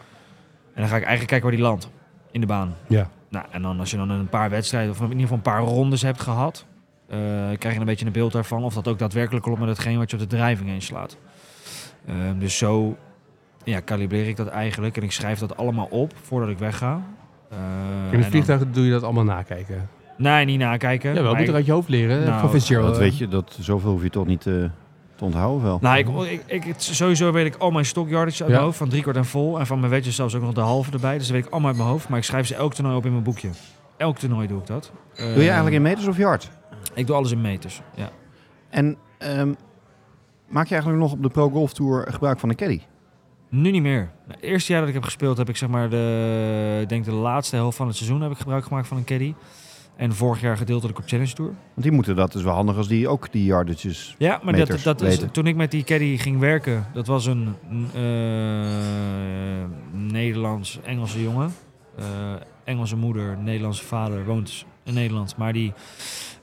En 0.75 0.81
dan 0.81 0.89
ga 0.89 0.97
ik 0.97 1.05
eigenlijk 1.05 1.27
kijken 1.27 1.49
waar 1.49 1.57
die 1.57 1.67
landt 1.67 1.91
in 2.31 2.41
de 2.41 2.47
baan. 2.47 2.75
Ja. 2.87 3.09
Nou, 3.29 3.47
en 3.51 3.63
dan 3.63 3.79
als 3.81 3.91
je 3.91 3.97
dan 3.97 4.11
een 4.11 4.29
paar 4.29 4.51
wedstrijden, 4.51 4.91
of 4.91 4.97
in 5.01 5.05
ieder 5.05 5.21
geval 5.21 5.37
een 5.37 5.43
paar 5.43 5.61
rondes 5.63 6.03
hebt 6.03 6.21
gehad, 6.21 6.65
eh, 7.09 7.19
krijg 7.59 7.75
je 7.75 7.81
een 7.81 7.87
beetje 7.87 8.07
een 8.07 8.13
beeld 8.13 8.33
daarvan 8.33 8.65
of 8.65 8.75
dat 8.75 8.89
ook 8.89 8.99
daadwerkelijk 8.99 9.45
klopt 9.45 9.61
met 9.61 9.69
hetgeen 9.69 9.99
wat 9.99 10.11
je 10.11 10.17
op 10.17 10.23
de 10.23 10.29
drijving 10.37 10.69
heen 10.69 10.83
slaat. 10.83 11.17
Ehm, 12.07 12.39
dus 12.39 12.59
zo 12.59 12.97
ja, 13.65 13.81
kalibreer 13.81 14.29
ik 14.29 14.37
dat 14.37 14.47
eigenlijk 14.49 14.97
en 14.97 15.03
ik 15.03 15.13
schrijf 15.13 15.39
dat 15.39 15.57
allemaal 15.57 15.87
op 15.91 16.13
voordat 16.23 16.49
ik 16.49 16.59
wegga. 16.59 17.03
Eh, 17.51 17.57
In 17.59 18.03
het 18.11 18.21
dan- 18.21 18.23
vliegtuig 18.31 18.71
doe 18.71 18.85
je 18.85 18.91
dat 18.91 19.03
allemaal 19.03 19.25
nakijken. 19.25 19.89
Nee, 20.17 20.45
niet 20.45 20.59
nakijken. 20.59 21.15
Ja, 21.15 21.23
wel 21.23 21.35
moet 21.35 21.49
er 21.49 21.55
uit 21.55 21.67
je 21.67 21.73
hoofd 21.73 21.89
leren. 21.89 22.25
Nou. 22.27 22.61
Dat 22.69 22.99
weet 22.99 23.19
je, 23.19 23.29
dat, 23.29 23.57
zoveel 23.61 23.91
hoef 23.91 24.03
je 24.03 24.11
toch 24.11 24.27
niet 24.27 24.47
eh, 24.47 24.55
te 25.21 25.27
onthouden 25.27 25.63
wel? 25.63 25.79
Nou, 25.81 25.99
ik, 25.99 26.09
ik, 26.31 26.43
ik, 26.47 26.65
het- 26.65 26.83
sowieso 26.83 27.33
weet 27.33 27.47
ik 27.47 27.57
al 27.57 27.71
mijn 27.71 27.85
stockyardage 27.85 28.31
uit 28.43 28.49
Ja. 28.51 28.55
mijn 28.55 28.61
hoofd, 28.63 28.77
van 28.79 28.89
drie 28.89 29.03
kwart 29.03 29.17
en 29.17 29.25
vol. 29.25 29.59
En 29.59 29.67
van 29.67 29.79
mijn 29.81 29.91
wedges 29.93 30.15
zelfs 30.15 30.35
ook 30.35 30.43
nog 30.43 30.53
de 30.55 30.61
halve 30.61 30.93
erbij. 30.93 31.15
Dus 31.19 31.27
dat 31.27 31.37
weet 31.37 31.45
ik 31.45 31.51
allemaal 31.51 31.69
uit 31.69 31.79
mijn 31.79 31.89
hoofd. 31.91 32.09
Maar 32.09 32.19
ik 32.19 32.25
schrijf 32.25 32.47
ze 32.47 32.55
elk 32.55 32.75
toernooi 32.75 32.97
op 32.97 33.05
in 33.05 33.13
mijn 33.13 33.25
boekje. 33.25 33.49
Elk 33.97 34.19
toernooi 34.19 34.47
doe 34.47 34.61
ik 34.61 34.67
dat. 34.67 34.93
Doe 35.17 35.27
je 35.27 35.35
eigenlijk 35.45 35.75
in 35.77 35.83
meters 35.83 36.07
of 36.07 36.17
yards? 36.17 36.49
Ik 36.95 37.07
doe 37.07 37.17
alles 37.17 37.31
in 37.31 37.41
meters, 37.41 37.81
ja. 37.95 38.11
En 38.71 38.97
ehm, 39.19 39.53
maak 40.49 40.67
je 40.67 40.73
eigenlijk 40.75 41.03
nog 41.03 41.13
op 41.13 41.23
de 41.23 41.29
Pro 41.29 41.49
Golf 41.51 41.73
Tour 41.73 42.07
gebruik 42.13 42.39
van 42.39 42.49
een 42.49 42.57
caddy? 42.57 42.81
Nu 43.49 43.71
niet 43.71 43.83
meer. 43.83 44.11
Het 44.29 44.41
eerste 44.41 44.71
jaar 44.73 44.81
dat 44.81 44.89
ik 44.89 44.95
heb 44.95 45.05
gespeeld 45.05 45.37
heb 45.37 45.49
ik 45.49 45.57
zeg 45.57 45.69
maar 45.69 45.91
de, 45.91 46.79
ik 46.83 46.89
denk 46.89 47.05
de 47.05 47.13
laatste 47.13 47.57
helft 47.57 47.77
van 47.77 47.87
het 47.87 47.97
seizoen 47.97 48.21
heb 48.21 48.31
ik 48.31 48.39
gebruik 48.39 48.65
gemaakt 48.65 48.87
van 48.89 48.97
een 48.97 49.05
caddy. 49.05 49.35
En 50.01 50.15
vorig 50.15 50.41
jaar 50.41 50.57
gedeeltelijk 50.57 50.99
op 50.99 51.05
Challenge 51.07 51.33
Tour. 51.33 51.51
Want 51.51 51.83
die 51.83 51.93
moeten 51.93 52.17
dat 52.17 52.35
is 52.35 52.43
wel 52.43 52.55
handig 52.55 52.77
als 52.77 52.89
die 52.89 53.09
ook 53.09 53.33
die 53.33 53.45
yardages. 53.45 54.15
Ja, 54.19 54.41
maar 54.43 54.57
dat, 54.57 54.83
dat 54.83 55.01
is, 55.01 55.21
toen 55.33 55.47
ik 55.47 55.57
met 55.57 55.71
die 55.71 55.85
caddy 55.85 56.17
ging 56.17 56.39
werken, 56.39 56.87
dat 56.93 57.07
was 57.07 57.27
een 57.27 57.55
eh, 57.95 58.03
Nederlands-Engelse 59.93 61.23
jongen. 61.23 61.53
Eh, 61.97 62.05
Engelse 62.65 62.97
moeder, 62.97 63.37
Nederlandse 63.39 63.85
vader, 63.85 64.25
woont 64.25 64.65
in 64.83 64.95
Nederland. 64.95 65.37
Maar 65.37 65.53
die, 65.53 65.73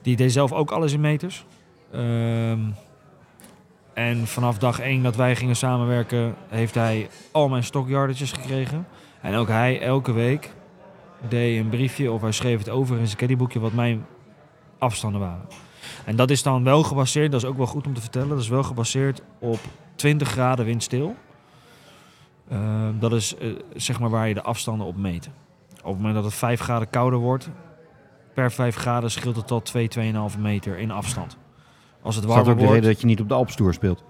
die 0.02 0.16
deed 0.16 0.32
zelf 0.32 0.52
ook 0.52 0.70
alles 0.70 0.92
in 0.92 1.00
meters. 1.00 1.44
Ehm, 1.92 2.60
en 3.94 4.26
vanaf 4.26 4.58
dag 4.58 4.80
één 4.80 5.02
dat 5.02 5.16
wij 5.16 5.36
gingen 5.36 5.56
samenwerken, 5.56 6.34
heeft 6.48 6.74
hij 6.74 7.08
al 7.30 7.48
mijn 7.48 7.64
stockyardages 7.64 8.32
gekregen. 8.32 8.86
En 9.20 9.34
ook 9.34 9.48
hij 9.48 9.80
elke 9.80 10.12
week 10.12 10.56
deed 11.28 11.58
een 11.58 11.68
briefje 11.68 12.12
of 12.12 12.20
hij 12.20 12.32
schreef 12.32 12.58
het 12.58 12.68
over 12.68 12.98
in 12.98 13.06
zijn 13.06 13.18
caddyboekje 13.18 13.60
wat 13.60 13.72
mijn 13.72 14.06
afstanden 14.78 15.20
waren. 15.20 15.46
En 16.04 16.16
dat 16.16 16.30
is 16.30 16.42
dan 16.42 16.64
wel 16.64 16.82
gebaseerd, 16.82 17.32
dat 17.32 17.42
is 17.42 17.48
ook 17.48 17.56
wel 17.56 17.66
goed 17.66 17.86
om 17.86 17.94
te 17.94 18.00
vertellen, 18.00 18.28
dat 18.28 18.38
is 18.38 18.48
wel 18.48 18.62
gebaseerd 18.62 19.22
op 19.38 19.58
20 19.94 20.28
graden 20.28 20.64
windstil. 20.64 21.16
Ehm, 22.50 22.98
dat 22.98 23.12
is 23.12 23.36
eh, 23.36 23.48
zeg 23.74 24.00
maar 24.00 24.10
waar 24.10 24.28
je 24.28 24.34
de 24.34 24.42
afstanden 24.42 24.86
op 24.86 24.96
meet. 24.96 25.30
Op 25.78 25.84
het 25.84 25.96
moment 25.96 26.14
dat 26.14 26.24
het 26.24 26.34
5 26.34 26.60
graden 26.60 26.90
kouder 26.90 27.18
wordt, 27.18 27.50
per 28.34 28.52
5 28.52 28.76
graden 28.76 29.10
scheelt 29.10 29.36
het 29.36 29.46
tot 29.46 29.64
2, 29.64 29.88
2,5 29.88 30.38
meter 30.38 30.78
in 30.78 30.90
afstand. 30.90 31.36
Als 32.02 32.14
het 32.14 32.24
Is 32.24 32.30
dat 32.30 32.36
warmer 32.36 32.52
ook 32.52 32.58
de 32.58 32.64
wordt, 32.64 32.74
reden 32.74 32.90
dat 32.90 33.00
je 33.00 33.06
niet 33.06 33.20
op 33.20 33.28
de 33.28 33.34
Alpstoer 33.34 33.74
speelt? 33.74 34.04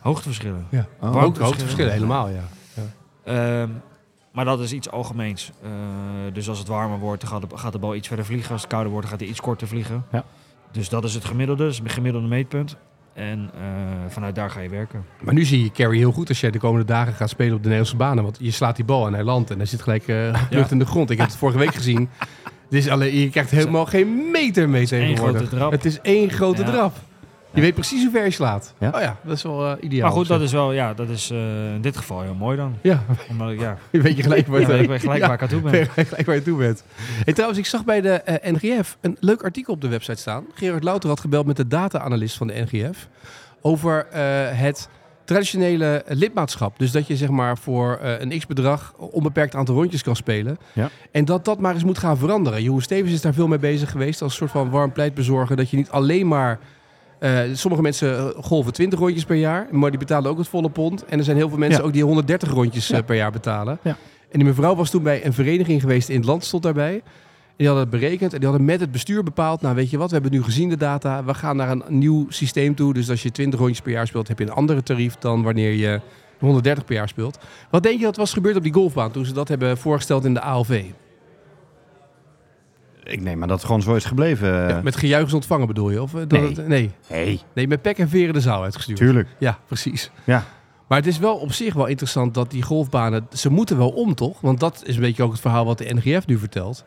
hoogteverschillen. 0.00 0.66
Ja. 0.70 0.86
Oh. 1.00 1.14
Hoogteverschillen, 1.38 1.92
helemaal, 1.92 2.28
ja. 2.28 2.42
Ehm, 3.24 3.70
maar 4.32 4.44
dat 4.44 4.60
is 4.60 4.72
iets 4.72 4.90
algemeens. 4.90 5.50
Eh, 5.62 5.70
dus 6.32 6.48
als 6.48 6.58
het 6.58 6.68
warmer 6.68 6.98
wordt, 6.98 7.24
gaat 7.26 7.40
de, 7.50 7.56
gaat 7.56 7.72
de 7.72 7.78
bal 7.78 7.94
iets 7.94 8.08
verder 8.08 8.24
vliegen. 8.24 8.52
Als 8.52 8.60
het 8.60 8.70
kouder 8.70 8.92
wordt, 8.92 9.08
gaat 9.08 9.20
hij 9.20 9.28
iets 9.28 9.40
korter 9.40 9.68
vliegen. 9.68 10.04
Ja. 10.12 10.24
Dus 10.72 10.88
dat 10.88 11.04
is 11.04 11.14
het 11.14 11.24
gemiddelde, 11.24 11.64
het 11.64 11.80
gemiddelde 11.84 12.28
meetpunt. 12.28 12.76
En 13.14 13.50
eh, 13.54 13.62
vanuit 14.08 14.34
daar 14.34 14.50
ga 14.50 14.60
je 14.60 14.68
werken. 14.68 15.04
Maar 15.22 15.34
nu 15.34 15.44
zie 15.44 15.62
je 15.62 15.70
Carrie 15.70 15.98
heel 15.98 16.12
goed 16.12 16.28
als 16.28 16.40
jij 16.40 16.50
de 16.50 16.58
komende 16.58 16.86
dagen 16.86 17.12
gaat 17.12 17.28
spelen 17.30 17.52
op 17.52 17.62
de 17.62 17.68
Nederlandse 17.68 17.96
banen. 17.96 18.22
Want 18.24 18.36
je 18.40 18.50
slaat 18.50 18.76
die 18.76 18.84
bal 18.84 19.06
en 19.06 19.12
hij 19.12 19.22
landt 19.24 19.50
en 19.50 19.56
hij 19.56 19.66
zit 19.66 19.82
gelijk 19.82 20.08
eh 20.08 20.34
geplukt 20.42 20.70
in 20.70 20.78
de 20.78 20.86
grond. 20.86 21.10
Ik 21.10 21.18
heb 21.18 21.26
het 21.26 21.36
vorige 21.36 21.58
week 21.58 21.74
gezien. 21.74 22.08
Dus 22.68 22.88
alleen, 22.88 23.16
je 23.18 23.30
krijgt 23.30 23.50
helemaal 23.50 23.86
geen 23.86 24.30
meter 24.30 24.68
mee 24.68 24.80
één 24.80 24.88
tegenwoordig. 24.88 25.36
grote 25.36 25.56
drap. 25.56 25.70
Het 25.70 25.84
is 25.84 26.00
één 26.00 26.30
grote 26.30 26.62
Ja. 26.62 26.70
drap. 26.70 26.96
Je 27.54 27.60
weet 27.60 27.74
precies 27.74 28.02
hoe 28.02 28.12
ver 28.12 28.24
je 28.24 28.30
slaat. 28.30 28.74
Ja. 28.78 28.90
Oh 28.94 29.00
ja, 29.00 29.16
dat 29.24 29.36
is 29.36 29.42
wel 29.42 29.66
eh, 29.66 29.84
ideaal. 29.84 30.02
maar 30.02 30.16
goed, 30.16 30.26
dat 30.28 30.40
is 30.40 30.52
wel, 30.52 30.72
ja, 30.72 30.94
dat 30.94 31.08
is 31.08 31.30
eh, 31.30 31.74
in 31.74 31.80
dit 31.80 31.96
geval 31.96 32.20
heel 32.22 32.34
mooi 32.34 32.56
dan. 32.56 32.76
Ja, 32.82 33.02
Omdat 33.30 33.50
ik, 33.50 33.60
ja, 33.60 33.78
je 33.90 34.00
weet 34.00 34.16
je 34.16 34.22
gelijk 34.22 34.46
waar 34.46 34.60
ja, 34.60 34.72
je 34.74 34.82
ik 34.82 34.88
weet 34.88 35.00
gelijk 35.08 35.20
Ja. 35.20 35.26
waar 35.26 35.36
ik 35.36 35.42
aan 35.42 35.48
toe 35.48 35.60
ben. 35.60 35.70
weet 35.72 35.88
je 35.94 36.04
gelijk 36.04 36.26
waar 36.26 36.34
je 36.34 36.42
toe 36.42 36.58
bent. 36.58 36.84
Hey, 37.24 37.32
trouwens, 37.32 37.60
ik 37.60 37.66
zag 37.66 37.84
bij 37.84 38.00
de 38.00 38.10
eh, 38.10 38.52
NGF 38.52 38.96
een 39.00 39.16
leuk 39.20 39.42
artikel 39.42 39.72
op 39.74 39.80
de 39.80 39.88
website 39.88 40.20
staan. 40.20 40.44
Gerard 40.54 40.84
Louter 40.84 41.08
had 41.08 41.20
gebeld 41.20 41.46
met 41.46 41.56
de 41.56 41.66
data-analyst 41.68 42.36
van 42.36 42.46
de 42.46 42.64
NGF 42.70 43.08
over 43.60 44.06
eh, 44.10 44.20
het 44.50 44.88
traditionele 45.24 46.04
lidmaatschap. 46.08 46.78
Dus 46.78 46.90
dat 46.90 47.06
je 47.06 47.16
zeg 47.16 47.28
maar 47.28 47.58
voor 47.58 47.98
eh, 48.02 48.20
een 48.20 48.38
x-bedrag 48.38 48.94
onbeperkt 48.96 49.54
aantal 49.54 49.74
rondjes 49.74 50.02
kan 50.02 50.16
spelen. 50.16 50.58
Ja. 50.72 50.90
En 51.10 51.24
dat 51.24 51.44
dat 51.44 51.60
maar 51.60 51.74
eens 51.74 51.84
moet 51.84 51.98
gaan 51.98 52.16
veranderen. 52.18 52.62
Jeroen 52.62 52.82
Stevens 52.82 53.12
is 53.12 53.20
daar 53.20 53.34
veel 53.34 53.48
mee 53.48 53.58
bezig 53.58 53.90
geweest 53.90 54.22
als 54.22 54.30
een 54.32 54.38
soort 54.38 54.50
van 54.50 54.70
warm 54.70 54.92
pleitbezorger. 54.92 55.56
Dat 55.56 55.70
je 55.70 55.76
niet 55.76 55.90
alleen 55.90 56.28
maar... 56.28 56.58
eh, 57.22 57.40
sommige 57.52 57.82
mensen 57.82 58.18
eh, 58.18 58.26
golven 58.44 58.72
20 58.72 58.98
rondjes 58.98 59.24
per 59.24 59.36
jaar, 59.36 59.66
maar 59.70 59.90
die 59.90 59.98
betalen 59.98 60.30
ook 60.30 60.38
het 60.38 60.48
volle 60.48 60.70
pond. 60.70 61.04
En 61.04 61.18
er 61.18 61.24
zijn 61.24 61.36
heel 61.36 61.48
veel 61.48 61.58
mensen 61.58 61.80
Ja. 61.80 61.86
ook 61.86 61.92
die 61.92 62.04
130 62.04 62.50
rondjes 62.50 62.88
Ja. 62.88 62.96
eh, 62.96 63.04
per 63.04 63.16
jaar 63.16 63.30
betalen. 63.32 63.78
Ja. 63.82 63.96
En 64.30 64.38
die 64.38 64.44
mevrouw 64.44 64.74
was 64.74 64.90
toen 64.90 65.02
bij 65.02 65.24
een 65.26 65.32
vereniging 65.32 65.80
geweest 65.80 66.08
in 66.08 66.16
het 66.16 66.24
land, 66.24 66.44
stond 66.44 66.62
daarbij. 66.62 66.94
En 66.94 67.02
die 67.56 67.66
hadden 67.66 67.86
het 67.90 68.00
berekend 68.00 68.32
en 68.32 68.38
die 68.40 68.48
hadden 68.48 68.66
met 68.66 68.80
het 68.80 68.92
bestuur 68.92 69.22
bepaald... 69.22 69.60
nou 69.60 69.74
weet 69.74 69.90
je 69.90 69.98
wat, 69.98 70.08
we 70.08 70.14
hebben 70.14 70.32
nu 70.32 70.42
gezien 70.42 70.68
de 70.68 70.76
data. 70.76 71.24
We 71.24 71.34
gaan 71.34 71.56
naar 71.56 71.70
een 71.70 71.82
nieuw 71.88 72.26
systeem 72.28 72.74
toe. 72.74 72.94
Dus 72.94 73.10
als 73.10 73.22
je 73.22 73.30
20 73.30 73.58
rondjes 73.58 73.80
per 73.80 73.92
jaar 73.92 74.06
speelt, 74.06 74.28
heb 74.28 74.38
je 74.38 74.44
een 74.44 74.50
andere 74.52 74.82
tarief... 74.82 75.14
dan 75.18 75.42
wanneer 75.42 75.72
je 75.72 76.00
130 76.38 76.84
per 76.84 76.94
jaar 76.94 77.08
speelt. 77.08 77.38
Wat 77.70 77.82
denk 77.82 77.98
je 77.98 78.04
dat 78.04 78.16
was 78.16 78.32
gebeurd 78.32 78.56
op 78.56 78.62
die 78.62 78.72
golfbaan... 78.72 79.10
toen 79.10 79.24
ze 79.24 79.32
dat 79.32 79.48
hebben 79.48 79.78
voorgesteld 79.78 80.24
in 80.24 80.34
de 80.34 80.40
ALV? 80.40 80.82
Ik 83.04 83.20
neem 83.20 83.38
maar 83.38 83.48
dat 83.48 83.56
het 83.56 83.66
gewoon 83.66 83.82
zo 83.82 83.94
is 83.94 84.04
gebleven. 84.04 84.48
Ja, 84.68 84.80
met 84.82 84.96
gejuichs 84.96 85.32
ontvangen 85.32 85.66
bedoel 85.66 85.90
je? 85.90 86.02
Of, 86.02 86.14
eh, 86.14 86.20
dat 86.28 86.30
Nee. 86.40 86.48
het- 86.54 86.68
nee. 86.68 86.90
hey, 87.06 87.40
nee, 87.54 87.68
met 87.68 87.82
pek 87.82 87.98
en 87.98 88.08
veren 88.08 88.34
de 88.34 88.40
zaal 88.40 88.62
uitgestuurd. 88.62 88.98
tuurlijk. 88.98 89.28
Ja, 89.38 89.58
precies. 89.66 90.10
Ja. 90.24 90.44
Maar 90.88 90.98
het 90.98 91.06
is 91.06 91.18
wel 91.18 91.36
op 91.36 91.52
zich 91.52 91.74
wel 91.74 91.86
interessant 91.86 92.34
dat 92.34 92.50
die 92.50 92.62
golfbanen... 92.62 93.26
ze 93.32 93.50
moeten 93.50 93.76
wel 93.78 93.88
om, 93.90 94.14
toch? 94.14 94.40
Want 94.40 94.60
dat 94.60 94.82
is 94.86 94.94
een 94.94 95.00
beetje 95.00 95.22
ook 95.22 95.32
het 95.32 95.40
verhaal 95.40 95.64
wat 95.64 95.78
de 95.78 95.94
NGF 95.94 96.26
nu 96.26 96.38
vertelt. 96.38 96.84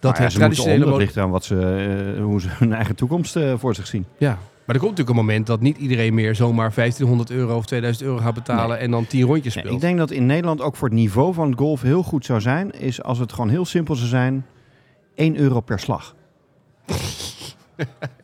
Dat 0.00 0.12
Nou 0.12 0.16
ja, 0.16 0.22
het 0.22 0.34
traditionele... 0.34 0.92
om, 0.92 0.98
ligt 0.98 1.16
aan 1.16 1.30
wat 1.30 1.44
ze, 1.44 2.14
eh, 2.16 2.22
hoe 2.22 2.40
ze 2.40 2.48
hun 2.50 2.72
eigen 2.72 2.94
toekomst 2.96 3.36
eh, 3.36 3.52
voor 3.56 3.74
zich 3.74 3.86
zien. 3.86 4.04
Ja, 4.18 4.28
maar 4.66 4.74
er 4.74 4.80
komt 4.82 4.90
natuurlijk 4.90 5.08
een 5.08 5.24
moment 5.24 5.46
dat 5.46 5.60
niet 5.60 5.76
iedereen 5.78 6.14
meer 6.14 6.34
zomaar 6.34 6.72
1500 6.74 7.30
euro 7.30 7.56
of 7.56 7.66
2000 7.66 8.04
euro 8.06 8.18
gaat 8.18 8.34
betalen 8.34 8.78
en 8.78 8.90
dan 8.90 9.06
10 9.06 9.22
rondjes 9.22 9.54
Nee, 9.54 9.64
speelt. 9.64 9.74
ik 9.82 9.88
denk 9.88 9.98
dat 9.98 10.10
in 10.10 10.26
Nederland 10.26 10.60
ook 10.60 10.76
voor 10.76 10.88
het 10.88 10.96
niveau 10.96 11.34
van 11.34 11.48
het 11.50 11.58
golf 11.58 11.82
heel 11.82 12.02
goed 12.02 12.24
zou 12.24 12.40
zijn... 12.40 12.70
is 12.70 13.02
als 13.02 13.18
het 13.18 13.32
gewoon 13.32 13.50
heel 13.50 13.64
simpel 13.64 13.94
zou 13.94 14.08
zijn... 14.08 14.46
1 15.16 15.36
euro 15.36 15.60
per 15.60 15.78
slag. 15.78 16.14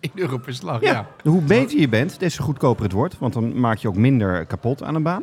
1 0.00 0.12
euro 0.14 0.38
per 0.38 0.55
slag, 0.55 0.81
Ja. 0.81 0.92
ja. 0.92 1.07
Hoe 1.31 1.40
beter 1.42 1.78
je 1.78 1.88
bent, 1.88 2.18
des 2.20 2.35
te 2.37 2.42
goedkoper 2.42 2.83
het 2.83 2.92
wordt. 2.92 3.18
Want 3.18 3.33
dan 3.33 3.61
maak 3.61 3.76
je 3.78 3.88
ook 3.88 3.96
minder 3.96 4.46
kapot 4.46 4.83
aan 4.83 4.94
een 4.94 5.02
baan. 5.02 5.22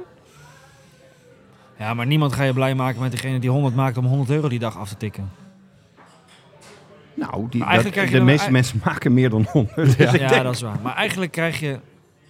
Ja, 1.78 1.94
maar 1.94 2.06
niemand 2.06 2.34
ga 2.34 2.44
je 2.44 2.54
blij 2.54 2.76
maken 2.76 3.02
met 3.02 3.12
degene 3.12 3.40
die 3.40 3.50
100 3.50 3.76
maakt 3.76 3.98
om 3.98 4.06
100 4.06 4.30
euro 4.30 4.50
die 4.50 4.60
dag 4.60 4.78
af 4.78 4.90
te 4.90 4.98
tikken. 4.98 5.30
Nou, 7.14 7.48
die, 7.50 7.66
dat, 7.66 8.08
de 8.10 8.22
meeste 8.22 8.52
mensen 8.52 8.82
maken 8.86 9.14
meer 9.14 9.30
dan 9.30 9.46
100. 9.52 9.76
Dus 9.98 10.12
Ja, 10.12 10.44
dat 10.44 10.54
is 10.56 10.62
waar. 10.62 10.78
Maar 10.84 10.96
eigenlijk 10.96 11.32
krijg 11.32 11.60
je 11.60 11.80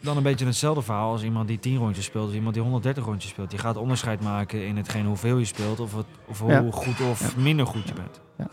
dan 0.02 0.18
een 0.18 0.24
beetje 0.24 0.46
hetzelfde 0.46 0.82
verhaal 0.82 1.12
als 1.12 1.24
iemand 1.24 1.48
die 1.48 1.60
10 1.60 1.78
rondjes 1.78 2.06
speelt, 2.06 2.26
als 2.26 2.34
iemand 2.36 2.54
die 2.54 2.64
130 2.64 3.06
rondjes 3.06 3.32
speelt. 3.32 3.52
Je 3.52 3.58
gaat 3.58 3.78
onderscheid 3.78 4.22
maken 4.22 4.66
in 4.66 4.78
hetgeen 4.78 5.06
hoeveel 5.06 5.38
je 5.38 5.46
speelt 5.46 5.80
of, 5.80 5.96
het, 5.96 6.06
of 6.26 6.40
hoe 6.40 6.52
Ja. 6.52 6.66
goed 6.72 7.02
of 7.02 7.38
minder 7.38 7.66
goed 7.66 7.88
je 7.88 7.94
bent. 7.94 8.50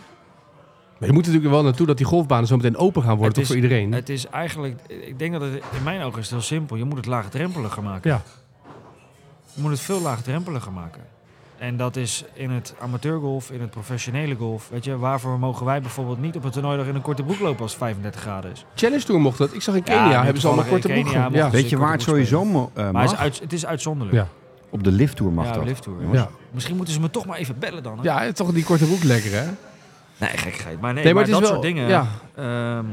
Maar 0.98 1.08
je 1.08 1.14
moet 1.14 1.26
natuurlijk 1.26 1.52
wel 1.52 1.62
naartoe 1.62 1.86
dat 1.86 1.96
die 1.96 2.06
golfbanen 2.06 2.46
zo 2.46 2.56
meteen 2.56 2.76
open 2.76 3.02
gaan 3.02 3.16
worden, 3.16 3.26
Het 3.26 3.34
toch 3.34 3.42
is- 3.42 3.48
voor 3.48 3.56
iedereen? 3.56 3.92
Het 3.92 4.08
is 4.08 4.26
eigenlijk, 4.26 4.80
ik 4.86 5.18
denk 5.18 5.32
dat 5.32 5.40
het 5.42 5.52
in 5.52 5.82
mijn 5.84 6.02
ogen 6.02 6.18
is 6.18 6.24
het 6.24 6.32
heel 6.34 6.40
simpel. 6.40 6.76
Je 6.76 6.84
moet 6.84 6.96
het 6.96 7.06
laagdrempeliger 7.06 7.82
maken. 7.82 8.10
Ja. 8.10 8.22
Je 9.54 9.62
moet 9.62 9.70
het 9.70 9.80
veel 9.80 10.00
laagdrempeliger 10.00 10.72
maken. 10.72 11.02
En 11.58 11.76
dat 11.76 11.96
is 11.96 12.24
in 12.32 12.50
het 12.50 12.74
amateurgolf, 12.78 13.50
in 13.50 13.60
het 13.60 13.70
professionele 13.70 14.34
golf. 14.34 14.68
Weet 14.68 14.84
je, 14.84 14.98
waarvoor 14.98 15.38
mogen 15.38 15.66
wij 15.66 15.80
bijvoorbeeld 15.80 16.20
niet 16.20 16.36
op 16.36 16.44
een 16.44 16.50
toernooidag 16.50 16.86
in 16.86 16.94
een 16.94 17.00
korte 17.02 17.22
broek 17.22 17.38
lopen 17.40 17.62
als 17.62 17.70
het 17.70 17.80
35 17.80 18.20
graden 18.20 18.50
is? 18.50 18.64
Challenge 18.74 19.04
Tour 19.04 19.20
mocht 19.20 19.38
dat. 19.38 19.54
Ik 19.54 19.62
zag 19.62 19.74
in 19.74 19.82
Kenia 19.82 20.22
hebben 20.24 20.40
ze 20.40 20.46
allemaal 20.46 20.64
korte 20.64 20.88
broeken. 20.88 21.12
Kenia 21.12 21.28
Ja. 21.32 21.50
Weet 21.50 21.68
je 21.68 21.76
waar 21.76 21.92
het 21.92 22.04
broek 22.04 22.16
sowieso 22.16 22.70
eh, 22.74 22.90
Maar 22.90 23.02
het 23.02 23.12
is, 23.12 23.18
uit, 23.18 23.40
het 23.40 23.52
is 23.52 23.66
uitzonderlijk. 23.66 24.18
Ja. 24.18 24.28
Op 24.70 24.84
de 24.84 24.92
lifttour 24.92 25.32
mag 25.32 25.46
ja, 25.46 25.52
dat. 25.52 25.64
lifttour. 25.64 26.28
Misschien 26.50 26.76
moeten 26.76 26.94
ze 26.94 27.00
me 27.00 27.10
toch 27.10 27.26
maar 27.26 27.38
even 27.38 27.58
bellen 27.58 27.82
dan. 27.82 27.98
Hè? 27.98 28.02
ja, 28.02 28.32
toch 28.32 28.52
die 28.52 28.64
korte 28.64 28.84
broek 28.84 29.02
lekker 29.02 29.32
hè? 29.32 29.44
Nee, 30.16 30.30
gekkigheid. 30.30 30.80
Maar 30.80 30.94
nee, 30.94 31.04
Nee, 31.04 31.14
maar, 31.14 31.26
dat 31.28 31.46
soort 31.46 31.62
dingen. 31.62 31.88
ja. 31.88 32.06
ehm, 32.36 32.84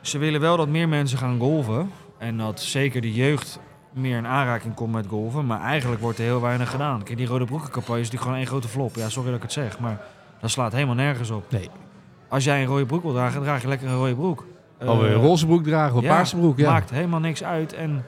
ze 0.00 0.18
willen 0.18 0.40
wel 0.40 0.56
dat 0.56 0.68
meer 0.68 0.88
mensen 0.88 1.18
gaan 1.18 1.38
golven. 1.38 1.90
En 2.18 2.36
dat 2.38 2.60
zeker 2.60 3.00
de 3.00 3.12
jeugd 3.12 3.60
meer 3.92 4.16
in 4.16 4.26
aanraking 4.26 4.74
komt 4.74 4.92
met 4.92 5.06
golven. 5.06 5.46
Maar 5.46 5.60
eigenlijk 5.60 6.00
wordt 6.00 6.18
er 6.18 6.24
heel 6.24 6.40
weinig 6.40 6.70
gedaan. 6.70 7.02
Kijk, 7.02 7.18
die 7.18 7.26
rode 7.26 7.44
broekencampagne 7.44 8.00
is 8.00 8.10
natuurlijk 8.10 8.22
gewoon 8.22 8.36
één 8.38 8.46
grote 8.46 8.68
flop. 8.68 8.94
Ja, 8.96 9.08
sorry 9.08 9.28
dat 9.28 9.36
ik 9.36 9.42
het 9.42 9.52
zeg, 9.52 9.78
maar 9.78 10.00
dat 10.40 10.50
slaat 10.50 10.72
helemaal 10.72 10.94
nergens 10.94 11.30
op. 11.30 11.44
Nee. 11.50 11.70
Als 12.28 12.44
jij 12.44 12.60
een 12.60 12.66
rode 12.68 12.86
broek 12.86 13.02
wil 13.02 13.12
dragen, 13.12 13.42
draag 13.42 13.62
je 13.62 13.68
lekker 13.68 13.88
een 13.88 13.96
rode 13.96 14.14
broek. 14.14 14.46
Oh, 14.82 15.02
een 15.02 15.12
roze 15.12 15.46
broek 15.46 15.64
dragen 15.64 15.96
of 15.96 16.02
ja, 16.02 16.08
paarse 16.14 16.36
broek. 16.36 16.58
Ja. 16.58 16.70
Maakt 16.70 16.90
helemaal 16.90 17.20
niks 17.20 17.44
uit. 17.44 17.72
En 17.72 18.04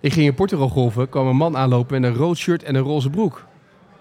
Ik 0.00 0.12
ging 0.12 0.26
in 0.26 0.34
Portugal 0.34 0.68
golven, 0.68 1.08
kwam 1.08 1.26
een 1.26 1.36
man 1.36 1.56
aanlopen 1.56 2.00
met 2.00 2.10
een 2.10 2.16
rood 2.16 2.36
shirt 2.36 2.62
en 2.62 2.74
een 2.74 2.82
roze 2.82 3.10
broek. 3.10 3.44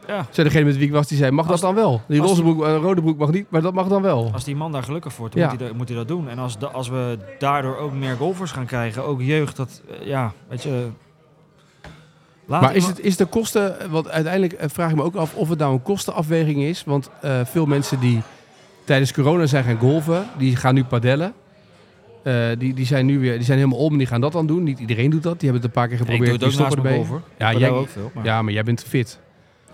Ja, 0.08 0.26
Zei 0.30 0.48
degene 0.48 0.66
met 0.66 0.78
wie 0.78 0.86
ik 0.86 0.92
was, 0.92 1.08
die 1.08 1.18
zei, 1.18 1.32
mag 1.32 1.50
Als- 1.50 1.62
dat 1.62 1.76
dan 1.76 1.84
wel? 1.84 2.02
Die 2.08 2.22
roze 2.22 2.42
broek, 2.42 2.64
een 2.64 2.78
rode 2.78 3.02
broek 3.02 3.18
mag 3.18 3.32
niet, 3.32 3.46
maar 3.50 3.62
dat 3.62 3.74
mag 3.74 3.88
dan 3.88 4.02
wel. 4.02 4.30
als 4.34 4.44
die 4.44 4.56
man 4.56 4.72
daar 4.72 4.84
gelukkig 4.84 5.18
wordt, 5.18 5.36
Ja. 5.36 5.50
moet, 5.50 5.60
hij 5.60 5.68
dat, 5.68 5.78
moet 5.78 5.88
hij 5.88 5.98
dat 5.98 6.08
doen. 6.08 6.30
En 6.30 6.40
als, 6.40 6.58
da- 6.60 6.68
als 6.68 6.90
we 6.90 7.18
daardoor 7.40 7.78
ook 7.78 7.94
meer 7.94 8.16
golfers 8.16 8.52
gaan 8.52 8.66
krijgen, 8.66 9.06
ook 9.06 9.22
jeugd, 9.22 9.56
dat, 9.56 9.82
eh, 10.02 10.08
ja, 10.08 10.34
weet 10.48 10.64
je... 10.64 10.88
Laat 12.46 12.62
Maar 12.62 12.76
is, 12.76 12.86
het, 12.88 13.00
is 13.00 13.18
de 13.18 13.26
kosten, 13.26 13.76
want 13.90 14.10
uiteindelijk 14.10 14.54
eh, 14.54 14.70
vraag 14.70 14.90
ik 14.90 14.96
me 14.96 15.04
ook 15.04 15.16
af 15.16 15.36
of 15.36 15.50
het 15.50 15.60
nou 15.60 15.74
een 15.74 15.82
kostenafweging 15.82 16.62
is. 16.62 16.84
Want 16.84 17.10
eh, 17.22 17.40
veel 17.46 17.66
mensen 17.66 18.00
die 18.00 18.22
tijdens 18.86 19.14
corona 19.14 19.46
zijn 19.46 19.64
gaan 19.64 19.78
golven, 19.80 20.26
die 20.38 20.56
gaan 20.56 20.74
nu 20.74 20.84
padellen. 20.84 21.34
Eh, 22.24 22.34
die, 22.58 22.74
die, 22.74 22.86
zijn 22.86 23.06
nu 23.06 23.20
weer, 23.20 23.34
die 23.36 23.44
zijn 23.44 23.58
helemaal 23.58 23.80
om 23.80 23.92
en 23.92 23.98
die 23.98 24.08
gaan 24.08 24.22
dat 24.22 24.32
dan 24.32 24.48
doen. 24.48 24.64
Niet 24.64 24.80
iedereen 24.80 25.10
doet 25.10 25.24
dat. 25.24 25.40
Die 25.40 25.50
hebben 25.50 25.68
het 25.68 25.76
een 25.76 25.82
paar 25.82 25.88
keer 25.88 26.00
ik 26.00 26.06
doe 26.06 26.16
geprobeerd. 26.16 26.42
het 26.42 26.50
ook 26.50 26.52
stoppen 26.52 26.82
mijn 26.82 26.94
ermee. 26.96 27.08
golfer. 27.10 27.28
Ja, 27.38 27.52
jij- 27.52 27.60
jij 27.60 27.70
ook 27.70 27.90
veel. 27.90 28.12
Maar 28.14 28.26
Ja, 28.26 28.42
maar 28.42 28.54
jij 28.54 28.64
bent 28.64 28.84
fit. 28.84 29.20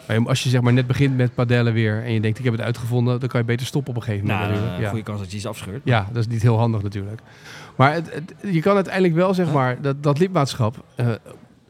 Maar 0.07 0.27
als 0.27 0.43
je 0.43 0.49
zeg 0.49 0.61
maar 0.61 0.73
net 0.73 0.87
begint 0.87 1.17
met 1.17 1.33
padellen 1.35 1.73
weer 1.73 2.03
en 2.03 2.13
je 2.13 2.19
denkt 2.21 2.37
ik 2.37 2.43
heb 2.43 2.53
het 2.53 2.61
uitgevonden, 2.61 3.19
dan 3.19 3.29
kan 3.29 3.39
je 3.39 3.45
beter 3.45 3.65
stoppen 3.65 3.91
op 3.95 3.97
een 3.99 4.03
gegeven 4.05 4.27
moment. 4.27 4.43
nou, 4.45 4.53
natuurlijk. 4.53 4.77
eh, 4.77 4.83
ja. 4.83 4.89
goede 4.89 5.03
kans 5.03 5.19
dat 5.19 5.31
je 5.31 5.37
iets 5.37 5.45
afscheurt. 5.47 5.81
ja, 5.83 6.07
dat 6.11 6.17
is 6.25 6.27
niet 6.27 6.41
heel 6.41 6.57
handig 6.57 6.81
natuurlijk. 6.81 7.21
Maar 7.75 7.93
het, 7.93 8.13
het- 8.13 8.33
je 8.53 8.61
kan 8.61 8.75
uiteindelijk 8.75 9.13
wel 9.13 9.33
zeg 9.33 9.51
maar 9.51 9.81
dat, 9.81 10.03
dat 10.03 10.19
lidmaatschap 10.19 10.83
eh, 10.95 11.07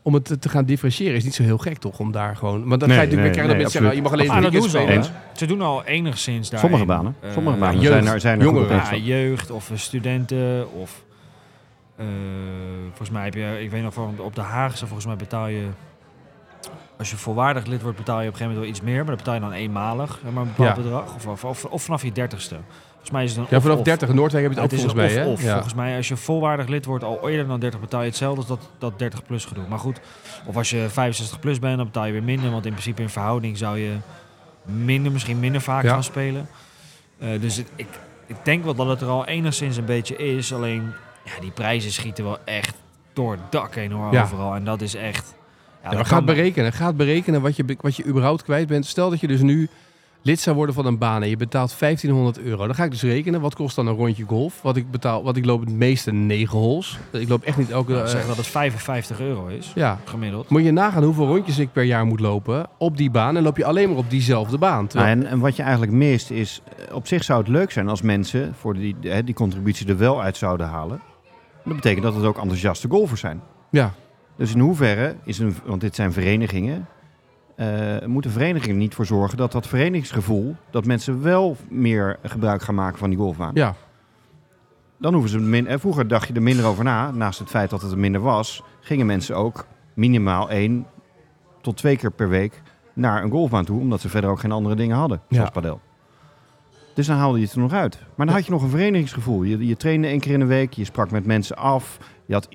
om 0.01 0.13
het 0.13 0.41
te, 0.41 0.49
gaan 0.49 0.65
differentiëren 0.65 1.15
is 1.15 1.23
niet 1.23 1.35
zo 1.35 1.43
heel 1.43 1.57
gek 1.57 1.77
toch 1.77 1.99
om 1.99 2.11
daar 2.11 2.35
gewoon. 2.35 2.67
Want 2.67 2.79
dan 2.79 2.89
Nee, 2.89 2.97
ga 2.97 3.03
je 3.03 3.09
natuurlijk 3.09 3.35
nee, 3.37 3.45
krijgen 3.45 3.47
dat 3.47 3.47
nee, 3.47 3.57
mensen 3.57 3.79
zeggen 3.81 3.95
je 3.95 4.01
mag 4.01 4.11
alleen 4.11 4.29
Ah, 4.29 4.31
drie 4.37 4.41
dat 4.43 4.51
keer 4.51 4.61
doen 4.61 4.69
ze 4.69 4.77
al. 4.77 4.83
spelen. 4.83 5.03
Eens. 5.31 5.39
Ze 5.39 5.45
doen 5.45 5.61
al 5.61 5.83
enigszins 5.85 6.49
daar. 6.49 6.59
Sommige 6.59 6.85
banen. 6.85 7.15
Sommige 7.33 7.57
banen 7.57 7.79
jeugd, 7.81 8.03
zijn 8.03 8.13
er, 8.13 8.19
zijn 8.19 8.39
er 8.39 8.45
jongeren. 8.45 8.75
Ja, 8.77 8.95
jeugd 8.95 9.51
of 9.51 9.71
eh, 9.71 9.77
studenten 9.77 10.73
of... 10.73 11.03
eh, 11.97 12.05
volgens 12.87 13.09
mij 13.09 13.23
heb 13.23 13.33
je, 13.33 13.57
ik 13.61 13.71
weet 13.71 13.83
nog 13.83 13.93
van 13.93 14.15
op 14.19 14.35
de 14.35 14.41
Haagse, 14.41 14.85
volgens 14.85 15.05
mij 15.07 15.15
betaal 15.15 15.47
je... 15.47 15.65
Als 16.97 17.09
je 17.09 17.17
volwaardig 17.17 17.65
lid 17.65 17.81
wordt, 17.81 17.97
betaal 17.97 18.21
je 18.21 18.27
op 18.27 18.33
een 18.33 18.37
gegeven 18.39 18.55
moment 18.59 18.75
wel 18.75 18.75
iets 18.75 18.81
meer. 18.93 18.97
Maar 18.97 19.05
dan 19.05 19.15
betaal 19.17 19.33
je 19.33 19.39
dan 19.39 19.51
eenmalig 19.51 20.19
maar, 20.33 20.41
een 20.43 20.53
bepaald 20.55 20.77
Ja. 20.77 20.83
bedrag. 20.83 21.15
Of, 21.15 21.27
of, 21.27 21.43
of, 21.45 21.65
of 21.65 21.83
vanaf 21.83 22.03
je 22.03 22.11
dertigste. 22.11 22.57
Volgens 22.89 23.11
mij 23.11 23.23
is 23.23 23.29
het 23.31 23.39
een 23.39 23.45
Ja, 23.49 23.61
vanaf 23.61 23.77
of. 23.77 23.83
30 23.83 24.09
in 24.09 24.15
Noordwijk 24.15 24.43
heb 24.43 24.53
je 24.53 24.59
het 24.61 24.71
Het 24.71 24.79
ook 24.81 24.87
volgens 24.89 25.13
mij. 25.15 25.25
of. 25.25 25.41
Ja. 25.43 25.51
Volgens 25.53 25.73
mij, 25.73 25.95
als 25.97 26.07
je 26.07 26.17
volwaardig 26.17 26.67
lid 26.67 26.85
wordt, 26.85 27.03
al 27.03 27.29
eerder 27.29 27.47
dan 27.47 27.59
30 27.59 27.79
betaal 27.79 28.01
je 28.01 28.07
hetzelfde 28.07 28.37
als 28.39 28.47
dat, 28.47 28.69
dat 28.77 28.99
30 28.99 29.23
plus 29.25 29.45
gedoe. 29.45 29.63
Maar 29.69 29.79
goed, 29.79 29.99
of 30.45 30.55
als 30.57 30.69
je 30.69 30.85
65 30.89 31.39
plus 31.39 31.59
bent, 31.59 31.77
dan 31.77 31.85
betaal 31.85 32.05
je 32.05 32.11
weer 32.11 32.23
minder. 32.23 32.51
Want 32.51 32.65
in 32.65 32.71
principe 32.71 33.01
in 33.01 33.09
verhouding 33.09 33.57
zou 33.57 33.77
je 33.79 33.95
minder, 34.63 35.11
misschien 35.11 35.39
minder 35.39 35.61
vaak 35.61 35.83
Ja. 35.83 35.89
gaan 35.89 36.03
spelen. 36.03 36.47
Eh, 37.19 37.41
dus 37.41 37.55
het- 37.55 37.71
ik, 37.75 37.87
ik 38.25 38.35
denk 38.43 38.63
wel 38.63 38.75
dat 38.75 38.87
het 38.87 39.01
er 39.01 39.07
al 39.07 39.25
enigszins 39.25 39.77
een 39.77 39.85
beetje 39.85 40.15
is. 40.15 40.53
Alleen, 40.53 40.93
ja, 41.25 41.31
die 41.41 41.51
prijzen 41.51 41.91
schieten 41.91 42.23
wel 42.23 42.37
echt 42.45 42.75
door 43.13 43.31
het 43.31 43.51
dak 43.51 43.75
heen 43.75 43.91
hoor, 43.91 44.19
overal. 44.21 44.55
En 44.55 44.63
dat 44.63 44.81
is 44.81 44.95
echt... 44.95 45.35
Ja, 45.83 45.83
Ja, 45.83 45.89
dat 45.89 45.93
maar 45.93 46.05
gaat 46.05 46.25
berekenen. 46.25 46.73
Gaat 46.73 46.97
berekenen 46.97 47.41
wat 47.41 47.55
je, 47.55 47.77
wat 47.81 47.95
je 47.95 48.05
überhaupt 48.05 48.43
kwijt 48.43 48.67
bent. 48.67 48.85
Stel 48.85 49.09
dat 49.09 49.19
je 49.19 49.27
dus 49.27 49.41
nu 49.41 49.69
lid 50.21 50.39
zou 50.39 50.55
worden 50.55 50.75
van 50.75 50.85
een 50.85 50.97
baan 50.97 51.23
en 51.23 51.29
je 51.29 51.37
betaalt 51.37 51.79
1500 51.79 52.39
euro. 52.39 52.65
Dan 52.65 52.75
ga 52.75 52.83
ik 52.83 52.91
dus 52.91 53.01
rekenen. 53.01 53.41
Wat 53.41 53.55
kost 53.55 53.75
dan 53.75 53.87
een 53.87 53.95
rondje 53.95 54.23
golf? 54.23 54.61
Wat 54.61 54.75
ik 54.75 54.91
betaal, 54.91 55.23
wat 55.23 55.37
ik 55.37 55.45
loop 55.45 55.59
het 55.59 55.69
meeste 55.69 56.11
9 56.11 56.57
holes. 56.57 56.97
Ik 57.11 57.29
loop 57.29 57.43
echt 57.43 57.57
niet 57.57 57.69
elke... 57.69 57.91
Nou, 57.91 58.03
eh, 58.03 58.09
zeg 58.09 58.27
dat 58.27 58.37
het 58.37 58.47
55 58.47 59.19
euro 59.19 59.47
is, 59.47 59.71
ja. 59.75 59.99
gemiddeld. 60.03 60.49
Moet 60.49 60.63
je 60.63 60.71
nagaan 60.71 61.03
hoeveel 61.03 61.27
rondjes 61.27 61.57
ik 61.57 61.71
per 61.71 61.83
jaar 61.83 62.05
moet 62.05 62.19
lopen 62.19 62.67
op 62.77 62.97
die 62.97 63.11
baan. 63.11 63.37
En 63.37 63.43
loop 63.43 63.57
je 63.57 63.65
alleen 63.65 63.89
maar 63.89 63.97
op 63.97 64.09
diezelfde 64.09 64.57
baan. 64.57 64.87
Nou, 64.93 65.07
en, 65.07 65.25
en 65.25 65.39
wat 65.39 65.55
je 65.55 65.63
eigenlijk 65.63 65.91
mist 65.91 66.31
is, 66.31 66.61
op 66.91 67.07
zich 67.07 67.23
zou 67.23 67.39
het 67.39 67.47
leuk 67.47 67.71
zijn 67.71 67.89
als 67.89 68.01
mensen 68.01 68.53
voor 68.59 68.73
die, 68.73 68.95
die 69.23 69.35
contributie 69.35 69.87
er 69.87 69.97
wel 69.97 70.21
uit 70.21 70.37
zouden 70.37 70.67
halen. 70.67 71.01
Dat 71.63 71.75
betekent 71.75 72.03
dat 72.03 72.15
het 72.15 72.23
ook 72.23 72.37
enthousiaste 72.37 72.87
golfers 72.89 73.19
zijn. 73.19 73.41
ja. 73.69 73.93
Dus 74.37 74.53
in 74.53 74.59
hoeverre 74.59 75.15
is 75.23 75.39
een, 75.39 75.55
want 75.65 75.81
dit 75.81 75.95
zijn 75.95 76.11
verenigingen, 76.11 76.87
eh 77.55 78.05
moeten 78.05 78.31
verenigingen 78.31 78.77
niet 78.77 78.95
voor 78.95 79.05
zorgen 79.05 79.37
dat 79.37 79.51
dat 79.51 79.67
verenigingsgevoel, 79.67 80.55
dat 80.69 80.85
mensen 80.85 81.21
wel 81.21 81.57
meer 81.69 82.19
gebruik 82.23 82.61
gaan 82.61 82.75
maken 82.75 82.97
van 82.97 83.09
die 83.09 83.19
golfbaan. 83.19 83.51
ja. 83.53 83.75
Dan 84.99 85.13
hoeven 85.13 85.31
ze 85.31 85.39
min, 85.39 85.67
eh, 85.67 85.79
vroeger 85.79 86.07
dacht 86.07 86.27
je 86.27 86.33
er 86.33 86.41
minder 86.41 86.65
over 86.65 86.83
na, 86.83 87.11
naast 87.11 87.39
het 87.39 87.49
feit 87.49 87.69
dat 87.69 87.81
het 87.81 87.91
er 87.91 87.97
minder 87.97 88.21
was, 88.21 88.63
gingen 88.79 89.05
mensen 89.05 89.35
ook 89.35 89.65
minimaal 89.93 90.49
één 90.49 90.85
tot 91.61 91.77
twee 91.77 91.97
keer 91.97 92.11
per 92.11 92.29
week 92.29 92.61
naar 92.93 93.23
een 93.23 93.31
golfbaan 93.31 93.65
toe, 93.65 93.79
omdat 93.79 94.01
ze 94.01 94.09
verder 94.09 94.29
ook 94.29 94.39
geen 94.39 94.51
andere 94.51 94.75
dingen 94.75 94.97
hadden, 94.97 95.21
zoals 95.29 95.45
Ja. 95.45 95.51
padel. 95.53 95.79
Dus 96.93 97.07
dan 97.07 97.17
haalde 97.17 97.37
je 97.39 97.43
het 97.45 97.53
er 97.53 97.59
nog 97.59 97.73
uit. 97.73 97.99
Maar 98.15 98.25
dan 98.25 98.35
had 98.35 98.45
je 98.45 98.51
nog 98.51 98.61
een 98.63 98.69
verenigingsgevoel. 98.69 99.43
Je, 99.43 99.65
je 99.67 99.77
trainde 99.77 100.07
één 100.07 100.19
keer 100.19 100.33
in 100.33 100.39
de 100.39 100.45
week, 100.45 100.73
je 100.73 100.85
sprak 100.85 101.11
met 101.11 101.25
mensen 101.25 101.55
af. 101.57 101.97
Je 102.25 102.33
had 102.33 102.47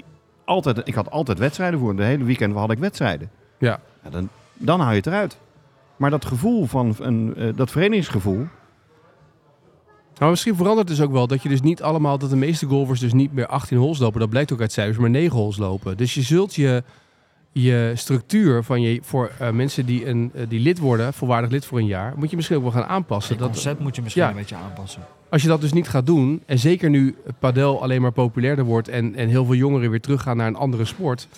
altijd, 0.45 0.81
ik 0.85 0.95
had 0.95 1.11
altijd 1.11 1.39
wedstrijden 1.39 1.79
voor. 1.79 1.97
De 1.97 2.03
hele 2.03 2.25
weekend 2.25 2.55
had 2.55 2.71
ik 2.71 2.79
wedstrijden. 2.79 3.31
Ja. 3.59 3.81
dan, 4.11 4.29
dan 4.55 4.81
haal 4.81 4.91
je 4.91 4.97
het 4.97 5.07
eruit. 5.07 5.39
Maar 5.97 6.11
dat 6.11 6.25
gevoel 6.25 6.67
van 6.67 6.95
een, 6.99 7.35
eh, 7.37 7.49
dat 7.57 7.71
verenigingsgevoel, 7.71 8.47
Maar 10.19 10.31
misschien 10.31 10.57
verandert 10.57 10.89
het 10.89 10.97
dus 10.97 11.07
ook 11.07 11.13
wel 11.13 11.27
dat 11.27 11.43
je 11.43 11.49
dus 11.49 11.61
niet 11.61 11.83
allemaal, 11.83 12.19
dat 12.19 12.31
de 12.31 12.37
meeste 12.37 12.67
golfers 12.67 13.01
dus 13.01 13.13
niet 13.13 13.33
meer 13.33 13.47
18 13.47 13.79
holes 13.79 13.99
lopen. 13.99 14.21
Dat 14.21 14.31
blijkt 14.31 14.53
ook 14.53 14.61
uit 14.61 14.73
cijfers, 14.73 14.99
maar 14.99 15.11
9 15.11 15.37
holes 15.39 15.57
lopen. 15.57 15.97
Dus 15.97 16.15
je 16.15 16.23
zult 16.23 16.55
je, 16.55 16.83
je 17.53 17.93
structuur 17.95 18.62
van 18.62 18.83
je, 18.83 19.01
voor 19.03 19.31
eh, 19.38 19.51
mensen 19.51 19.87
die, 19.87 20.07
een, 20.07 20.31
eh, 20.35 20.43
die 20.49 20.61
lid 20.61 20.79
worden, 20.79 21.12
volwaardig 21.12 21.51
lid 21.51 21.65
voor 21.65 21.79
een 21.79 21.87
jaar, 21.87 22.12
moet 22.17 22.31
je 22.31 22.37
misschien 22.37 22.57
ook 22.57 22.62
wel 22.62 22.73
gaan 22.73 22.85
aanpassen. 22.85 23.33
Het 23.33 23.43
Dat, 23.43 23.53
concept 23.53 23.81
moet 23.81 23.97
je 23.97 24.03
misschien 24.03 24.25
ja. 24.25 24.31
een 24.31 24.37
beetje 24.37 24.55
aanpassen. 24.55 25.03
als 25.29 25.43
je 25.43 25.49
dat 25.49 25.61
dus 25.61 25.73
niet 25.73 25.88
gaat 25.88 26.07
doen, 26.07 26.43
en 26.47 26.59
zeker 26.59 26.91
nu 26.91 27.17
padel 27.38 27.83
alleen 27.83 28.03
maar 28.03 28.12
populairder 28.12 28.65
wordt 28.65 28.88
en, 28.88 29.15
en 29.15 29.29
heel 29.29 29.45
veel 29.45 29.55
jongeren 29.55 29.91
weer 29.91 30.01
teruggaan 30.01 30.37
naar 30.37 30.47
een 30.47 30.57
andere 30.57 30.85
sport, 30.85 31.29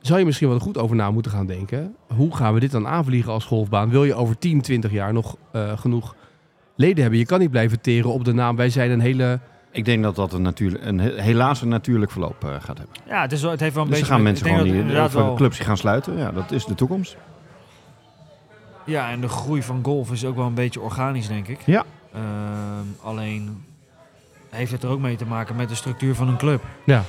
zou 0.00 0.18
je 0.18 0.24
misschien 0.24 0.48
wel 0.48 0.58
goed 0.58 0.78
over 0.78 0.96
na 0.96 1.10
moeten 1.10 1.32
gaan 1.32 1.46
denken. 1.46 1.94
Hoe 2.06 2.36
gaan 2.36 2.54
we 2.54 2.60
dit 2.60 2.70
dan 2.70 2.86
aanvliegen 2.86 3.32
als 3.32 3.44
golfbaan? 3.44 3.90
Wil 3.90 4.04
je 4.04 4.14
over 4.14 4.38
10, 4.38 4.60
20 4.60 4.90
jaar 4.90 5.12
nog 5.12 5.36
eh, 5.52 5.78
genoeg 5.78 6.14
leden 6.76 7.00
hebben? 7.00 7.18
Je 7.18 7.26
kan 7.26 7.40
niet 7.40 7.50
blijven 7.50 7.80
teren 7.80 8.12
op 8.12 8.24
de 8.24 8.32
naam. 8.32 8.56
Wij 8.56 8.70
zijn 8.70 8.90
een 8.90 9.00
hele... 9.00 9.40
ik 9.72 9.84
denk 9.84 10.02
dat 10.02 10.16
dat 10.16 10.32
een, 10.32 10.42
natuurlijk, 10.42 10.84
een 10.84 10.98
he- 11.00 11.20
helaas 11.22 11.62
een 11.62 11.68
natuurlijk 11.68 12.10
verloop 12.10 12.44
eh, 12.44 12.50
gaat 12.50 12.78
hebben. 12.78 12.96
Ja, 13.06 13.20
het, 13.22 13.32
is 13.32 13.42
wel, 13.42 13.50
het 13.50 13.60
heeft 13.60 13.74
wel 13.74 13.84
een 13.84 13.90
Dus 13.90 13.98
beetje... 13.98 14.12
gaan 14.14 14.22
mensen 14.22 14.46
gewoon 14.46 14.62
die, 14.64 14.82
wel- 15.12 15.34
clubs 15.34 15.56
die 15.56 15.66
gaan 15.66 15.76
sluiten. 15.76 16.16
Ja, 16.18 16.30
dat 16.32 16.50
is 16.50 16.64
de 16.64 16.74
toekomst. 16.74 17.16
Ja, 18.86 19.10
en 19.10 19.20
de 19.20 19.28
groei 19.28 19.62
van 19.62 19.80
golf 19.84 20.10
is 20.12 20.24
ook 20.24 20.36
wel 20.36 20.46
een 20.46 20.54
beetje 20.54 20.80
organisch, 20.80 21.28
denk 21.28 21.48
ik. 21.48 21.60
Ja. 21.66 21.84
Ehm, 22.14 22.86
alleen 23.02 23.64
heeft 24.50 24.72
het 24.72 24.82
er 24.82 24.88
ook 24.88 25.00
mee 25.00 25.16
te 25.16 25.26
maken 25.26 25.56
met 25.56 25.68
de 25.68 25.74
structuur 25.74 26.14
van 26.14 26.28
een 26.28 26.36
club. 26.36 26.62
Ja, 26.86 27.02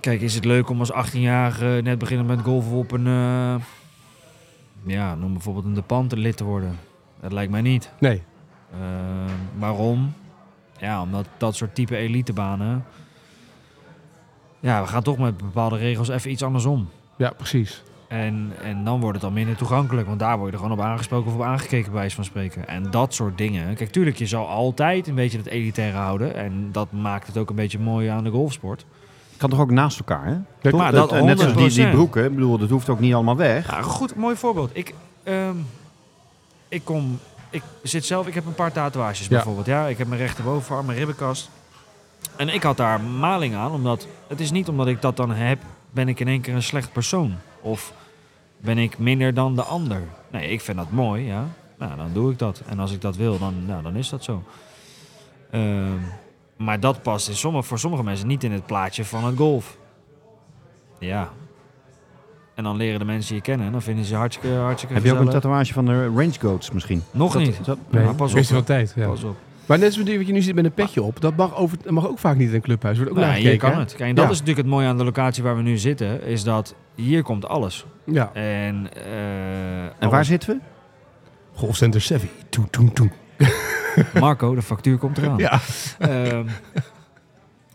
Kijk, 0.00 0.20
is 0.20 0.34
het 0.34 0.44
leuk 0.44 0.68
om 0.68 0.78
als 0.80 0.92
18-jarige 0.92 1.80
net 1.82 1.98
beginnen 1.98 2.26
met 2.26 2.40
golven 2.40 2.76
op 2.76 2.90
een... 2.92 3.06
eh, 3.06 3.54
ja, 4.86 5.14
noem 5.14 5.32
bijvoorbeeld 5.32 5.64
een 5.64 5.74
De 5.74 5.82
Panten 5.82 6.18
lid 6.18 6.36
te 6.36 6.44
worden. 6.44 6.78
Dat 7.20 7.32
lijkt 7.32 7.50
mij 7.50 7.60
niet. 7.62 7.90
nee. 7.98 8.22
Ehm, 8.72 9.32
waarom? 9.58 10.14
Ja, 10.84 11.02
omdat 11.02 11.26
dat 11.36 11.56
soort 11.56 11.74
type 11.74 11.96
elitebanen... 11.96 12.84
Ja, 14.60 14.80
we 14.82 14.86
gaan 14.88 15.02
toch 15.02 15.18
met 15.18 15.36
bepaalde 15.36 15.76
regels 15.76 16.08
even 16.08 16.30
iets 16.30 16.42
andersom. 16.42 16.88
Ja, 17.16 17.30
precies. 17.36 17.82
En, 18.08 18.52
en 18.62 18.84
dan 18.84 19.00
wordt 19.00 19.12
het 19.14 19.22
dan 19.22 19.32
minder 19.32 19.56
toegankelijk. 19.56 20.06
Want 20.06 20.18
daar 20.18 20.36
word 20.38 20.46
je 20.50 20.56
er 20.56 20.62
gewoon 20.62 20.78
op 20.78 20.84
aangesproken 20.84 21.28
of 21.30 21.34
op 21.36 21.42
aangekeken, 21.42 21.90
bij 21.90 22.00
wijze 22.00 22.14
van 22.14 22.24
spreken. 22.24 22.68
En 22.68 22.90
dat 22.90 23.14
soort 23.14 23.38
dingen. 23.38 23.74
Kijk, 23.74 23.90
tuurlijk, 23.90 24.16
je 24.16 24.26
zal 24.26 24.46
altijd 24.48 25.06
een 25.08 25.14
beetje 25.14 25.38
het 25.38 25.46
elitaire 25.46 25.96
houden. 25.96 26.34
En 26.34 26.68
dat 26.72 26.92
maakt 26.92 27.26
het 27.26 27.36
ook 27.38 27.50
een 27.50 27.56
beetje 27.56 27.78
mooi 27.78 28.08
aan 28.08 28.24
de 28.24 28.30
golfsport. 28.30 28.84
Kan 29.36 29.50
toch 29.50 29.60
ook 29.60 29.70
naast 29.70 29.98
elkaar, 29.98 30.26
hè? 30.26 30.70
Maar 30.70 30.92
dat 30.92 31.10
Het- 31.10 31.24
net 31.24 31.38
zoals 31.40 31.54
die, 31.56 31.68
die 31.68 31.86
100%. 31.86 31.90
broeken, 31.94 32.24
ik 32.24 32.34
bedoel, 32.34 32.58
dat 32.58 32.70
hoeft 32.70 32.88
ook 32.88 33.00
niet 33.00 33.14
allemaal 33.14 33.36
weg. 33.36 33.70
Ja, 33.70 33.82
goed, 33.82 34.16
mooi 34.16 34.36
voorbeeld. 34.36 34.70
Ik, 34.72 34.94
ehm, 35.22 35.56
ik 36.68 36.80
kom, 36.84 37.18
ik 37.54 37.62
zit 37.82 38.04
zelf, 38.04 38.26
ik 38.26 38.34
heb 38.34 38.46
een 38.46 38.54
paar 38.54 38.72
tatoeages 38.72 39.28
bijvoorbeeld. 39.28 39.66
Ja, 39.66 39.86
ik 39.86 39.98
heb 39.98 40.06
mijn 40.06 40.20
rechterbovenarm, 40.20 40.86
mijn 40.86 40.98
ribbenkast. 40.98 41.50
En 42.36 42.48
ik 42.48 42.62
had 42.62 42.76
daar 42.76 43.00
maling 43.00 43.54
aan, 43.54 43.70
omdat 43.70 44.06
het 44.28 44.40
is 44.40 44.50
niet 44.50 44.68
omdat 44.68 44.86
ik 44.86 45.02
dat 45.02 45.16
dan 45.16 45.30
heb, 45.30 45.58
ben 45.90 46.08
ik 46.08 46.20
in 46.20 46.28
één 46.28 46.40
keer 46.40 46.54
een 46.54 46.62
slecht 46.62 46.92
persoon. 46.92 47.36
Of 47.60 47.92
ben 48.58 48.78
ik 48.78 48.98
minder 48.98 49.34
dan 49.34 49.54
de 49.54 49.62
ander. 49.62 50.02
Nee, 50.30 50.48
ik 50.48 50.60
vind 50.60 50.76
dat 50.76 50.90
mooi, 50.90 51.24
ja. 51.26 51.46
Nou, 51.78 51.96
dan 51.96 52.10
doe 52.12 52.32
ik 52.32 52.38
dat. 52.38 52.62
En 52.66 52.78
als 52.78 52.92
ik 52.92 53.00
dat 53.00 53.16
wil, 53.16 53.38
dan, 53.38 53.66
nou, 53.66 53.82
dan 53.82 53.96
is 53.96 54.08
dat 54.08 54.24
zo. 54.24 54.42
Ehm, 55.50 55.98
maar 56.56 56.80
dat 56.80 57.02
past 57.02 57.28
in 57.28 57.36
sommige, 57.36 57.66
voor 57.66 57.78
sommige 57.78 58.02
mensen 58.02 58.26
niet 58.26 58.44
in 58.44 58.52
het 58.52 58.66
plaatje 58.66 59.04
van 59.04 59.24
het 59.24 59.36
golf. 59.36 59.76
Ja. 60.98 61.32
En 62.54 62.64
dan 62.64 62.76
leren 62.76 62.98
de 62.98 63.04
mensen 63.04 63.34
je 63.34 63.40
kennen. 63.40 63.66
en 63.66 63.72
Dan 63.72 63.82
vinden 63.82 64.04
ze 64.04 64.10
je 64.10 64.16
hartstikke, 64.16 64.56
hartstikke 64.56 64.94
Heb 64.94 65.04
je 65.04 65.12
ook 65.12 65.20
een 65.20 65.28
tatoeage 65.28 65.72
van 65.72 65.84
de 65.84 66.04
Range 66.04 66.32
Goats 66.40 66.70
misschien? 66.70 67.02
Nog 67.10 67.32
Dat- 67.32 67.42
niet. 67.42 67.64
dat- 67.64 67.78
Nee, 67.90 68.04
maar 68.04 68.14
pas 68.14 68.34
op, 68.34 68.44
van 68.44 68.64
tijd. 68.64 68.92
Ja. 68.96 69.06
Pas 69.06 69.22
op. 69.22 69.36
Maar 69.66 69.78
net 69.78 69.92
zoals 69.94 70.16
wat 70.16 70.26
je 70.26 70.32
nu 70.32 70.42
ziet 70.42 70.54
met 70.54 70.64
een 70.64 70.72
petje 70.72 71.02
op, 71.02 71.20
dat 71.20 71.36
mag, 71.36 71.56
over, 71.56 71.78
dat 71.82 71.92
mag 71.92 72.08
ook 72.08 72.18
vaak 72.18 72.36
niet 72.36 72.48
in 72.48 72.54
een 72.54 72.60
clubhuis. 72.60 72.96
Wordt 72.98 73.12
ook 73.12 73.18
hier 73.18 73.26
gekeken. 73.34 73.58
kan 73.58 73.72
hè? 73.72 73.78
het. 73.78 73.94
Kijk, 73.94 74.08
en 74.08 74.14
dat 74.14 74.24
Ja. 74.24 74.30
is 74.30 74.38
natuurlijk 74.38 74.66
het 74.66 74.74
mooie 74.76 74.86
aan 74.86 74.96
de 74.98 75.04
locatie 75.04 75.42
waar 75.42 75.56
we 75.56 75.62
nu 75.62 75.78
zitten. 75.78 76.22
Is 76.26 76.42
dat 76.44 76.74
hier 76.94 77.22
komt 77.22 77.46
alles. 77.46 77.84
Ja. 78.04 78.30
En, 78.32 78.88
eh, 79.06 79.84
En 79.84 80.10
waar 80.10 80.24
zitten 80.24 80.48
we? 80.48 80.60
Golfcenter 81.58 82.00
Savvy. 82.00 82.26
Toen, 82.48 82.70
toen, 82.70 82.92
toen. 82.92 83.12
Marco, 84.20 84.54
de 84.54 84.62
factuur 84.62 84.98
komt 84.98 85.18
eraan. 85.18 85.38
Ja. 85.38 85.60
Ehm, 85.98 86.46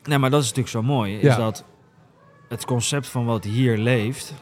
nee, 0.06 0.18
maar 0.18 0.30
dat 0.30 0.40
is 0.42 0.48
natuurlijk 0.48 0.76
zo 0.76 0.82
mooi. 0.84 1.16
Is 1.16 1.22
Ja. 1.22 1.36
dat 1.38 1.64
het 2.50 2.66
concept 2.66 3.08
van 3.08 3.26
wat 3.26 3.44
hier 3.44 3.78
leeft. 3.78 4.34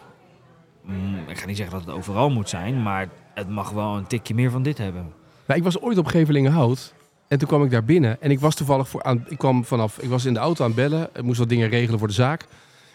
Mm, 0.87 1.17
ik 1.27 1.37
ga 1.37 1.45
niet 1.45 1.57
zeggen 1.57 1.77
dat 1.77 1.85
het 1.85 1.95
overal 1.95 2.29
moet 2.29 2.49
zijn. 2.49 2.83
Maar 2.83 3.07
het 3.33 3.49
mag 3.49 3.69
wel 3.69 3.97
een 3.97 4.07
tikje 4.07 4.33
meer 4.33 4.51
van 4.51 4.63
dit 4.63 4.77
hebben. 4.77 5.13
Nou, 5.47 5.59
ik 5.59 5.65
was 5.65 5.81
ooit 5.81 5.97
op 5.97 6.05
Gevelingenhout. 6.05 6.93
En 7.27 7.37
toen 7.37 7.47
kwam 7.47 7.63
ik 7.63 7.71
daar 7.71 7.83
binnen. 7.83 8.21
En 8.21 8.31
ik 8.31 8.39
was 8.39 8.55
toevallig 8.55 8.89
voor 8.89 9.03
aan. 9.03 9.25
Ik 9.29 9.37
kwam 9.37 9.65
vanaf. 9.65 9.97
Ik 9.99 10.09
was 10.09 10.25
in 10.25 10.33
de 10.33 10.39
auto 10.39 10.63
aan 10.63 10.71
het 10.71 10.79
bellen. 10.79 11.09
Ik 11.13 11.21
moest 11.21 11.39
wat 11.39 11.49
dingen 11.49 11.69
regelen 11.69 11.99
voor 11.99 12.07
de 12.07 12.13
zaak. 12.13 12.45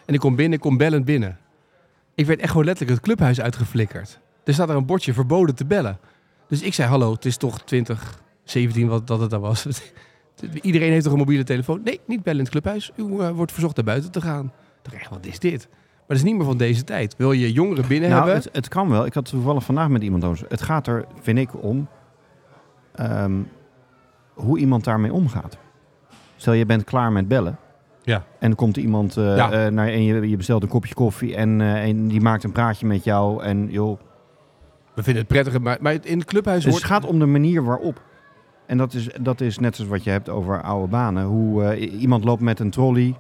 En 0.05 0.15
ik 0.15 0.21
kom 0.21 0.37
binnen. 0.37 0.55
Ik 0.55 0.61
kom 0.61 0.77
bellend 0.77 1.05
binnen. 1.05 1.39
Ik 2.15 2.27
werd 2.27 2.41
echt 2.41 2.51
gewoon 2.51 2.67
letterlijk 2.67 2.97
het 2.97 3.07
clubhuis 3.07 3.41
uitgeflikkerd. 3.41 4.19
Er 4.45 4.55
staat 4.55 4.69
er 4.69 4.77
een 4.77 4.87
bordje 4.87 5.13
verboden 5.13 5.55
te 5.55 5.65
bellen. 5.65 5.99
Dus 6.49 6.63
ik 6.63 6.75
zei: 6.75 6.89
Hallo, 6.89 7.13
het 7.13 7.25
is 7.25 7.37
toch 7.37 7.63
2017 7.63 8.89
wat 8.89 9.07
dat 9.07 9.21
het 9.21 9.31
daar 9.31 9.41
was. 9.41 9.67
Iedereen 10.61 10.91
heeft 10.91 11.05
toch 11.05 11.13
een 11.13 11.19
mobiele 11.19 11.45
telefoon? 11.45 11.81
Nee, 11.85 12.01
niet 12.07 12.23
bellen 12.23 12.39
in 12.39 12.45
het 12.45 12.53
clubhuis. 12.53 12.91
U 12.97 13.19
eh, 13.19 13.31
wordt 13.31 13.53
verzocht 13.53 13.77
naar 13.77 13.85
buiten 13.85 14.11
te 14.11 14.21
gaan. 14.21 14.53
Dacht 14.83 14.97
echt, 14.97 15.11
wat 15.11 15.27
is 15.27 15.39
dit? 15.39 15.69
Maar 16.13 16.21
dat 16.21 16.31
is 16.31 16.37
niet 16.37 16.41
meer 16.43 16.51
van 16.51 16.67
deze 16.67 16.85
tijd. 16.85 17.15
Wil 17.17 17.33
je 17.33 17.53
jongeren 17.53 17.87
binnen 17.89 18.11
Nou, 18.11 18.23
hebben? 18.23 18.43
het, 18.43 18.55
het 18.55 18.69
kan 18.69 18.89
wel. 18.89 19.07
Ik 19.07 19.15
had 19.15 19.25
toevallig 19.25 19.65
vandaag 19.65 19.89
met 19.89 20.03
iemand 20.03 20.25
over. 20.25 20.47
Het 20.49 20.63
gaat 20.63 20.87
er, 20.87 21.05
vind 21.21 21.39
ik, 21.39 21.63
om 21.63 21.89
ehm, 22.95 23.33
hoe 24.35 24.59
iemand 24.59 24.85
daarmee 24.85 25.13
omgaat. 25.13 25.59
Stel, 26.37 26.53
je 26.53 26.67
bent 26.67 26.85
klaar 26.85 27.13
met 27.13 27.29
bellen. 27.29 27.59
Ja. 28.03 28.25
En 28.39 28.51
er 28.51 28.57
komt 28.57 28.77
iemand 28.77 29.17
eh, 29.17 29.37
Ja. 29.37 29.51
eh, 29.51 29.73
naar, 29.73 29.89
en 29.89 30.03
je, 30.05 30.29
je 30.29 30.37
bestelt 30.37 30.63
een 30.63 30.69
kopje 30.69 30.95
koffie 30.95 31.37
en, 31.37 31.61
eh, 31.61 31.89
en 31.89 32.09
die 32.09 32.21
maakt 32.21 32.45
een 32.45 32.53
praatje 32.53 32.87
met 32.87 33.05
jou. 33.05 33.43
En 33.43 33.71
joh, 33.71 33.99
We 34.95 35.03
vinden 35.03 35.23
het 35.23 35.33
prettiger, 35.33 35.63
maar, 35.63 35.79
maar 35.81 35.97
in 36.03 36.19
het 36.19 36.27
clubhuis 36.29 36.63
dus 36.63 36.73
hoort... 36.73 36.83
het 36.85 36.93
gaat 36.93 37.05
om 37.07 37.19
de 37.19 37.27
manier 37.27 37.65
waarop. 37.65 38.03
En 38.67 38.79
dat 38.79 38.95
is, 38.95 39.09
dat 39.21 39.41
is 39.41 39.59
net 39.59 39.77
zoals 39.77 39.91
wat 39.91 40.05
je 40.05 40.11
hebt 40.11 40.29
over 40.29 40.63
oude 40.63 40.89
banen. 40.89 41.25
Hoe 41.25 41.77
iemand 41.79 42.25
loopt 42.25 42.43
met 42.43 42.61
een 42.61 42.71
trolley, 42.71 43.15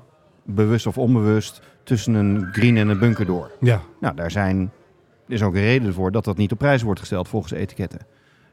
bewust 0.44 0.86
of 0.86 0.98
onbewust, 0.98 1.60
tussen 1.84 2.14
een 2.14 2.48
green 2.52 2.76
en 2.76 2.88
een 2.88 2.98
bunker 2.98 3.26
door. 3.26 3.50
Ja. 3.60 3.80
Nou, 4.00 4.14
daar 4.14 4.30
zijn, 4.30 4.70
er 5.26 5.34
is 5.34 5.42
ook 5.42 5.54
een 5.54 5.60
reden 5.60 5.94
voor 5.94 6.12
dat 6.12 6.24
dat 6.24 6.36
niet 6.36 6.52
op 6.52 6.58
prijs 6.58 6.82
wordt 6.82 7.00
gesteld 7.00 7.28
volgens 7.28 7.52
de 7.52 7.58
etiketten. 7.58 8.00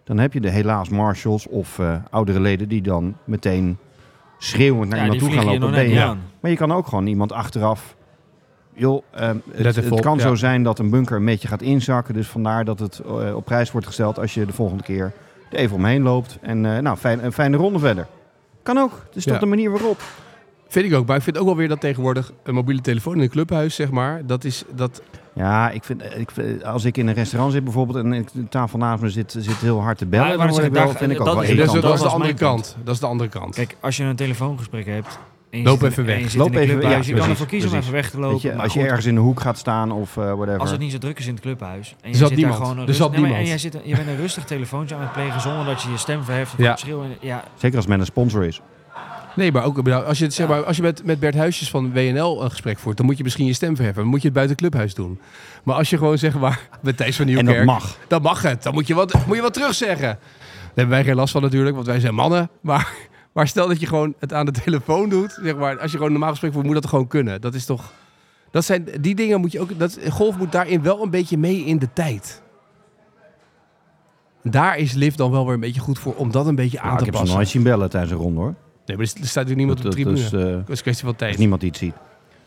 Dan 0.04 0.18
heb 0.18 0.34
je 0.34 0.40
de 0.42 0.50
helaas 0.50 0.90
marshals 0.90 1.48
of 1.48 1.80
eh, 1.80 1.96
oudere 2.10 2.40
leden 2.40 2.68
die 2.70 2.82
dan 2.82 3.16
meteen 3.24 3.78
schreeuwend 4.38 4.90
naar 4.90 4.98
ja, 4.98 5.04
iemand 5.04 5.22
toe 5.22 5.32
gaan 5.32 5.60
lopen. 5.60 5.90
je- 5.90 6.02
aan. 6.02 6.20
Maar 6.40 6.52
je 6.52 6.58
kan 6.58 6.72
ook 6.72 6.88
gewoon 6.88 7.08
iemand 7.08 7.32
achteraf... 7.32 7.96
Joh, 8.74 9.04
ehm, 9.12 9.38
het, 9.52 9.76
het 9.76 9.92
op, 9.92 10.02
kan 10.02 10.18
ja. 10.18 10.22
zo 10.24 10.36
zijn 10.36 10.64
dat 10.64 10.80
een 10.80 10.90
bunker 10.90 11.16
een 11.18 11.26
beetje 11.26 11.48
gaat 11.48 11.62
inzakken. 11.62 12.14
Dus 12.14 12.28
vandaar 12.28 12.66
dat 12.66 12.80
het 12.80 13.00
eh, 13.00 13.36
op 13.36 13.46
prijs 13.46 13.72
wordt 13.72 13.88
gesteld 13.88 14.20
als 14.20 14.34
je 14.34 14.46
de 14.46 14.54
volgende 14.54 14.84
keer 14.84 15.12
er 15.52 15.58
even 15.58 15.76
omheen 15.76 16.02
loopt. 16.02 16.38
En 16.42 16.66
eh, 16.76 16.82
nou, 16.82 16.98
fijn, 16.98 17.26
een 17.26 17.32
fijne 17.34 17.58
ronde 17.58 17.80
verder. 17.80 18.08
Kan 18.64 18.78
ook. 18.78 18.92
Het 19.06 19.16
is 19.16 19.24
toch 19.24 19.34
Ja. 19.34 19.40
de 19.40 19.46
manier 19.46 19.72
waarop. 19.72 20.02
Vind 20.72 20.86
ik 20.86 20.94
ook. 20.94 21.08
Maar 21.08 21.16
ik 21.18 21.22
vind 21.22 21.38
ook 21.38 21.46
wel 21.46 21.56
weer 21.56 21.68
dat 21.68 21.80
tegenwoordig 21.82 22.32
een 22.44 22.54
mobiele 22.54 22.82
telefoon 22.82 23.16
in 23.16 23.22
een 23.22 23.30
clubhuis, 23.30 23.76
zeg 23.76 23.92
maar, 23.92 24.22
dat 24.26 24.44
is 24.44 24.64
dat. 24.76 25.02
Ja, 25.34 25.70
ik 25.70 25.84
vind, 25.84 26.04
ik 26.16 26.32
vind- 26.32 26.64
als 26.64 26.86
ik 26.86 26.98
in 26.98 27.08
een 27.08 27.14
restaurant 27.14 27.54
zit 27.54 27.64
bijvoorbeeld 27.64 27.98
en 28.06 28.14
ik- 28.14 28.30
de 28.34 28.48
tafel 28.50 28.78
naast 28.80 29.02
me 29.02 29.10
zit, 29.10 29.36
zit 29.38 29.56
heel 29.58 29.82
hard 29.82 29.98
te 29.98 30.06
bellen, 30.06 30.26
Ja, 30.26 30.32
ik 30.32 30.38
dan 30.38 30.48
wou 30.48 30.60
word 30.60 30.68
ik 30.68 30.74
zeggen, 30.74 30.86
wel, 30.86 30.94
daar- 30.94 31.02
vind 31.02 31.12
ik 31.12 31.20
ook 31.20 31.26
dat 31.26 31.34
wel 31.36 31.44
is- 31.44 31.50
dat, 31.50 31.76
is, 31.76 31.82
dat 31.82 32.00
de 32.00 32.08
andere 32.16 32.34
kant. 32.34 32.78
Dat 32.84 32.94
is 32.94 33.00
de 33.00 33.06
andere 33.08 33.30
kant. 33.30 33.56
Kijk, 33.56 33.78
als 33.80 33.98
je 33.98 34.04
een 34.04 34.16
telefoongesprek 34.16 34.86
hebt. 34.86 35.20
Loop 35.52 35.82
even 35.82 36.06
weg. 36.06 36.34
Loop 36.34 36.56
even- 36.56 36.82
ja, 36.82 36.98
je 37.02 37.14
kan 37.14 37.30
ervoor 37.30 37.46
kiezen 37.46 37.72
om 37.72 37.78
even 37.78 37.92
weg 37.94 38.10
te 38.10 38.20
lopen. 38.20 38.50
Je, 38.50 38.56
als 38.62 38.74
je 38.74 38.80
goed, 38.80 38.88
ergens 38.88 39.06
in 39.06 39.16
de 39.16 39.22
hoek 39.22 39.40
gaat 39.40 39.58
staan 39.58 39.92
of 39.92 40.18
eh, 40.18 40.24
whatever. 40.34 40.60
Als 40.60 40.72
het 40.72 40.80
niet 40.80 40.92
zo 40.92 40.98
druk 40.98 41.20
is 41.20 41.26
in 41.28 41.32
het 41.34 41.42
clubhuis. 41.42 41.90
En 41.90 41.96
je 42.08 42.10
Er 42.14 42.16
zat 42.20 42.28
zit 42.28 42.38
niemand. 42.38 42.58
Daar 42.58 42.66
gewoon 42.68 42.78
een 42.82 42.82
Er 42.82 42.88
rust- 42.88 43.00
zat 43.00 43.12
nee, 43.12 43.20
maar- 43.22 43.30
niemand. 43.30 43.50
En 43.52 43.60
jij 43.60 43.70
zit, 43.72 43.82
je 43.90 43.96
bent 43.96 44.08
een 44.08 44.18
rustig 44.18 44.44
telefoontje 44.46 44.96
aan 44.96 45.02
het 45.02 45.12
plegen 45.14 45.42
zonder 45.42 45.66
dat 45.66 45.82
je 45.82 45.90
je 45.92 45.98
stem 45.98 46.24
verheft 46.24 46.54
of 46.54 46.60
Ja. 46.60 46.78
Ja, 47.22 47.44
Zeker 47.56 47.78
als 47.78 47.88
men 47.88 48.00
een 48.00 48.06
sponsor 48.06 48.44
is. 48.46 48.62
Nee, 49.36 49.52
maar 49.52 49.64
ook 49.64 49.88
als 49.90 50.20
je, 50.20 50.30
zeg 50.30 50.48
maar, 50.48 50.64
als 50.64 50.76
je 50.76 50.82
met, 50.82 51.04
met 51.06 51.20
Bert 51.20 51.36
Huisjes 51.36 51.70
van 51.70 51.94
WNL 51.94 52.44
een 52.44 52.50
gesprek 52.50 52.80
voert, 52.80 52.98
dan 52.98 53.06
moet 53.06 53.18
je 53.18 53.24
misschien 53.24 53.46
je 53.46 53.54
stem 53.54 53.76
verheffen. 53.76 54.02
Dan 54.02 54.12
moet 54.12 54.22
je 54.22 54.28
het 54.28 54.36
buiten 54.36 54.56
clubhuis 54.58 54.94
doen. 54.94 55.20
Maar 55.64 55.76
als 55.76 55.90
je 55.90 55.98
gewoon 55.98 56.18
zeg 56.18 56.40
maar 56.40 56.70
met 56.82 56.98
Thijs 56.98 57.16
van 57.16 57.28
En 57.28 57.34
Nieuwkerk, 57.34 57.58
dat 57.58 57.66
mag. 57.66 57.98
dan 58.08 58.22
mag 58.22 58.42
het. 58.42 58.64
Dan 58.64 58.74
moet 58.74 58.88
je 58.88 58.94
wat, 58.94 59.26
moet 59.26 59.36
je 59.36 59.42
wat 59.42 59.54
terugzeggen. 59.54 60.08
Daar 60.08 60.18
hebben 60.76 60.96
wij 60.96 61.04
geen 61.04 61.16
last 61.16 61.32
van 61.32 61.42
natuurlijk, 61.42 61.76
want 61.76 61.88
wij 61.88 62.00
zijn 62.00 62.14
mannen. 62.16 62.50
Maar, 62.62 62.94
maar 63.34 63.48
stel 63.48 63.68
dat 63.68 63.80
je 63.80 63.86
gewoon 63.86 64.14
het 64.20 64.34
aan 64.34 64.46
de 64.46 64.52
telefoon 64.52 65.10
doet, 65.10 65.40
zeg 65.44 65.56
maar, 65.56 65.80
als 65.80 65.92
je 65.92 65.98
gewoon 65.98 66.12
normaal 66.12 66.30
gesprek 66.30 66.54
voert, 66.54 66.66
moet 66.66 66.74
dat 66.74 66.88
gewoon 66.88 67.08
kunnen. 67.08 67.42
Dat 67.42 67.54
is 67.54 67.66
toch, 67.66 67.92
dat 68.52 68.66
zijn 68.66 68.88
die 69.02 69.16
dingen 69.16 69.40
moet 69.40 69.52
je 69.52 69.60
ook. 69.60 69.80
Dat 69.80 70.00
golf 70.10 70.38
moet 70.38 70.52
daarin 70.52 70.82
wel 70.82 71.04
een 71.04 71.10
beetje 71.10 71.38
mee 71.38 71.66
in 71.66 71.80
de 71.80 71.90
tijd. 71.94 72.42
Daar 74.44 74.78
is 74.78 74.94
Liv 74.94 75.16
dan 75.16 75.32
wel 75.32 75.46
weer 75.46 75.54
een 75.54 75.60
beetje 75.60 75.82
goed 75.82 76.00
voor 76.00 76.14
om 76.16 76.32
dat 76.32 76.48
een 76.48 76.56
beetje 76.56 76.80
aan 76.80 76.86
Nou, 76.86 76.98
te 76.98 77.04
ik 77.04 77.06
heb 77.06 77.16
ze 77.16 77.20
passen. 77.20 77.38
nooit 77.38 77.50
zien 77.50 77.64
bellen 77.64 77.90
tijdens 77.90 78.12
een 78.12 78.18
ronde 78.18 78.40
hoor. 78.40 78.56
Nee, 78.90 78.98
maar 78.98 79.06
er 79.06 79.28
staat 79.28 79.46
natuurlijk 79.46 79.58
niemand 79.58 79.78
dat, 79.78 79.86
op 79.88 79.98
de 79.98 80.04
dat, 80.04 80.16
tribune. 80.16 80.44
is, 80.46 80.48
eh, 80.50 80.54
Dat 80.60 80.70
is 80.70 80.78
een 80.78 80.84
kwestie 80.84 81.06
van 81.06 81.16
tijd. 81.16 81.32
is 81.34 81.38
niemand 81.40 81.62
die 81.62 81.70
het 81.70 81.80
ziet. 81.80 81.94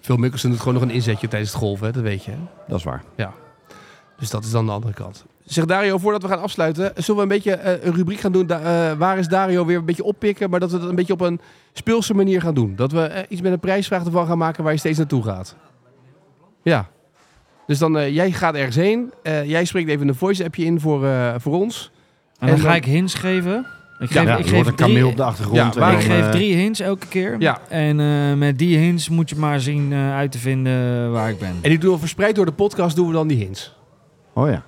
Phil 0.00 0.16
Mickelson 0.16 0.50
doet 0.50 0.58
gewoon 0.58 0.74
nog 0.74 0.82
een 0.82 0.90
inzetje 0.90 1.28
tijdens 1.28 1.50
het 1.52 1.60
golven, 1.60 1.86
hè? 1.86 1.92
dat 1.92 2.02
weet 2.02 2.24
je. 2.24 2.30
hè? 2.30 2.36
Dat 2.68 2.78
is 2.78 2.84
waar. 2.84 3.02
Dus 4.18 4.30
dat 4.30 4.44
is 4.44 4.50
dan 4.50 4.66
de 4.66 4.72
andere 4.72 4.92
kant. 4.94 5.24
Zeg 5.44 5.64
Dario, 5.64 5.98
voordat 5.98 6.22
we 6.22 6.28
gaan 6.28 6.40
afsluiten, 6.40 6.92
zullen 6.96 7.16
we 7.16 7.22
een 7.22 7.28
beetje 7.28 7.52
eh, 7.54 7.84
een 7.84 7.94
rubriek 7.94 8.20
gaan 8.20 8.32
doen. 8.32 8.46
Da- 8.46 8.90
eh, 8.90 8.98
waar 8.98 9.18
is 9.18 9.28
Dario 9.28 9.64
weer 9.64 9.76
een 9.76 9.84
beetje 9.84 10.04
oppikken, 10.04 10.50
maar 10.50 10.60
dat 10.60 10.70
we 10.70 10.78
het 10.78 10.88
een 10.88 10.94
beetje 10.94 11.12
op 11.12 11.20
een 11.20 11.40
speelse 11.72 12.14
manier 12.14 12.40
gaan 12.40 12.54
doen. 12.54 12.74
Dat 12.76 12.92
we 12.92 13.26
iets 13.28 13.40
met 13.40 13.52
een 13.52 13.60
prijsvraag 13.60 14.04
ervan 14.04 14.26
gaan 14.26 14.38
maken 14.38 14.64
waar 14.64 14.72
je 14.72 14.78
steeds 14.78 14.98
naartoe 14.98 15.22
gaat. 15.22 15.56
Ja. 16.62 16.88
Dus 17.66 17.78
dan, 17.78 17.98
eh, 17.98 18.14
jij 18.14 18.32
gaat 18.32 18.54
ergens 18.54 18.76
heen. 18.76 19.12
eh, 19.22 19.44
jij 19.44 19.64
spreekt 19.64 19.88
even 19.88 20.08
een 20.08 20.14
voice-appje 20.14 20.64
in 20.64 20.80
voor, 20.80 21.06
eh, 21.06 21.34
voor 21.38 21.54
ons. 21.54 21.90
En 22.38 22.46
dan 22.46 22.56
En 22.56 22.62
ga 22.62 22.66
dan- 22.66 22.76
ik 22.76 22.84
hints 22.84 23.14
geven. 23.14 23.66
Ik 24.02 24.12
Ja, 24.12 24.20
geef, 24.20 24.28
Ja, 24.28 24.36
ik 24.36 24.46
geef 24.46 24.66
een 24.66 24.74
drie, 24.74 24.88
kameel 24.88 25.08
op 25.08 25.16
de 25.16 25.22
achtergrond. 25.22 25.74
Ja, 25.74 25.90
ik 25.90 26.00
geef 26.00 26.20
eh, 26.24 26.30
drie 26.30 26.54
hints 26.54 26.80
elke 26.80 27.06
keer. 27.06 27.36
Ja. 27.38 27.58
En 27.68 28.00
eh, 28.00 28.32
met 28.36 28.58
die 28.58 28.78
hints 28.78 29.08
moet 29.08 29.30
je 29.30 29.36
maar 29.36 29.60
zien 29.60 29.92
eh, 29.92 30.14
uit 30.14 30.32
te 30.32 30.38
vinden 30.38 31.12
waar 31.12 31.28
ik 31.30 31.38
ben. 31.38 31.58
En 31.62 31.68
die 31.70 31.78
doen 31.78 31.92
we 31.92 31.98
verspreid 31.98 32.34
door 32.34 32.46
de 32.46 32.52
podcast, 32.52 32.96
doen 32.96 33.06
we 33.06 33.12
dan 33.12 33.26
die 33.28 33.38
hints. 33.38 33.74
Oh 34.32 34.48
ja. 34.48 34.62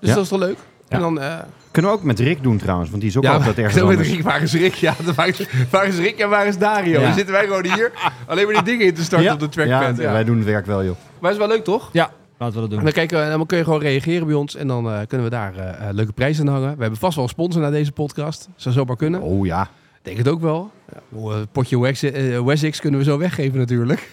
Dus 0.00 0.08
Ja. 0.08 0.14
dat 0.14 0.22
is 0.24 0.28
toch 0.30 0.38
leuk? 0.38 0.56
En 0.88 0.98
Ja. 0.98 1.04
dan... 1.04 1.20
eh, 1.20 1.34
Kunnen 1.70 1.90
we 1.90 1.96
ook 1.96 2.02
met 2.04 2.18
Rick 2.18 2.42
doen 2.42 2.56
trouwens, 2.58 2.88
want 2.90 3.00
die 3.02 3.10
is 3.10 3.16
ook 3.16 3.22
ja, 3.22 3.32
altijd 3.32 3.58
ergens 3.58 3.74
met 3.82 3.84
anders. 3.84 4.08
Rick, 4.08 4.22
waar 4.22 4.42
is 4.42 4.52
Rick? 4.54 4.74
Ja, 4.74 4.94
waar 5.16 5.28
is, 5.28 5.46
waar 5.70 5.86
is 5.86 5.96
Rick 5.98 6.18
en 6.18 6.28
waar 6.28 6.46
is 6.46 6.58
Dario? 6.58 7.00
Ja. 7.00 7.06
Dan 7.06 7.14
zitten 7.14 7.34
wij 7.34 7.44
gewoon 7.44 7.64
hier 7.64 7.92
alleen 8.26 8.44
maar 8.44 8.54
die 8.54 8.62
dingen 8.62 8.86
in 8.86 8.94
te 8.94 9.02
starten 9.02 9.26
Ja. 9.28 9.32
op 9.34 9.40
de 9.40 9.48
trackpad. 9.48 9.96
Ja, 9.96 10.02
Ja, 10.02 10.12
wij 10.12 10.24
doen 10.24 10.36
het 10.36 10.44
werk 10.46 10.66
wel 10.66 10.84
joh. 10.84 10.96
Maar 11.20 11.30
het 11.30 11.40
is 11.40 11.46
wel 11.46 11.56
leuk, 11.56 11.64
toch? 11.64 11.90
Laten 12.38 12.54
we 12.54 12.60
dat 12.60 12.70
En 12.70 12.74
doen. 12.76 12.84
dan, 12.84 12.92
kijken, 12.92 13.24
we- 13.24 13.30
dan 13.36 13.46
kun 13.46 13.58
je 13.58 13.64
gewoon 13.64 13.80
reageren 13.80 14.26
bij 14.26 14.36
ons 14.36 14.54
en 14.56 14.66
dan 14.66 14.90
eh, 14.90 15.00
kunnen 15.06 15.26
we 15.26 15.32
daar 15.32 15.56
eh, 15.56 15.88
eh, 15.88 15.94
leuke 15.94 16.12
prijzen 16.12 16.48
aan 16.48 16.54
hangen. 16.54 16.74
We 16.76 16.80
hebben 16.80 16.98
vast 16.98 17.14
wel 17.14 17.24
een 17.24 17.30
sponsor 17.30 17.60
naar 17.62 17.70
deze 17.70 17.92
podcast. 17.92 18.48
Zou 18.56 18.74
zomaar 18.74 18.96
kunnen. 18.96 19.20
Oh 19.20 19.46
ja. 19.46 19.62
Ik 19.62 20.04
denk 20.04 20.16
het 20.16 20.28
ook 20.28 20.40
wel. 20.40 20.70
Ja, 21.12 21.44
potje 21.52 21.80
Wex- 21.80 22.00
Wessex 22.44 22.80
kunnen 22.80 23.00
we 23.00 23.06
zo 23.06 23.18
weggeven 23.18 23.58
natuurlijk. 23.58 24.10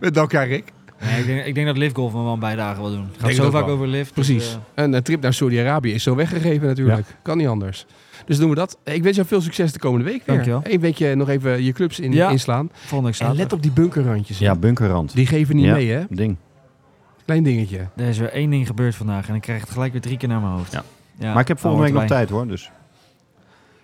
Met 0.00 0.14
dank 0.14 0.34
aan 0.34 0.44
Rick. 0.46 0.72
Nee, 1.00 1.20
ik, 1.20 1.26
denk, 1.26 1.44
ik 1.44 1.54
denk 1.54 1.66
dat 1.66 1.76
Live 1.76 1.94
Golf 1.94 2.12
me 2.12 2.22
wel 2.22 2.32
een 2.32 2.38
bijdrage 2.38 2.80
wil 2.80 2.90
doen. 2.90 3.00
Het 3.06 3.10
gaat 3.16 3.20
Denk 3.26 3.34
zo 3.42 3.50
vaak 3.50 3.64
wel. 3.66 3.74
over. 3.74 4.06
Precies. 4.14 4.44
Dus, 4.44 4.58
En 4.74 4.92
een 4.92 5.02
trip 5.02 5.20
naar 5.22 5.34
Saudi-Arabië 5.34 5.92
is 5.92 6.02
zo 6.02 6.14
weggegeven 6.14 6.66
natuurlijk. 6.66 7.06
Kan 7.22 7.36
niet 7.36 7.46
anders. 7.48 7.86
Dus 8.26 8.38
doen 8.38 8.48
we 8.48 8.54
dat. 8.54 8.78
Ik 8.84 9.02
wens 9.02 9.16
jou 9.16 9.28
veel 9.28 9.40
succes 9.40 9.72
de 9.72 9.78
komende 9.78 10.04
week 10.04 10.16
weer. 10.26 10.34
Dankjewel. 10.34 10.60
Eén 10.64 10.80
weekje 10.80 11.14
nog 11.14 11.28
even 11.28 11.62
je 11.64 11.72
clubs 11.72 12.00
in, 12.00 12.12
Ja. 12.12 12.30
inslaan. 12.30 12.70
volgende 12.72 13.18
week 13.18 13.28
En 13.28 13.36
let 13.36 13.52
op 13.52 13.62
die 13.62 13.70
bunkerrandjes. 13.70 14.38
Ja, 14.38 14.54
bunkerrand. 14.54 15.14
Die 15.14 15.26
geven 15.26 15.56
niet 15.56 15.64
Ja. 15.64 15.72
mee, 15.72 15.90
hè? 15.90 16.04
Ding. 16.10 16.36
Klein 17.24 17.42
dingetje. 17.42 17.88
Er 17.96 18.08
is 18.08 18.18
weer 18.18 18.32
één 18.32 18.50
ding 18.50 18.66
gebeurd 18.66 18.94
vandaag 18.94 19.28
en 19.28 19.34
ik 19.34 19.40
krijg 19.40 19.60
het 19.60 19.70
gelijk 19.70 19.92
weer 19.92 20.00
drie 20.00 20.16
keer 20.16 20.28
naar 20.28 20.40
mijn 20.40 20.52
hoofd. 20.52 20.72
Ja. 20.72 20.82
Ja, 21.18 21.32
maar 21.32 21.42
ik 21.42 21.48
heb 21.48 21.58
volgende 21.58 21.84
week 21.86 21.94
nog 21.94 22.06
tijd 22.06 22.30
hoor. 22.30 22.46
Dus 22.46 22.70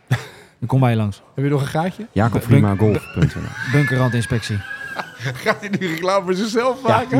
Ik 0.60 0.68
kom 0.68 0.80
bij 0.80 0.90
je 0.90 0.96
langs. 0.96 1.22
Heb 1.34 1.44
je 1.44 1.50
nog 1.50 1.60
een 1.60 1.66
gaatje? 1.66 2.06
jacobfrimagolf.nl 2.12 3.48
Bunkerrandinspectie. 3.72 4.56
Gaat 5.44 5.60
hij 5.60 5.70
nu 5.80 5.86
reclame 5.86 6.24
voor 6.24 6.34
zichzelf 6.34 6.82
maken? 6.82 7.16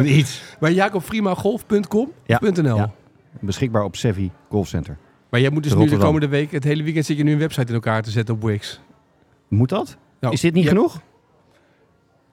Ja, 2.27 2.39
.nl. 2.62 2.77
ja. 2.77 2.91
Beschikbaar 3.41 3.83
op 3.85 3.97
Sevi 3.97 4.31
Golf 4.49 4.68
Center. 4.68 4.97
Maar 5.33 5.41
jij 5.41 5.51
moet 5.51 5.62
dus 5.62 5.74
nu 5.74 5.87
de 5.89 5.97
komende 5.97 6.28
week, 6.28 6.51
het 6.51 6.64
hele 6.64 6.83
weekend 6.83 7.05
zit 7.07 7.16
je 7.16 7.22
nu 7.22 7.33
een 7.33 7.39
website 7.39 7.66
in 7.68 7.74
elkaar 7.74 8.03
te 8.03 8.11
zetten 8.11 8.35
op 8.35 8.43
Wix. 8.43 8.80
Moet 9.49 9.68
dat? 9.68 9.97
Nou, 10.20 10.35
Is 10.35 10.41
dit 10.41 10.55
niet 10.55 10.68
genoeg? 10.68 11.01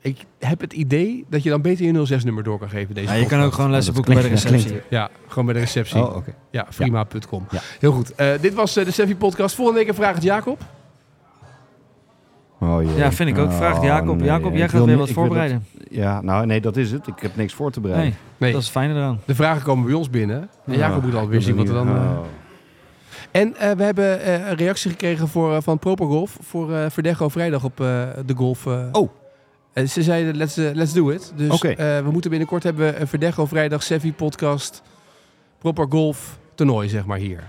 Ik 0.02 0.26
heb 0.40 0.62
het 0.62 0.74
idee 0.74 1.26
dat 1.30 1.44
je 1.44 1.50
dan 1.50 1.62
beter 1.62 1.86
je 1.86 2.08
06-nummer 2.20 2.44
door 2.44 2.60
kan 2.60 2.70
geven 2.70 2.96
deze 2.96 3.08
Ja, 3.14 3.20
je 3.20 3.26
kan 3.26 3.42
ook 3.42 3.54
gewoon 3.54 3.72
lessen 3.72 3.94
boeken 3.94 4.14
bij 4.14 4.22
de 4.22 4.28
klinkt- 4.30 4.50
receptie. 4.52 4.82
Ja, 4.90 5.10
gewoon 5.28 5.46
bij 5.46 5.54
de 5.54 5.60
receptie. 5.60 5.98
Oh, 6.02 6.16
oké. 6.16 6.34
Ja, 6.52 6.66
frima.com. 6.70 7.46
Ja. 7.52 7.60
Heel 7.80 7.92
goed. 7.92 8.16
Eh, 8.16 8.28
dit 8.42 8.54
was 8.54 8.76
eh, 8.76 8.86
de 8.86 8.92
Sevi 8.92 9.16
podcast. 9.16 9.56
Volgende 9.56 9.80
week 9.80 9.90
een 9.90 9.96
vraag 9.96 10.14
het 10.14 10.24
Jacob. 10.24 10.60
Oh, 12.60 12.84
jee. 12.84 12.96
Ja, 12.96 13.12
vind 13.12 13.30
ik 13.30 13.38
ook. 13.38 13.52
Vraag 13.52 13.70
het 13.74 13.78
Oh, 13.80 13.84
Jacob. 13.86 14.16
nee. 14.18 14.26
Jacob, 14.26 14.54
jij 14.54 14.64
Ik 14.64 14.70
gaat 14.70 14.80
weer 14.80 14.90
niet- 14.90 14.98
wat 14.98 15.10
voorbereiden. 15.10 15.66
dat- 15.78 15.88
ja, 15.92 16.22
nou 16.22 16.46
nee, 16.46 16.62
dat 16.62 16.78
is 16.78 16.92
het. 16.92 17.08
Ik 17.08 17.20
heb 17.20 17.36
niks 17.36 17.54
voor 17.54 17.72
te 17.72 17.80
bereiden. 17.80 18.10
Nee, 18.10 18.20
Nee, 18.38 18.52
dat 18.52 18.60
is 18.62 18.68
het 18.68 18.76
fijne 18.78 18.94
eraan. 18.94 19.20
de 19.26 19.36
vragen 19.36 19.64
komen 19.64 19.86
bij 19.86 19.94
ons 19.94 20.10
binnen. 20.10 20.50
En 20.66 20.78
Jacob 20.78 20.98
Oh, 20.98 21.04
moet 21.04 21.16
alweer 21.16 21.42
zien 21.42 21.56
wat 21.56 21.68
er 21.68 21.74
dan... 21.74 21.88
eh, 21.88 21.94
oh. 21.94 22.20
En 23.32 23.56
eh, 23.56 23.72
we 23.72 23.84
hebben 23.84 24.22
eh, 24.22 24.48
een 24.48 24.56
reactie 24.56 24.92
gekregen 24.92 25.28
voor, 25.28 25.56
eh, 25.56 25.62
van 25.62 25.80
Proper 25.80 26.06
Golf 26.06 26.38
voor 26.42 26.74
eh 26.74 26.86
Verdecho 26.90 27.30
vrijdag 27.30 27.64
op 27.64 27.78
de 27.78 28.34
golf. 28.36 28.66
Oh. 28.92 29.10
En 29.74 29.90
ze 29.90 30.04
zeiden, 30.04 30.36
let's, 30.36 30.56
let's 30.56 30.94
do 30.94 31.10
it. 31.10 31.34
Dus 31.36 31.62
we 31.62 32.10
moeten 32.12 32.30
binnenkort 32.30 32.64
hebben 32.64 33.02
een 33.02 33.08
Verdecho 33.08 33.46
vrijdag 33.46 33.84
Sevi 33.84 34.14
podcast 34.14 34.82
Proper 35.58 35.86
Golf 35.90 36.40
toernooi, 36.56 36.90
zeg 36.90 37.06
maar, 37.06 37.18
hier. 37.18 37.44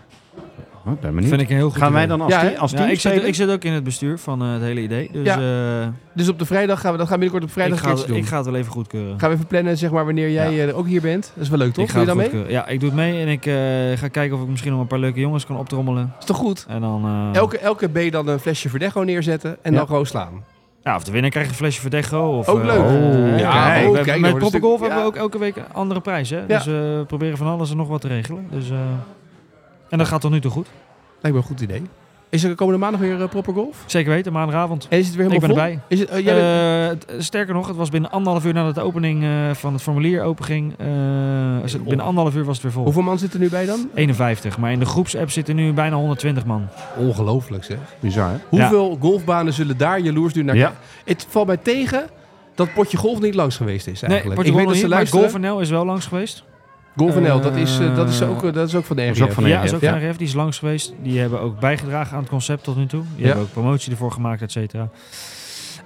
Oh, 0.86 0.92
ik 0.92 1.00
ben 1.00 1.10
benieuwd. 1.14 1.28
Vind 1.28 1.40
ik 1.40 1.50
een 1.50 1.56
heel 1.56 1.70
goed 1.70 1.78
Gaan 1.78 1.92
wij 1.92 2.04
idee. 2.04 2.16
dan 2.16 2.26
als, 2.26 2.34
Ja, 2.34 2.40
team, 2.40 2.54
als 2.60 2.70
Ja, 2.70 2.76
team 2.76 2.90
ik, 2.90 3.00
zit, 3.00 3.24
ik 3.24 3.34
zit 3.34 3.50
ook 3.50 3.64
in 3.64 3.72
het 3.72 3.84
bestuur 3.84 4.18
van 4.18 4.42
eh, 4.42 4.52
het 4.52 4.62
hele 4.62 4.80
idee. 4.80 5.10
Dus 5.12 5.26
Ja. 5.26 5.82
eh, 5.82 5.88
Dus 6.14 6.28
op 6.28 6.38
de 6.38 6.44
vrijdag 6.44 6.80
gaan 6.80 6.92
we, 6.92 6.98
dat 6.98 7.06
gaan 7.08 7.18
we 7.18 7.22
binnenkort 7.24 7.50
op 7.50 7.56
vrijdag 7.56 7.78
ik, 7.78 7.84
ga, 7.84 7.90
keertje 7.90 8.06
doen. 8.08 8.16
ik 8.16 8.26
ga 8.26 8.36
het 8.36 8.46
wel 8.46 8.54
even 8.54 8.72
goedkeuren. 8.72 9.20
Gaan 9.20 9.28
we 9.28 9.34
even 9.34 9.46
plannen, 9.46 9.78
zeg 9.78 9.90
maar, 9.90 10.04
wanneer 10.04 10.30
jij 10.30 10.52
Ja. 10.54 10.66
eh, 10.66 10.78
ook 10.78 10.86
hier 10.86 11.00
bent. 11.00 11.32
Dat 11.34 11.42
is 11.44 11.48
wel 11.50 11.58
leuk, 11.58 11.72
toch? 11.72 11.84
Ik 11.84 11.90
ga 11.90 12.04
Doe 12.04 12.14
je 12.14 12.20
het 12.22 12.30
dan 12.30 12.40
mee? 12.42 12.50
Ja, 12.52 12.66
ik 12.66 12.80
doe 12.80 12.88
het 12.88 12.98
mee 12.98 13.20
en 13.22 13.28
ik 13.28 13.46
eh, 13.46 13.54
ga 13.98 14.08
kijken 14.08 14.36
of 14.36 14.42
ik 14.42 14.48
misschien 14.48 14.72
nog 14.72 14.80
een 14.80 14.86
paar 14.86 14.98
leuke 14.98 15.20
jongens 15.20 15.46
kan 15.46 15.56
optrommelen. 15.58 16.12
Is 16.18 16.24
toch 16.24 16.36
goed? 16.36 16.64
En 16.68 16.80
dan... 16.80 17.04
eh, 17.04 17.38
Elke, 17.40 17.58
elke 17.58 17.88
B 17.88 18.12
dan 18.12 18.28
een 18.28 18.38
flesje 18.40 18.68
Verdecho 18.68 19.02
neerzetten 19.02 19.56
en 19.62 19.72
Ja. 19.72 19.78
dan 19.78 19.86
gewoon 19.86 20.06
slaan. 20.06 20.44
Ja, 20.82 20.96
of 20.96 21.04
de 21.04 21.12
winnaar 21.12 21.30
krijgt 21.30 21.50
een 21.50 21.56
flesje 21.56 21.80
Verdecho. 21.80 22.38
Of, 22.38 22.48
Ook 22.48 22.64
leuk. 22.64 22.80
eh, 22.84 23.38
Ja, 23.38 23.50
kijk, 23.72 23.86
oh, 23.88 23.92
kijk, 23.92 24.20
met 24.20 24.32
het 24.42 24.52
hebben 24.52 24.80
we 24.98 25.02
ook 25.04 25.16
elke 25.16 25.38
week 25.38 25.56
een 25.56 25.62
andere 25.72 26.00
prijs. 26.00 26.30
Hè? 26.30 26.46
Dus 26.46 26.66
eh, 26.66 26.72
we 26.72 27.04
proberen 27.06 27.36
van 27.38 27.46
alles 27.46 27.70
en 27.70 27.76
nog 27.76 27.88
wat 27.88 28.00
te 28.00 28.08
regelen. 28.08 28.46
Dus, 28.50 28.70
eh, 28.70 28.76
en 29.90 29.98
dat 29.98 30.06
gaat 30.06 30.20
tot 30.20 30.30
nu 30.30 30.40
toe 30.40 30.50
goed. 30.50 30.66
Lijkt 31.20 31.36
me 31.36 31.42
een 31.42 31.48
goed 31.48 31.60
idee. 31.60 31.82
Is 32.28 32.44
er 32.44 32.54
komende 32.54 32.80
maandag 32.80 33.00
weer 33.00 33.22
eh, 33.22 33.28
Proper 33.28 33.52
Golf? 33.54 33.82
Zeker 33.86 34.10
weten, 34.12 34.32
maandagavond. 34.32 34.86
En 34.90 34.98
is 34.98 35.06
het 35.06 35.16
weer 35.16 35.24
Ik 35.26 35.32
helemaal 35.32 35.56
ben 35.56 35.64
vol? 35.66 35.68
erbij. 35.68 35.84
Is 35.88 36.00
het, 36.00 36.08
eh, 36.08 36.24
jij 36.24 36.34
bent- 36.34 37.04
Eh, 37.04 37.14
het- 37.16 37.24
sterker 37.24 37.54
nog, 37.54 37.66
het 37.66 37.76
was 37.76 37.88
binnen 37.88 38.10
anderhalf 38.10 38.44
uur 38.44 38.52
nadat 38.54 38.74
de 38.74 38.80
opening 38.80 39.22
eh, 39.24 39.50
van 39.52 39.72
het 39.72 39.82
formulier 39.82 40.22
openging. 40.22 40.74
eh, 40.78 40.86
het- 41.62 41.84
binnen 41.84 42.06
anderhalf 42.06 42.34
uur 42.36 42.44
was 42.44 42.54
het 42.54 42.62
weer 42.62 42.72
vol. 42.72 42.84
Hoeveel 42.84 43.02
man 43.02 43.18
zit 43.18 43.32
er 43.34 43.40
nu 43.40 43.48
bij 43.48 43.66
dan? 43.66 43.88
51, 43.94 44.58
maar 44.58 44.72
in 44.72 44.78
de 44.78 44.84
groepsapp 44.84 45.30
zitten 45.30 45.56
nu 45.56 45.72
bijna 45.72 45.96
120 45.96 46.44
man. 46.44 46.68
Ongelooflijk 46.96 47.64
zeg. 47.64 47.78
Bizar, 48.00 48.30
hè? 48.30 48.36
Hoeveel 48.48 48.96
golfbanen 49.00 49.52
zullen 49.52 49.76
daar 49.76 50.00
jaloers 50.00 50.34
nu 50.34 50.42
naar 50.42 50.56
Ja. 50.56 50.62
kijken? 50.66 50.80
Het 51.04 51.26
valt 51.28 51.46
mij 51.46 51.56
tegen 51.56 52.06
dat 52.54 52.72
potje 52.74 52.96
golf 52.96 53.20
niet 53.20 53.34
langs 53.34 53.56
geweest 53.56 53.86
is 53.86 54.00
Nee, 54.00 54.10
eigenlijk. 54.10 54.34
Portugal 54.42 54.60
ik 54.60 54.66
weet 54.66 54.66
dat 54.66 54.90
ze 54.90 54.96
niet, 54.96 55.08
maar 55.10 55.20
luisteren. 55.22 55.30
GolfNL 55.50 55.60
is 55.60 55.70
wel 55.70 55.84
langs 55.84 56.06
geweest. 56.06 56.44
Golf 56.96 57.20
NL, 57.20 57.40
dat 57.40 57.56
is, 57.56 57.78
eh, 57.78 57.94
dat, 57.96 58.08
is 58.08 58.20
Eh, 58.20 58.30
ook, 58.30 58.44
eh, 58.44 58.52
dat 58.52 58.68
is 58.68 58.74
ook 58.74 58.84
van 58.84 58.96
de 58.96 59.02
is 59.02 59.10
RGF. 59.10 59.22
ook 59.22 59.32
van 59.32 59.42
de 59.42 59.48
ja, 59.48 59.62
is 59.62 59.74
ook 59.74 59.80
ja. 59.80 59.90
van 59.90 59.98
RGF, 60.08 60.16
die 60.16 60.26
is 60.26 60.34
langs 60.34 60.58
geweest. 60.58 60.92
Die 61.02 61.20
hebben 61.20 61.40
ook 61.40 61.58
bijgedragen 61.60 62.12
aan 62.14 62.20
het 62.20 62.30
concept 62.30 62.64
tot 62.64 62.76
nu 62.76 62.86
toe. 62.86 63.02
Die 63.14 63.20
Ja. 63.20 63.26
hebben 63.26 63.44
ook 63.44 63.52
promotie 63.52 63.90
ervoor 63.92 64.12
gemaakt, 64.12 64.42
et 64.42 64.52
cetera. 64.52 64.88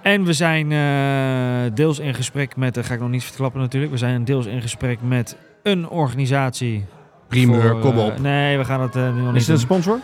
En 0.03 0.25
we 0.25 0.33
zijn 0.33 0.73
eh, 0.73 1.75
deels 1.75 1.99
in 1.99 2.15
gesprek 2.15 2.57
met, 2.57 2.75
dat 2.75 2.87
ga 2.87 2.95
ik 2.95 3.01
nog 3.01 3.09
niet 3.11 3.25
verklappen 3.25 3.61
natuurlijk, 3.61 3.93
we 3.93 3.99
zijn 3.99 4.25
deels 4.25 4.47
in 4.47 4.63
gesprek 4.63 4.99
met 5.03 5.37
een 5.63 5.89
organisatie. 5.89 6.85
Primeur, 7.29 7.71
voor, 7.71 7.81
kom 7.81 7.99
op. 7.99 8.19
nee, 8.19 8.59
we 8.59 8.65
gaan 8.65 8.81
het 8.81 8.97
eh, 8.97 9.03
nu 9.15 9.21
nog 9.21 9.33
niet 9.33 9.41
Is 9.41 9.47
het 9.47 9.57
een 9.57 9.63
sponsor? 9.63 9.99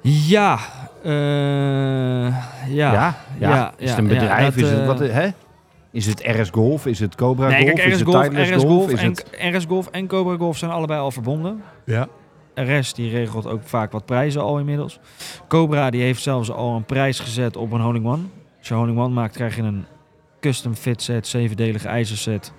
Ja, 0.00 0.58
eh, 1.02 1.10
ja. 1.12 2.34
ja. 2.68 3.16
ja, 3.38 3.72
Is 3.76 3.90
ja, 3.90 3.96
het 3.96 3.98
een 3.98 4.08
ja, 4.08 4.20
bedrijf? 4.20 4.54
dat, 4.54 4.64
is, 4.64 4.70
het, 4.70 4.86
wat, 4.86 4.98
hè? 4.98 5.28
Is 5.90 6.06
het 6.06 6.22
RS 6.24 6.50
Golf? 6.50 6.86
Is 6.86 7.00
het 7.00 7.14
Cobra 7.14 7.48
Nee, 7.48 7.60
Golf? 7.62 7.72
kijk, 7.74 7.86
is 7.86 7.92
RS 7.94 7.98
het 7.98 8.08
Golf, 8.08 8.22
Titleist 8.24 8.54
RS 8.54 8.62
Golf, 8.62 8.90
Is 8.90 9.00
en, 9.00 9.08
het... 9.08 9.26
RS 9.56 9.64
Golf 9.64 9.86
en 9.86 10.06
Cobra 10.06 10.36
Golf 10.36 10.56
zijn 10.58 10.70
allebei 10.70 11.00
al 11.00 11.10
verbonden. 11.10 11.62
Ja. 11.84 12.08
RS 12.54 12.94
die 12.94 13.10
regelt 13.10 13.46
ook 13.46 13.62
vaak 13.64 13.92
wat 13.92 14.04
prijzen 14.06 14.42
al 14.42 14.58
inmiddels. 14.58 15.00
Cobra 15.48 15.90
die 15.90 16.02
heeft 16.02 16.22
zelfs 16.22 16.50
al 16.50 16.76
een 16.76 16.84
prijs 16.84 17.20
gezet 17.20 17.56
op 17.56 17.72
een 17.72 17.80
Holding 17.80 18.06
One. 18.06 18.22
Als 18.58 18.68
je 18.68 18.74
Holding 18.74 18.98
One 18.98 19.14
maakt 19.14 19.34
krijg 19.34 19.56
je 19.56 19.62
een 19.62 19.84
custom 20.40 20.74
fit 20.74 21.02
set, 21.02 21.26
zevendelige 21.26 21.88
ijzerset 21.88 22.52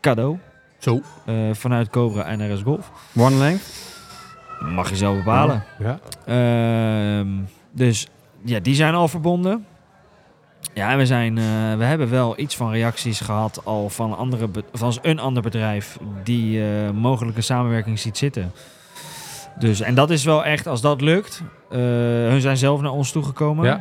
cadeau. 0.00 0.36
Zo. 0.78 1.00
eh, 1.26 1.34
vanuit 1.52 1.88
Cobra 1.90 2.24
en 2.24 2.54
RS 2.54 2.62
Golf. 2.62 2.90
One 3.16 3.36
length? 3.36 3.90
Mag 4.60 4.90
je 4.90 4.96
zelf 4.96 5.16
bepalen. 5.16 5.64
Ja. 5.78 5.98
Ehm, 6.26 7.28
dus 7.72 8.06
ja, 8.44 8.60
die 8.60 8.74
zijn 8.74 8.94
al 8.94 9.08
verbonden. 9.08 9.66
Ja, 10.74 10.96
we, 10.96 11.06
zijn, 11.06 11.38
eh, 11.38 11.44
we 11.76 11.84
hebben 11.84 12.10
wel 12.10 12.38
iets 12.38 12.56
van 12.56 12.70
reacties 12.70 13.20
gehad 13.20 13.60
al 13.64 13.88
van, 13.88 14.16
andere 14.16 14.48
van 14.72 14.98
een 15.02 15.18
ander 15.18 15.42
bedrijf 15.42 15.98
die 16.24 16.64
eh 16.64 16.90
mogelijke 16.90 17.40
samenwerking 17.40 17.98
ziet 17.98 18.18
zitten. 18.18 18.52
Dus, 19.58 19.80
en 19.80 19.94
dat 19.94 20.10
is 20.10 20.24
wel 20.24 20.44
echt, 20.44 20.66
als 20.66 20.80
dat 20.80 21.00
lukt, 21.00 21.42
eh, 21.70 21.78
hun 22.28 22.40
zijn 22.40 22.56
zelf 22.56 22.80
naar 22.80 22.90
ons 22.90 23.12
toegekomen. 23.12 23.64
Ja. 23.64 23.80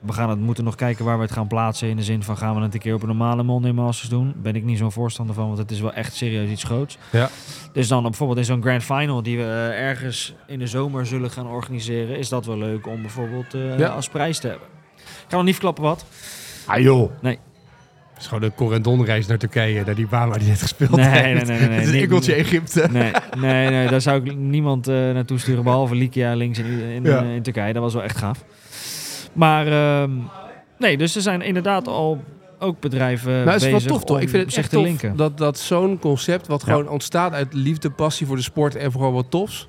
We 0.00 0.12
gaan 0.12 0.30
het 0.30 0.38
moeten 0.38 0.64
nog 0.64 0.74
kijken 0.74 1.04
waar 1.04 1.16
we 1.16 1.22
het 1.22 1.32
gaan 1.32 1.46
plaatsen. 1.46 1.88
In 1.88 1.96
de 1.96 2.02
zin 2.02 2.22
van 2.22 2.36
gaan 2.36 2.54
we 2.56 2.60
het 2.62 2.74
een 2.74 2.80
keer 2.80 2.94
op 2.94 3.00
een 3.02 3.06
normale 3.08 3.42
Monday 3.42 3.72
Masters 3.72 4.08
doen. 4.08 4.32
Ben 4.36 4.56
ik 4.56 4.64
niet 4.64 4.78
zo'n 4.78 4.92
voorstander 4.92 5.34
van, 5.34 5.46
want 5.46 5.58
het 5.58 5.70
is 5.70 5.80
wel 5.80 5.92
echt 5.92 6.14
serieus 6.14 6.50
iets 6.50 6.62
groots. 6.64 6.98
Ja. 7.12 7.28
Dus 7.72 7.88
dan 7.88 8.02
bijvoorbeeld 8.02 8.38
in 8.38 8.44
zo'n 8.44 8.62
Grand 8.62 8.82
Final 8.84 9.22
die 9.22 9.36
we 9.36 9.44
ergens 9.76 10.34
in 10.46 10.58
de 10.58 10.66
zomer 10.66 11.06
zullen 11.06 11.30
gaan 11.30 11.46
organiseren, 11.46 12.18
is 12.18 12.28
dat 12.28 12.46
wel 12.46 12.58
leuk 12.58 12.86
om 12.86 13.00
bijvoorbeeld 13.00 13.52
Ja. 13.78 13.88
als 13.88 14.08
prijs 14.08 14.38
te 14.38 14.48
hebben. 14.48 14.68
Ik 15.26 15.32
ga 15.32 15.36
nog 15.36 15.44
niet 15.44 15.54
verklappen 15.54 15.84
wat. 15.84 16.04
Ah 16.66 16.80
joh. 16.80 17.10
Het 17.22 18.24
is 18.24 18.30
gewoon 18.30 18.48
de 18.48 18.52
Corendon-reis 18.56 19.26
naar 19.26 19.38
Turkije, 19.38 19.84
naar 19.84 19.94
die 19.94 20.06
baan 20.06 20.28
waar 20.28 20.38
hij 20.38 20.48
net 20.48 20.62
gespeeld 20.62 20.90
Nee, 20.96 21.06
heeft. 21.08 21.46
nee, 21.46 21.58
nee, 21.58 21.58
nee, 21.58 21.68
nee. 21.68 21.76
Het 21.76 21.80
is 21.82 21.86
een 21.88 21.92
Niet- 21.94 22.02
enkeltje 22.02 22.34
Egypte. 22.34 22.88
Nee, 22.90 23.10
nee, 23.38 23.68
nee, 23.70 23.88
daar 23.88 24.00
zou 24.00 24.24
ik 24.24 24.36
niemand 24.36 24.88
eh, 24.88 24.94
naartoe 24.94 25.38
sturen, 25.38 25.64
behalve 25.64 25.94
Likia 25.94 26.34
links 26.34 26.58
in, 26.58 26.66
in, 26.66 27.02
Ja. 27.04 27.22
in 27.22 27.42
Turkije. 27.42 27.72
Dat 27.72 27.82
was 27.82 27.94
wel 27.94 28.02
echt 28.02 28.16
gaaf. 28.16 28.44
Maar 29.32 29.66
ehm, 29.66 30.10
nee, 30.78 30.96
dus 30.96 31.16
er 31.16 31.22
zijn 31.22 31.42
inderdaad 31.42 31.88
al 31.88 32.24
ook 32.58 32.80
bedrijven 32.80 33.32
Nou, 33.32 33.50
het 33.50 33.62
is 33.62 33.70
wel 33.70 33.80
tof 33.80 34.04
toch? 34.04 34.20
Ik 34.20 34.28
vind 34.28 34.46
het 34.46 34.56
echt 34.56 34.70
te 34.70 34.76
tof 34.76 34.84
linken. 34.84 35.16
dat, 35.16 35.38
dat 35.38 35.58
zo'n 35.58 35.98
concept, 35.98 36.46
wat 36.46 36.60
Ja. 36.66 36.72
gewoon 36.72 36.88
ontstaat 36.88 37.32
uit 37.32 37.52
liefde, 37.54 37.90
passie 37.90 38.26
voor 38.26 38.36
de 38.36 38.42
sport 38.42 38.76
en 38.76 38.92
voor 38.92 39.00
gewoon 39.00 39.14
wat 39.16 39.30
tofs. 39.30 39.68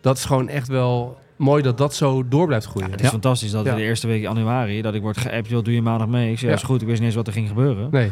Dat 0.00 0.16
is 0.16 0.24
gewoon 0.24 0.48
echt 0.48 0.68
wel 0.68 1.18
mooi 1.36 1.62
dat 1.62 1.78
dat 1.78 1.94
zo 1.94 2.28
door 2.28 2.46
blijft 2.46 2.66
groeien. 2.66 2.90
Het 2.90 3.00
is 3.00 3.08
fantastisch 3.08 3.50
dat 3.50 3.64
Ja. 3.64 3.70
we 3.70 3.76
de 3.76 3.82
eerste 3.84 4.06
week 4.06 4.22
januari, 4.22 4.82
dat 4.82 4.94
ik 4.94 5.02
word 5.02 5.16
geappt, 5.16 5.48
joh, 5.48 5.64
doe 5.64 5.74
je 5.74 5.82
maandag 5.82 6.08
mee? 6.08 6.30
Ik 6.30 6.38
zeg, 6.38 6.40
ja, 6.42 6.48
Ja. 6.48 6.54
is 6.54 6.62
goed, 6.62 6.80
ik 6.80 6.86
wist 6.86 6.98
niet 6.98 7.06
eens 7.06 7.16
wat 7.16 7.26
er 7.26 7.32
ging 7.32 7.48
gebeuren. 7.48 7.88
Nee. 7.90 8.10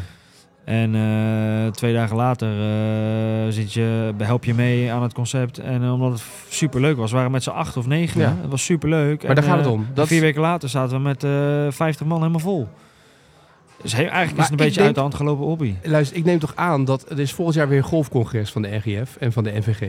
En 0.65 0.95
eh, 0.95 1.71
twee 1.71 1.93
dagen 1.93 2.15
later 2.15 2.49
eh, 2.61 3.51
zit 3.53 3.73
je, 3.73 4.13
help 4.17 4.43
je 4.45 4.53
mee 4.53 4.91
aan 4.91 5.03
het 5.03 5.13
concept. 5.13 5.57
En 5.57 5.83
eh, 5.83 5.93
omdat 5.93 6.11
het 6.11 6.21
super 6.49 6.81
leuk 6.81 6.97
was, 6.97 7.09
we 7.11 7.15
waren 7.17 7.31
met 7.31 7.43
z'n 7.43 7.49
acht 7.49 7.77
of 7.77 7.87
negen. 7.87 8.21
Ja. 8.21 8.35
Het 8.41 8.49
was 8.49 8.63
super 8.65 8.89
leuk. 8.89 9.23
Maar 9.25 9.35
daar 9.35 9.43
gaat 9.43 9.57
het 9.57 9.67
om. 9.67 9.87
Dat 9.93 10.07
vier 10.07 10.21
weken 10.21 10.41
later 10.41 10.69
zaten 10.69 10.95
we 10.97 11.01
met 11.03 11.23
eh 11.23 11.65
50 11.69 12.05
man 12.05 12.17
helemaal 12.17 12.39
vol. 12.39 12.67
Dus 13.81 13.93
eigenlijk 13.93 14.31
Maar 14.31 14.39
is 14.45 14.51
het 14.51 14.59
een 14.59 14.65
beetje 14.65 14.81
uit 14.81 14.95
de 14.95 15.01
hand 15.01 15.15
gelopen 15.15 15.45
hobby. 15.45 15.75
Luister, 15.83 16.17
ik 16.17 16.23
neem 16.25 16.39
toch 16.39 16.55
aan 16.55 16.85
dat 16.85 17.09
er 17.09 17.19
is 17.19 17.33
volgend 17.33 17.57
jaar 17.57 17.67
weer 17.67 17.77
een 17.77 17.83
golfcongres 17.83 18.51
van 18.51 18.61
de 18.61 18.75
RGF 18.75 19.15
en 19.19 19.31
van 19.31 19.43
de 19.43 19.51
NVG. 19.51 19.87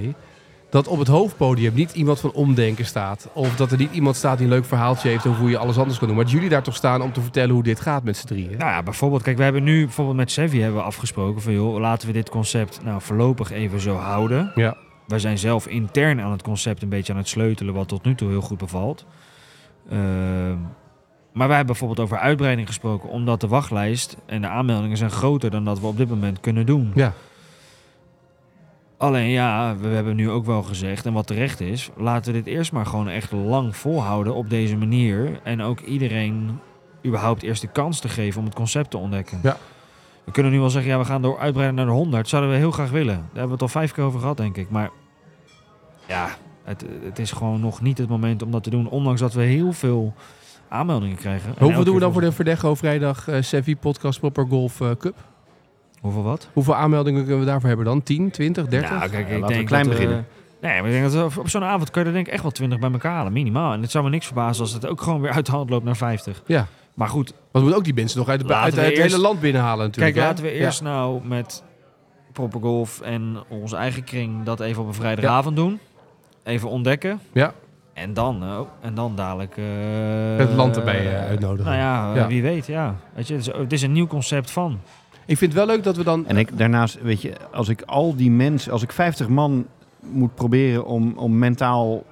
Dat 0.72 0.88
op 0.88 0.98
het 0.98 1.08
hoofdpodium 1.08 1.74
niet 1.74 1.92
iemand 1.92 2.20
van 2.20 2.32
omdenken 2.32 2.84
staat. 2.84 3.28
Of 3.32 3.56
dat 3.56 3.72
er 3.72 3.78
niet 3.78 3.92
iemand 3.92 4.16
staat 4.16 4.38
die 4.38 4.46
een 4.46 4.52
leuk 4.52 4.64
verhaaltje 4.64 5.08
heeft 5.08 5.26
over 5.26 5.40
hoe 5.40 5.50
je 5.50 5.58
alles 5.58 5.78
anders 5.78 5.98
kan 5.98 6.06
doen. 6.06 6.16
Maar 6.16 6.24
dat 6.24 6.34
jullie 6.34 6.48
daar 6.48 6.62
toch 6.62 6.76
staan 6.76 7.02
om 7.02 7.12
te 7.12 7.20
vertellen 7.20 7.54
hoe 7.54 7.62
dit 7.62 7.80
gaat 7.80 8.04
met 8.04 8.16
z'n 8.16 8.26
drieën. 8.26 8.58
Nou 8.58 8.70
ja, 8.70 8.82
bijvoorbeeld, 8.82 9.22
kijk, 9.22 9.36
we 9.36 9.42
hebben 9.42 9.62
nu 9.62 9.84
bijvoorbeeld 9.84 10.16
met 10.16 10.30
Sevi 10.30 10.60
hebben 10.60 10.80
we 10.80 10.86
afgesproken 10.86 11.42
van 11.42 11.52
joh, 11.52 11.78
laten 11.78 12.06
we 12.06 12.12
dit 12.12 12.30
concept 12.30 12.80
nou 12.84 13.00
voorlopig 13.00 13.50
even 13.50 13.80
zo 13.80 13.94
houden. 13.94 14.52
Ja. 14.54 14.76
Wij 15.06 15.18
zijn 15.18 15.38
zelf 15.38 15.66
intern 15.66 16.20
aan 16.20 16.30
het 16.30 16.42
concept 16.42 16.82
een 16.82 16.88
beetje 16.88 17.12
aan 17.12 17.18
het 17.18 17.28
sleutelen, 17.28 17.74
wat 17.74 17.88
tot 17.88 18.04
nu 18.04 18.14
toe 18.14 18.28
heel 18.28 18.40
goed 18.40 18.58
bevalt. 18.58 19.06
Ehm, 19.90 20.56
maar 21.32 21.46
wij 21.48 21.56
hebben 21.56 21.66
bijvoorbeeld 21.66 22.00
over 22.00 22.18
uitbreiding 22.18 22.66
gesproken, 22.66 23.08
omdat 23.08 23.40
de 23.40 23.48
wachtlijst 23.48 24.16
en 24.26 24.40
de 24.40 24.48
aanmeldingen 24.48 24.96
zijn 24.96 25.10
groter 25.10 25.50
dan 25.50 25.64
dat 25.64 25.80
we 25.80 25.86
op 25.86 25.96
dit 25.96 26.08
moment 26.08 26.40
kunnen 26.40 26.66
doen. 26.66 26.92
Ja. 26.94 27.12
Alleen 29.02 29.28
ja, 29.28 29.76
we 29.76 29.88
hebben 29.88 30.16
nu 30.16 30.30
ook 30.30 30.44
wel 30.44 30.62
gezegd, 30.62 31.06
en 31.06 31.12
wat 31.12 31.26
terecht 31.26 31.60
is, 31.60 31.90
laten 31.96 32.32
we 32.32 32.42
dit 32.42 32.54
eerst 32.54 32.72
maar 32.72 32.86
gewoon 32.86 33.08
echt 33.08 33.32
lang 33.32 33.76
volhouden 33.76 34.34
op 34.34 34.50
deze 34.50 34.76
manier. 34.76 35.40
En 35.42 35.62
ook 35.62 35.80
iedereen 35.80 36.58
überhaupt 37.06 37.42
eerst 37.42 37.60
de 37.60 37.68
kans 37.68 38.00
te 38.00 38.08
geven 38.08 38.38
om 38.38 38.46
het 38.46 38.54
concept 38.54 38.90
te 38.90 38.98
ontdekken. 38.98 39.40
Ja. 39.42 39.56
We 40.24 40.32
kunnen 40.32 40.52
nu 40.52 40.58
wel 40.58 40.70
zeggen, 40.70 40.90
ja, 40.90 40.98
we 40.98 41.04
gaan 41.04 41.22
door 41.22 41.38
uitbreiden 41.38 41.76
naar 41.76 41.86
de 41.86 41.92
100. 41.92 42.28
Zouden 42.28 42.50
we 42.50 42.56
heel 42.56 42.70
graag 42.70 42.90
willen. 42.90 43.14
Daar 43.14 43.24
hebben 43.24 43.46
we 43.46 43.52
het 43.52 43.62
al 43.62 43.68
vijf 43.68 43.92
keer 43.92 44.04
over 44.04 44.20
gehad, 44.20 44.36
denk 44.36 44.56
ik. 44.56 44.70
Maar 44.70 44.90
ja, 46.08 46.28
het, 46.64 46.84
het 47.04 47.18
is 47.18 47.32
gewoon 47.32 47.60
nog 47.60 47.80
niet 47.80 47.98
het 47.98 48.08
moment 48.08 48.42
om 48.42 48.50
dat 48.50 48.62
te 48.62 48.70
doen. 48.70 48.88
Ondanks 48.88 49.20
dat 49.20 49.32
we 49.32 49.42
heel 49.42 49.72
veel 49.72 50.14
aanmeldingen 50.68 51.16
krijgen. 51.16 51.56
En 51.56 51.64
Hoeveel 51.64 51.84
doen 51.84 51.94
we 51.94 52.00
dan 52.00 52.12
voor 52.12 52.20
de 52.20 52.32
Verdecho 52.32 52.74
vrijdag 52.74 53.28
eh 53.28 53.42
Sevi 53.42 53.76
Podcast 53.76 54.20
Proper 54.20 54.46
Golf 54.48 54.80
eh, 54.80 54.90
Cup? 54.98 55.16
Hoeveel 56.02 56.22
wat? 56.22 56.48
Hoeveel 56.52 56.74
aanmeldingen 56.74 57.20
kunnen 57.22 57.40
we 57.40 57.46
daarvoor 57.46 57.68
hebben 57.68 57.86
dan? 57.86 58.02
10, 58.02 58.30
20, 58.30 58.66
30? 58.66 58.90
Nou, 58.90 59.00
kijk, 59.10 59.12
ik 59.12 59.32
laten 59.32 59.46
we 59.46 59.52
denk 59.54 59.66
klein 59.66 59.84
dat, 59.84 59.92
beginnen. 59.92 60.18
eh, 60.18 60.68
nee, 60.70 60.80
maar 60.80 60.90
ik 60.90 61.00
denk 61.00 61.12
dat 61.12 61.34
we 61.34 61.40
op 61.40 61.48
zo'n 61.48 61.64
avond 61.64 61.90
kun 61.90 62.00
je 62.02 62.06
er 62.08 62.14
denk 62.14 62.26
ik 62.26 62.32
echt 62.32 62.42
wel 62.42 62.50
20 62.50 62.78
bij 62.78 62.90
elkaar 62.92 63.12
halen, 63.14 63.32
minimaal. 63.32 63.72
En 63.72 63.82
het 63.82 63.90
zou 63.90 64.04
me 64.04 64.10
niks 64.10 64.26
verbazen 64.26 64.62
als 64.62 64.72
het 64.72 64.86
ook 64.86 65.00
gewoon 65.00 65.20
weer 65.20 65.30
uit 65.30 65.46
de 65.46 65.52
hand 65.52 65.70
loopt 65.70 65.84
naar 65.84 65.96
50. 65.96 66.42
Ja. 66.46 66.66
Maar 66.94 67.08
goed, 67.08 67.28
Want 67.30 67.40
we 67.52 67.58
moeten 67.60 67.76
ook 67.78 67.84
die 67.84 67.94
mensen 67.94 68.18
nog 68.18 68.28
uit, 68.28 68.46
de, 68.48 68.54
uit 68.54 68.76
het 68.76 68.84
eerst- 68.84 69.02
hele 69.02 69.18
land 69.22 69.40
binnenhalen 69.40 69.86
natuurlijk. 69.86 70.14
kijk, 70.14 70.24
hè? 70.26 70.30
laten 70.32 70.44
we 70.52 70.58
Ja. 70.58 70.64
eerst 70.64 70.82
nou 70.82 71.26
met 71.26 71.62
Proper 72.32 72.60
Golf 72.60 73.00
en 73.00 73.36
onze 73.48 73.76
eigen 73.76 74.04
kring 74.04 74.42
dat 74.44 74.60
even 74.60 74.82
op 74.82 74.88
een 74.88 74.94
vrijdagavond 74.94 75.56
doen. 75.56 75.78
Even 76.44 76.68
ontdekken. 76.68 77.20
Ja. 77.32 77.52
En 77.94 78.14
dan, 78.14 78.42
eh, 78.42 78.60
en 78.80 78.94
dan 78.94 79.16
dadelijk... 79.16 79.56
eh, 79.56 79.64
Het 80.36 80.52
land 80.52 80.76
erbij 80.76 81.18
uitnodigen. 81.18 81.64
Nou 81.64 81.76
ja, 81.76 82.14
Ja. 82.14 82.26
wie 82.26 82.42
weet, 82.42 82.66
ja. 82.66 82.94
Weet 83.14 83.28
je, 83.28 83.34
het 83.34 83.46
is, 83.46 83.52
het 83.56 83.72
is 83.72 83.82
een 83.82 83.92
nieuw 83.92 84.06
concept 84.06 84.50
van. 84.50 84.80
Ik 85.26 85.38
vind 85.38 85.52
het 85.54 85.64
wel 85.64 85.74
leuk 85.74 85.84
dat 85.84 85.96
we 85.96 86.04
dan... 86.04 86.26
En 86.26 86.36
ik, 86.36 86.58
daarnaast, 86.58 87.02
weet 87.02 87.22
je, 87.22 87.32
als 87.52 87.68
ik 87.68 87.82
al 87.82 88.16
die 88.16 88.30
mensen, 88.30 88.72
als 88.72 88.82
ik 88.82 88.92
50 88.92 89.28
man 89.28 89.66
moet 90.00 90.34
proberen 90.34 90.84
om, 90.84 91.12
om 91.16 91.38
mentaal... 91.38 92.04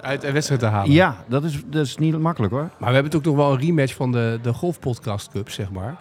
uit 0.00 0.24
een 0.24 0.32
wedstrijd 0.32 0.60
te 0.60 0.66
halen. 0.66 0.92
Ja, 0.92 1.16
dat 1.26 1.44
is, 1.44 1.62
dat 1.66 1.86
is 1.86 1.96
niet 1.96 2.18
makkelijk 2.18 2.52
hoor. 2.52 2.70
Maar 2.78 2.88
we 2.88 2.94
hebben 2.94 3.12
toch 3.12 3.22
nog 3.22 3.36
wel 3.36 3.52
een 3.52 3.58
rematch 3.60 3.94
van 3.94 4.12
de, 4.12 4.38
de 4.42 4.52
Golf 4.52 4.78
Podcast 4.80 5.30
Cup, 5.30 5.50
zeg 5.50 5.70
maar. 5.70 5.96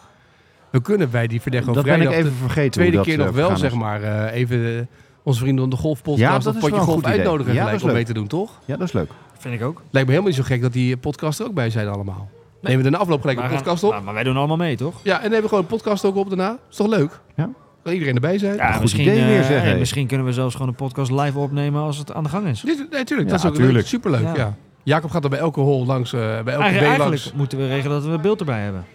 We 0.70 0.82
kunnen 0.82 1.10
bij 1.10 1.28
die 1.28 1.42
Verdecho 1.42 1.74
dat 1.74 1.84
ben 1.84 2.02
ik 2.02 2.10
even 2.10 2.24
de 2.24 2.32
vergeten. 2.32 2.72
tweede 2.72 2.96
dat, 2.96 3.06
keer 3.06 3.20
eh, 3.20 3.26
nog 3.26 3.36
wel, 3.36 3.50
vergaan 3.50 3.66
is. 3.66 3.72
zeg 3.72 3.82
maar, 3.82 4.04
eh, 4.04 4.40
even 4.40 4.78
eh, 4.78 4.86
onze 5.24 5.40
vrienden 5.40 5.62
van 5.62 5.70
de 5.70 5.76
Golf 5.82 5.98
Ja, 5.98 6.04
Podcast 6.04 6.44
dat 6.44 6.54
Potje 6.54 6.70
wel 6.70 6.80
Golf 6.80 6.94
goed 6.96 7.04
idee. 7.06 7.18
uitnodigen 7.18 7.54
Ja, 7.54 7.60
gelijk 7.60 7.72
dat 7.72 7.80
is 7.80 7.82
om 7.82 7.88
mee 7.88 7.98
leuk. 7.98 8.06
te 8.06 8.14
doen, 8.14 8.28
toch? 8.28 8.60
Ja, 8.66 8.78
dat 8.78 8.88
is 8.88 8.94
leuk. 8.94 9.12
Vind 9.38 9.54
ik 9.54 9.62
ook. 9.64 9.76
Lijkt 9.76 10.08
me 10.08 10.14
helemaal 10.14 10.24
niet 10.24 10.36
zo 10.36 10.44
gek 10.44 10.62
dat 10.62 10.74
die 10.74 10.98
podcasts 10.98 11.40
er 11.40 11.46
ook 11.48 11.54
bij 11.54 11.70
zijn 11.70 11.88
allemaal. 11.88 12.30
Nemen 12.62 12.80
we 12.80 12.86
er 12.86 12.92
na 12.92 12.98
afloop 12.98 13.20
gelijk 13.22 13.38
een 13.40 13.44
Maar, 13.46 13.54
podcast 13.56 13.84
op. 13.84 13.92
Maar, 13.92 14.04
maar 14.04 14.14
wij 14.14 14.24
doen 14.24 14.38
allemaal 14.38 14.58
mee, 14.58 14.76
toch? 14.76 15.00
Ja, 15.04 15.16
en 15.18 15.24
nemen 15.24 15.42
we 15.42 15.48
gewoon 15.48 15.64
een 15.64 15.70
podcast 15.70 16.06
ook 16.06 16.16
op 16.16 16.28
daarna. 16.28 16.58
Is 16.70 16.76
toch 16.76 16.88
leuk? 16.88 17.20
Ja. 17.36 17.50
Kan 17.84 17.94
iedereen 17.94 18.16
erbij 18.16 18.38
zijn? 18.38 18.56
Ja, 18.56 18.72
goed 18.72 18.82
misschien, 18.82 19.02
idee 19.08 19.26
weer, 19.26 19.64
eh, 19.72 19.78
misschien 19.78 20.08
kunnen 20.08 20.26
we 20.26 20.34
zelfs 20.34 20.54
gewoon 20.54 20.68
een 20.70 20.76
podcast 20.76 21.12
live 21.12 21.40
opnemen 21.40 21.82
als 21.82 21.98
het 21.98 22.14
aan 22.14 22.24
de 22.24 22.30
gang 22.30 22.48
is. 22.48 22.62
Dit, 22.62 22.78
nee, 22.92 23.04
tuurlijk. 23.04 23.30
Ja, 23.30 23.36
dat 23.36 23.44
is 23.44 23.50
ook 23.50 23.56
tuurlijk. 23.56 23.78
leuk. 23.78 23.88
Superleuk, 23.88 24.22
ja. 24.22 24.34
Ja. 24.36 24.56
Jacob 24.84 25.12
gaat 25.12 25.24
er 25.24 25.30
bij 25.30 25.40
elke 25.40 25.60
hol 25.60 25.86
langs, 25.86 26.14
eh, 26.14 26.20
bij 26.20 26.30
elke 26.36 26.50
Eigen- 26.50 26.66
eigenlijk 26.80 27.00
langs. 27.10 27.34
moeten 27.34 27.58
we 27.58 27.68
regelen 27.68 28.02
dat 28.02 28.12
we 28.12 28.20
beeld 28.20 28.40
erbij 28.40 28.62
hebben. 28.62 28.86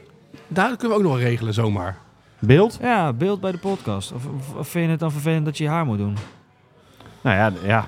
Daar 0.49 0.69
kunnen 0.77 0.89
we 0.89 0.95
ook 0.95 1.03
nog 1.11 1.12
wel 1.19 1.29
regelen, 1.29 1.55
zomaar. 1.55 1.97
Beeld? 2.39 2.79
Ja, 2.83 3.12
beeld 3.12 3.41
bij 3.41 3.53
de 3.53 3.59
podcast. 3.59 4.12
Of, 4.12 4.25
of, 4.27 4.55
of 4.59 4.69
vind 4.69 4.85
je 4.85 4.91
het 4.91 5.01
dan 5.01 5.12
vervelend 5.12 5.45
dat 5.45 5.59
je 5.59 5.64
je 5.64 5.71
haar 5.71 5.85
moet 5.87 5.99
doen? 5.99 6.17
Nou 7.21 7.37
ja, 7.37 7.53
ja. 7.67 7.87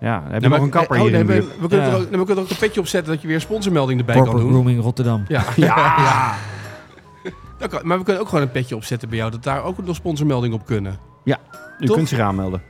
Ja, 0.00 0.22
heb 0.28 0.42
je 0.42 0.48
nog 0.48 0.60
een 0.60 0.70
kapper 0.70 0.96
oh, 0.96 1.02
hier 1.02 1.26
we, 1.26 1.46
kunnen 1.68 1.86
Ja. 1.86 1.92
er 1.92 1.94
ook, 1.94 2.10
we 2.10 2.24
kunnen 2.24 2.44
ook 2.44 2.50
een 2.50 2.56
petje 2.56 2.80
op 2.80 2.86
zetten 2.86 3.12
dat 3.12 3.22
je 3.22 3.28
weer 3.28 3.40
sponsormelding 3.40 3.98
erbij 4.00 4.14
kan 4.14 4.36
doen. 4.36 4.50
Grooming 4.50 4.80
Rotterdam. 4.82 5.24
Ja, 5.28 5.44
ja. 5.56 6.34
Dat 7.58 7.70
kan, 7.70 7.80
maar 7.84 7.98
we 7.98 8.04
kunnen 8.04 8.22
ook 8.22 8.28
gewoon 8.28 8.44
een 8.44 8.50
petje 8.50 8.76
opzetten 8.76 9.08
bij 9.08 9.18
jou, 9.18 9.30
dat 9.30 9.42
daar 9.42 9.64
ook 9.64 9.84
nog 9.84 9.96
sponsormeldingen 9.96 10.56
op 10.58 10.66
kunnen. 10.66 10.98
U 11.80 11.86
Toch? 11.86 11.96
kunt 11.96 12.08
zich 12.08 12.18
aanmelden. 12.18 12.62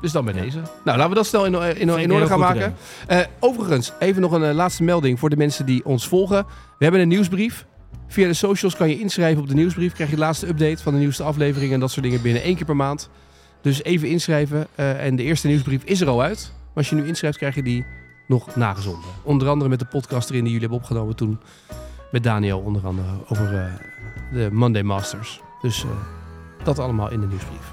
Dus 0.00 0.12
dan 0.12 0.24
bij 0.24 0.34
Ja. 0.34 0.40
deze. 0.40 0.58
Nou, 0.58 0.96
laten 0.96 1.08
we 1.08 1.14
dat 1.14 1.26
snel 1.26 1.44
in, 1.46 1.54
in, 1.54 1.88
in, 1.98 2.12
orde 2.12 2.26
gaan 2.26 2.38
maken. 2.38 2.74
Eh, 3.06 3.20
overigens, 3.40 3.92
even 3.98 4.22
nog 4.22 4.32
een 4.32 4.44
eh, 4.44 4.54
laatste 4.54 4.82
melding 4.82 5.18
voor 5.18 5.30
de 5.30 5.36
mensen 5.36 5.66
die 5.66 5.84
ons 5.84 6.08
volgen. 6.08 6.46
We 6.78 6.84
hebben 6.84 7.00
een 7.00 7.08
nieuwsbrief. 7.08 7.66
Via 8.06 8.26
de 8.26 8.34
socials 8.34 8.76
kan 8.76 8.88
je 8.88 8.98
inschrijven 8.98 9.42
op 9.42 9.48
de 9.48 9.54
nieuwsbrief. 9.54 9.92
Krijg 9.92 10.10
je 10.10 10.16
de 10.16 10.22
laatste 10.22 10.48
update 10.48 10.82
van 10.82 10.92
de 10.92 10.98
nieuwste 10.98 11.22
afleveringen 11.22 11.74
en 11.74 11.80
dat 11.80 11.90
soort 11.90 12.04
dingen 12.04 12.22
binnen 12.22 12.42
één 12.42 12.56
keer 12.56 12.64
per 12.64 12.76
maand. 12.76 13.10
Dus 13.60 13.82
even 13.82 14.08
inschrijven. 14.08 14.66
eh, 14.74 15.04
en 15.06 15.16
de 15.16 15.22
eerste 15.22 15.46
nieuwsbrief 15.46 15.82
is 15.84 16.00
er 16.00 16.08
al 16.08 16.22
uit. 16.22 16.52
Maar 16.56 16.72
als 16.74 16.88
je 16.88 16.94
nu 16.94 17.06
inschrijft, 17.06 17.36
krijg 17.38 17.54
je 17.54 17.62
die 17.62 17.84
nog 18.26 18.56
nagezonden. 18.56 19.10
Onder 19.22 19.48
andere 19.48 19.70
met 19.70 19.78
de 19.78 19.84
podcast 19.84 20.30
erin 20.30 20.44
die 20.44 20.52
jullie 20.52 20.68
hebben 20.68 20.78
opgenomen 20.84 21.16
toen. 21.16 21.38
Met 22.10 22.22
Daniel 22.22 22.58
onder 22.58 22.86
andere 22.86 23.08
over 23.28 23.54
eh, 23.58 23.64
de 24.32 24.48
Monday 24.52 24.82
Masters. 24.82 25.40
Dus 25.60 25.82
eh, 25.84 25.90
dat 26.64 26.78
allemaal 26.78 27.10
in 27.10 27.20
de 27.20 27.26
nieuwsbrief. 27.26 27.72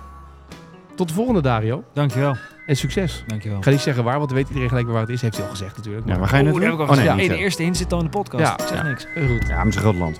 Tot 0.95 1.07
de 1.07 1.13
volgende, 1.13 1.41
Dario. 1.41 1.83
Dankjewel. 1.93 2.35
En 2.65 2.75
succes. 2.75 3.23
Dankjewel. 3.27 3.57
Ik 3.57 3.63
ga 3.63 3.69
niet 3.69 3.79
zeggen 3.79 4.03
waar, 4.03 4.17
want 4.17 4.27
dan 4.29 4.37
weet 4.37 4.47
iedereen 4.47 4.69
gelijk 4.69 4.87
waar 4.87 5.01
het 5.01 5.09
is. 5.09 5.21
Heeft 5.21 5.35
hij 5.35 5.45
al 5.45 5.51
gezegd 5.51 5.77
natuurlijk. 5.77 6.07
Ja, 6.07 6.17
Maar 6.17 6.27
ga 6.27 6.37
je 6.37 6.43
naartoe? 6.43 6.61
dat 6.61 6.69
heb 6.69 6.79
ik 6.79 6.87
al 6.89 6.97
Oh, 7.09 7.15
nee, 7.15 7.27
de 7.29 7.35
eerste 7.37 7.63
hint 7.63 7.77
zit 7.77 7.91
al 7.93 7.99
in 7.99 8.05
de 8.05 8.11
podcast. 8.11 8.43
Ja. 8.43 8.53
Ik 8.53 8.67
zeg 8.67 8.77
Ja. 8.77 8.83
niks. 8.83 9.03
goed. 9.13 9.47
Ja, 9.47 9.55
maar 9.55 9.65
het 9.65 9.67
is 9.67 9.75
een 9.75 9.81
groot 9.81 9.95
land. 9.95 10.17